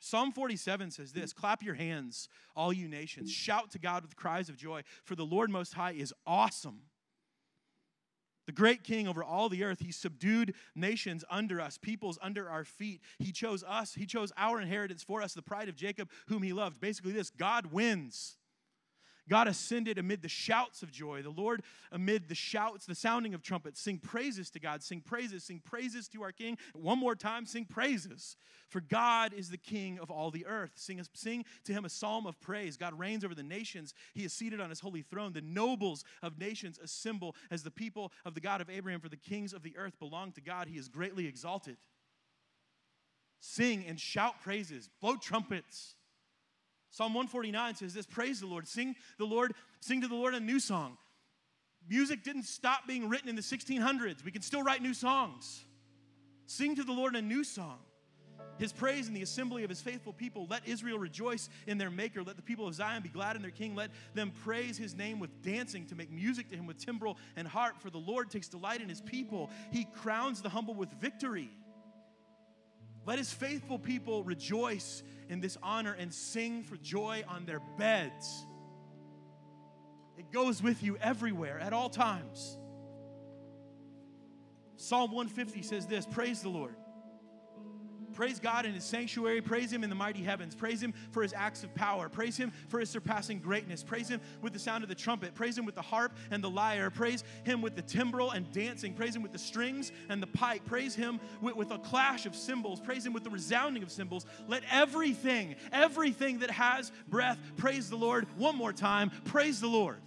Psalm 0.00 0.32
47 0.32 0.92
says 0.92 1.12
this 1.12 1.32
Clap 1.32 1.62
your 1.62 1.74
hands, 1.74 2.28
all 2.54 2.72
you 2.72 2.88
nations. 2.88 3.30
Shout 3.30 3.70
to 3.72 3.78
God 3.78 4.02
with 4.02 4.16
cries 4.16 4.48
of 4.48 4.56
joy, 4.56 4.82
for 5.04 5.14
the 5.14 5.26
Lord 5.26 5.50
Most 5.50 5.74
High 5.74 5.92
is 5.92 6.14
awesome 6.26 6.82
the 8.48 8.52
great 8.52 8.82
king 8.82 9.06
over 9.06 9.22
all 9.22 9.50
the 9.50 9.62
earth. 9.62 9.78
He 9.78 9.92
subdued 9.92 10.54
nations 10.74 11.22
under 11.30 11.60
us, 11.60 11.76
peoples 11.76 12.18
under 12.22 12.48
our 12.48 12.64
feet. 12.64 13.02
He 13.18 13.30
chose 13.30 13.62
us. 13.62 13.92
He 13.92 14.06
chose 14.06 14.32
our 14.38 14.58
inheritance 14.58 15.02
for 15.02 15.20
us, 15.20 15.34
the 15.34 15.42
pride 15.42 15.68
of 15.68 15.76
Jacob, 15.76 16.08
whom 16.28 16.42
he 16.42 16.54
loved. 16.54 16.80
Basically, 16.80 17.12
this 17.12 17.28
God 17.28 17.66
wins. 17.66 18.38
God 19.28 19.48
ascended 19.48 19.98
amid 19.98 20.22
the 20.22 20.28
shouts 20.28 20.82
of 20.82 20.90
joy. 20.90 21.22
The 21.22 21.30
Lord 21.30 21.62
amid 21.92 22.28
the 22.28 22.34
shouts, 22.34 22.86
the 22.86 22.94
sounding 22.94 23.34
of 23.34 23.42
trumpets. 23.42 23.80
Sing 23.80 23.98
praises 23.98 24.50
to 24.50 24.60
God. 24.60 24.82
Sing 24.82 25.00
praises. 25.00 25.44
Sing 25.44 25.60
praises 25.64 26.08
to 26.08 26.22
our 26.22 26.32
King. 26.32 26.58
One 26.74 26.98
more 26.98 27.14
time, 27.14 27.46
sing 27.46 27.64
praises. 27.64 28.36
For 28.68 28.80
God 28.80 29.32
is 29.32 29.50
the 29.50 29.56
King 29.56 29.98
of 29.98 30.10
all 30.10 30.30
the 30.30 30.46
earth. 30.46 30.72
Sing, 30.74 31.00
sing 31.14 31.44
to 31.64 31.72
him 31.72 31.84
a 31.84 31.88
psalm 31.88 32.26
of 32.26 32.40
praise. 32.40 32.76
God 32.76 32.98
reigns 32.98 33.24
over 33.24 33.34
the 33.34 33.42
nations. 33.42 33.94
He 34.14 34.24
is 34.24 34.32
seated 34.32 34.60
on 34.60 34.70
his 34.70 34.80
holy 34.80 35.02
throne. 35.02 35.32
The 35.32 35.40
nobles 35.40 36.04
of 36.22 36.38
nations 36.38 36.78
assemble 36.82 37.34
as 37.50 37.62
the 37.62 37.70
people 37.70 38.12
of 38.24 38.34
the 38.34 38.40
God 38.40 38.60
of 38.60 38.70
Abraham. 38.70 39.00
For 39.00 39.08
the 39.08 39.16
kings 39.16 39.52
of 39.52 39.62
the 39.62 39.76
earth 39.76 39.98
belong 39.98 40.32
to 40.32 40.40
God. 40.40 40.68
He 40.68 40.78
is 40.78 40.88
greatly 40.88 41.26
exalted. 41.26 41.76
Sing 43.40 43.84
and 43.86 44.00
shout 44.00 44.40
praises. 44.42 44.88
Blow 45.00 45.16
trumpets. 45.16 45.94
Psalm 46.90 47.14
149 47.14 47.74
says 47.74 47.94
this 47.94 48.06
Praise 48.06 48.40
the 48.40 48.46
Lord. 48.46 48.66
Sing 48.66 48.96
the 49.18 49.24
Lord, 49.24 49.54
sing 49.80 50.00
to 50.00 50.08
the 50.08 50.14
Lord 50.14 50.34
a 50.34 50.40
new 50.40 50.60
song. 50.60 50.96
Music 51.88 52.22
didn't 52.22 52.44
stop 52.44 52.86
being 52.86 53.08
written 53.08 53.28
in 53.28 53.36
the 53.36 53.42
1600s. 53.42 54.24
We 54.24 54.30
can 54.30 54.42
still 54.42 54.62
write 54.62 54.82
new 54.82 54.94
songs. 54.94 55.64
Sing 56.46 56.76
to 56.76 56.84
the 56.84 56.92
Lord 56.92 57.16
a 57.16 57.22
new 57.22 57.44
song. 57.44 57.78
His 58.58 58.72
praise 58.72 59.06
in 59.06 59.14
the 59.14 59.22
assembly 59.22 59.62
of 59.62 59.70
his 59.70 59.80
faithful 59.80 60.12
people. 60.12 60.46
Let 60.50 60.66
Israel 60.66 60.98
rejoice 60.98 61.48
in 61.66 61.78
their 61.78 61.90
maker. 61.90 62.22
Let 62.22 62.36
the 62.36 62.42
people 62.42 62.66
of 62.66 62.74
Zion 62.74 63.02
be 63.02 63.08
glad 63.08 63.36
in 63.36 63.42
their 63.42 63.52
king. 63.52 63.74
Let 63.74 63.90
them 64.14 64.32
praise 64.44 64.76
his 64.76 64.96
name 64.96 65.20
with 65.20 65.42
dancing, 65.42 65.86
to 65.86 65.94
make 65.94 66.10
music 66.10 66.50
to 66.50 66.56
him 66.56 66.66
with 66.66 66.78
timbrel 66.78 67.16
and 67.36 67.46
harp. 67.46 67.80
For 67.80 67.90
the 67.90 67.98
Lord 67.98 68.30
takes 68.30 68.48
delight 68.48 68.80
in 68.80 68.88
his 68.88 69.00
people. 69.00 69.50
He 69.70 69.84
crowns 69.84 70.42
the 70.42 70.48
humble 70.48 70.74
with 70.74 70.90
victory. 71.00 71.50
Let 73.08 73.16
his 73.16 73.32
faithful 73.32 73.78
people 73.78 74.22
rejoice 74.22 75.02
in 75.30 75.40
this 75.40 75.56
honor 75.62 75.96
and 75.98 76.12
sing 76.12 76.62
for 76.62 76.76
joy 76.76 77.24
on 77.26 77.46
their 77.46 77.60
beds. 77.78 78.46
It 80.18 80.30
goes 80.30 80.62
with 80.62 80.82
you 80.82 80.98
everywhere 80.98 81.58
at 81.58 81.72
all 81.72 81.88
times. 81.88 82.58
Psalm 84.76 85.12
150 85.12 85.62
says 85.62 85.86
this 85.86 86.04
Praise 86.04 86.42
the 86.42 86.50
Lord. 86.50 86.76
Praise 88.18 88.40
God 88.40 88.66
in 88.66 88.74
his 88.74 88.82
sanctuary. 88.82 89.40
Praise 89.40 89.72
him 89.72 89.84
in 89.84 89.90
the 89.90 89.94
mighty 89.94 90.24
heavens. 90.24 90.52
Praise 90.52 90.82
him 90.82 90.92
for 91.12 91.22
his 91.22 91.32
acts 91.32 91.62
of 91.62 91.72
power. 91.76 92.08
Praise 92.08 92.36
him 92.36 92.50
for 92.66 92.80
his 92.80 92.90
surpassing 92.90 93.38
greatness. 93.38 93.84
Praise 93.84 94.08
him 94.08 94.20
with 94.42 94.52
the 94.52 94.58
sound 94.58 94.82
of 94.82 94.88
the 94.88 94.94
trumpet. 94.96 95.36
Praise 95.36 95.56
him 95.56 95.64
with 95.64 95.76
the 95.76 95.82
harp 95.82 96.16
and 96.32 96.42
the 96.42 96.50
lyre. 96.50 96.90
Praise 96.90 97.22
him 97.44 97.62
with 97.62 97.76
the 97.76 97.82
timbrel 97.82 98.32
and 98.32 98.50
dancing. 98.50 98.92
Praise 98.92 99.14
him 99.14 99.22
with 99.22 99.30
the 99.30 99.38
strings 99.38 99.92
and 100.08 100.20
the 100.20 100.26
pipe. 100.26 100.64
Praise 100.64 100.96
him 100.96 101.20
with, 101.40 101.54
with 101.54 101.70
a 101.70 101.78
clash 101.78 102.26
of 102.26 102.34
cymbals. 102.34 102.80
Praise 102.80 103.06
him 103.06 103.12
with 103.12 103.22
the 103.22 103.30
resounding 103.30 103.84
of 103.84 103.92
cymbals. 103.92 104.26
Let 104.48 104.64
everything, 104.68 105.54
everything 105.70 106.40
that 106.40 106.50
has 106.50 106.90
breath, 107.06 107.38
praise 107.56 107.88
the 107.88 107.96
Lord. 107.96 108.26
One 108.36 108.56
more 108.56 108.72
time, 108.72 109.12
praise 109.26 109.60
the 109.60 109.68
Lord. 109.68 110.00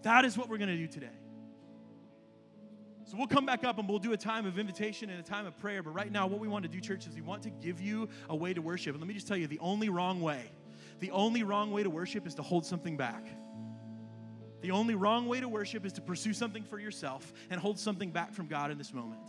That 0.00 0.24
is 0.24 0.38
what 0.38 0.48
we're 0.48 0.56
going 0.56 0.70
to 0.70 0.78
do 0.78 0.86
today. 0.86 1.21
So 3.12 3.18
we'll 3.18 3.26
come 3.26 3.44
back 3.44 3.62
up 3.62 3.78
and 3.78 3.86
we'll 3.86 3.98
do 3.98 4.14
a 4.14 4.16
time 4.16 4.46
of 4.46 4.58
invitation 4.58 5.10
and 5.10 5.20
a 5.20 5.22
time 5.22 5.44
of 5.44 5.54
prayer. 5.58 5.82
But 5.82 5.90
right 5.90 6.10
now, 6.10 6.26
what 6.26 6.40
we 6.40 6.48
want 6.48 6.62
to 6.62 6.68
do, 6.70 6.80
church, 6.80 7.06
is 7.06 7.14
we 7.14 7.20
want 7.20 7.42
to 7.42 7.50
give 7.50 7.78
you 7.78 8.08
a 8.30 8.34
way 8.34 8.54
to 8.54 8.62
worship. 8.62 8.94
And 8.94 9.02
let 9.02 9.06
me 9.06 9.12
just 9.12 9.28
tell 9.28 9.36
you 9.36 9.46
the 9.46 9.58
only 9.58 9.90
wrong 9.90 10.22
way, 10.22 10.50
the 10.98 11.10
only 11.10 11.42
wrong 11.42 11.72
way 11.72 11.82
to 11.82 11.90
worship 11.90 12.26
is 12.26 12.34
to 12.36 12.42
hold 12.42 12.64
something 12.64 12.96
back. 12.96 13.26
The 14.62 14.70
only 14.70 14.94
wrong 14.94 15.28
way 15.28 15.40
to 15.40 15.46
worship 15.46 15.84
is 15.84 15.92
to 15.92 16.00
pursue 16.00 16.32
something 16.32 16.64
for 16.64 16.78
yourself 16.78 17.34
and 17.50 17.60
hold 17.60 17.78
something 17.78 18.12
back 18.12 18.32
from 18.32 18.46
God 18.46 18.70
in 18.70 18.78
this 18.78 18.94
moment. 18.94 19.28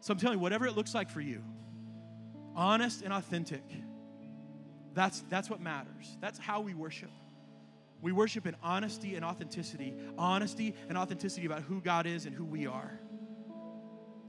So 0.00 0.12
I'm 0.12 0.18
telling 0.18 0.38
you, 0.38 0.42
whatever 0.42 0.66
it 0.66 0.74
looks 0.74 0.96
like 0.96 1.10
for 1.10 1.20
you, 1.20 1.44
honest 2.56 3.02
and 3.02 3.12
authentic, 3.12 3.62
that's, 4.94 5.20
that's 5.30 5.48
what 5.48 5.60
matters. 5.60 6.18
That's 6.20 6.40
how 6.40 6.60
we 6.60 6.74
worship. 6.74 7.10
We 8.04 8.12
worship 8.12 8.46
in 8.46 8.54
honesty 8.62 9.14
and 9.14 9.24
authenticity, 9.24 9.94
honesty 10.18 10.74
and 10.90 10.98
authenticity 10.98 11.46
about 11.46 11.62
who 11.62 11.80
God 11.80 12.06
is 12.06 12.26
and 12.26 12.34
who 12.34 12.44
we 12.44 12.66
are. 12.66 13.00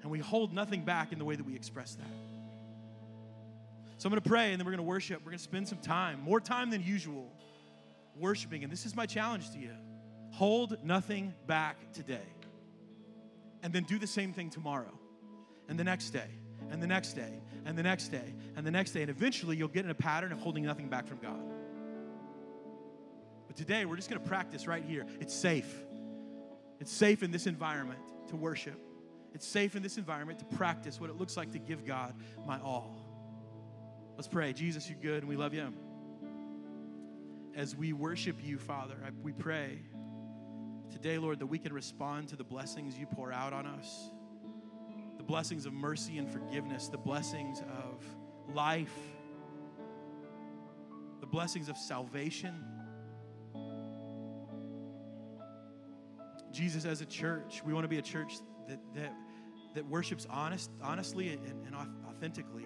And 0.01 0.09
we 0.09 0.19
hold 0.19 0.53
nothing 0.53 0.85
back 0.85 1.11
in 1.11 1.19
the 1.19 1.25
way 1.25 1.35
that 1.35 1.45
we 1.45 1.57
express 1.57 1.95
that. 1.95 2.07
So 3.97 4.07
I'm 4.07 4.11
going 4.11 4.21
to 4.21 4.29
pray 4.29 4.51
and 4.51 4.61
then 4.61 4.65
we're 4.65 4.71
going 4.71 4.77
to 4.77 4.83
worship. 4.83 5.19
We're 5.25 5.31
going 5.31 5.39
to 5.39 5.43
spend 5.43 5.67
some 5.67 5.79
time, 5.79 6.21
more 6.21 6.39
time 6.39 6.69
than 6.69 6.83
usual, 6.83 7.29
worshiping. 8.15 8.63
And 8.63 8.71
this 8.71 8.85
is 8.85 8.95
my 8.95 9.05
challenge 9.05 9.51
to 9.51 9.59
you 9.59 9.71
hold 10.31 10.81
nothing 10.81 11.33
back 11.45 11.91
today. 11.91 12.27
And 13.61 13.73
then 13.73 13.83
do 13.83 13.99
the 13.99 14.07
same 14.07 14.31
thing 14.31 14.49
tomorrow 14.49 14.97
and 15.67 15.77
the 15.77 15.83
next 15.83 16.11
day 16.11 16.29
and 16.71 16.81
the 16.81 16.87
next 16.87 17.11
day 17.11 17.41
and 17.65 17.77
the 17.77 17.83
next 17.83 18.07
day 18.07 18.33
and 18.55 18.65
the 18.65 18.71
next 18.71 18.91
day. 18.91 19.01
And 19.01 19.09
eventually 19.09 19.57
you'll 19.57 19.67
get 19.67 19.83
in 19.83 19.91
a 19.91 19.95
pattern 19.95 20.31
of 20.31 20.39
holding 20.39 20.63
nothing 20.63 20.87
back 20.87 21.07
from 21.07 21.17
God. 21.17 21.54
But 23.55 23.67
today, 23.67 23.85
we're 23.85 23.95
just 23.95 24.09
going 24.09 24.21
to 24.21 24.27
practice 24.27 24.67
right 24.67 24.83
here. 24.83 25.05
It's 25.21 25.33
safe. 25.33 25.73
It's 26.81 26.91
safe 26.91 27.23
in 27.23 27.31
this 27.31 27.47
environment 27.47 28.01
to 28.27 28.35
worship. 28.35 28.77
It's 29.33 29.47
safe 29.47 29.77
in 29.77 29.81
this 29.81 29.97
environment 29.97 30.39
to 30.39 30.45
practice 30.57 30.99
what 30.99 31.09
it 31.09 31.15
looks 31.15 31.37
like 31.37 31.53
to 31.53 31.59
give 31.59 31.85
God 31.85 32.15
my 32.45 32.59
all. 32.59 32.97
Let's 34.17 34.27
pray. 34.27 34.51
Jesus, 34.51 34.89
you're 34.89 34.99
good 35.01 35.19
and 35.19 35.29
we 35.29 35.37
love 35.37 35.53
you. 35.53 35.73
As 37.55 37.77
we 37.77 37.93
worship 37.93 38.35
you, 38.43 38.57
Father, 38.57 38.95
I, 39.05 39.11
we 39.23 39.31
pray 39.31 39.79
today, 40.91 41.17
Lord, 41.17 41.39
that 41.39 41.45
we 41.45 41.57
can 41.57 41.71
respond 41.71 42.27
to 42.29 42.35
the 42.35 42.43
blessings 42.43 42.97
you 42.97 43.05
pour 43.05 43.31
out 43.31 43.53
on 43.53 43.65
us 43.65 44.09
the 45.17 45.23
blessings 45.23 45.65
of 45.65 45.71
mercy 45.71 46.17
and 46.17 46.29
forgiveness, 46.29 46.89
the 46.89 46.97
blessings 46.97 47.61
of 47.61 48.03
life, 48.53 48.97
the 51.21 51.25
blessings 51.25 51.69
of 51.69 51.77
salvation 51.77 52.74
Jesus, 56.55 56.85
as 56.85 57.01
a 57.01 57.05
church, 57.05 57.61
we 57.65 57.73
want 57.73 57.83
to 57.83 57.89
be 57.89 57.97
a 57.97 58.01
church 58.01 58.35
that, 58.69 58.79
that, 58.95 59.13
that 59.73 59.85
worships 59.87 60.25
honest, 60.29 60.71
honestly 60.81 61.33
and, 61.33 61.45
and 61.65 61.75
authentically. 62.07 62.65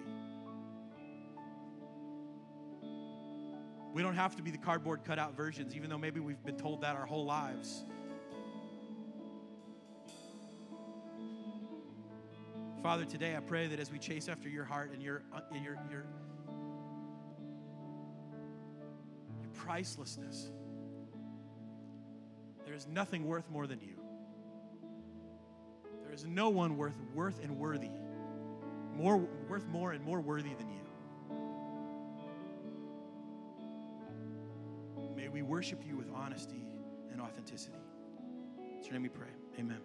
We 3.92 4.02
don't 4.02 4.14
have 4.14 4.36
to 4.36 4.44
be 4.44 4.52
the 4.52 4.58
cardboard 4.58 5.02
cutout 5.02 5.36
versions, 5.36 5.74
even 5.74 5.90
though 5.90 5.98
maybe 5.98 6.20
we've 6.20 6.42
been 6.44 6.56
told 6.56 6.82
that 6.82 6.94
our 6.94 7.04
whole 7.04 7.24
lives. 7.24 7.82
Father, 12.84 13.04
today 13.04 13.34
I 13.34 13.40
pray 13.40 13.66
that 13.66 13.80
as 13.80 13.90
we 13.90 13.98
chase 13.98 14.28
after 14.28 14.48
your 14.48 14.64
heart 14.64 14.92
and 14.92 15.02
your, 15.02 15.24
uh, 15.34 15.40
your, 15.52 15.76
your, 15.90 16.04
your 19.40 19.50
pricelessness, 19.54 20.52
there 22.70 22.76
is 22.76 22.86
nothing 22.86 23.26
worth 23.26 23.50
more 23.50 23.66
than 23.66 23.80
you. 23.80 23.96
There 26.04 26.12
is 26.14 26.24
no 26.24 26.50
one 26.50 26.76
worth 26.76 26.94
worth 27.12 27.42
and 27.42 27.58
worthy, 27.58 27.90
more 28.94 29.16
worth 29.48 29.66
more 29.66 29.90
and 29.90 30.04
more 30.04 30.20
worthy 30.20 30.54
than 30.54 30.68
you. 30.68 30.76
May 35.16 35.26
we 35.28 35.42
worship 35.42 35.82
you 35.84 35.96
with 35.96 36.12
honesty 36.14 36.62
and 37.10 37.20
authenticity. 37.20 37.74
In 38.60 38.84
your 38.84 38.92
name 38.92 39.02
we 39.02 39.08
pray. 39.08 39.26
Amen. 39.58 39.80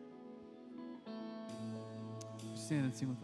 Stand 2.54 2.86
and 2.86 2.96
sing 2.96 3.08
with 3.08 3.14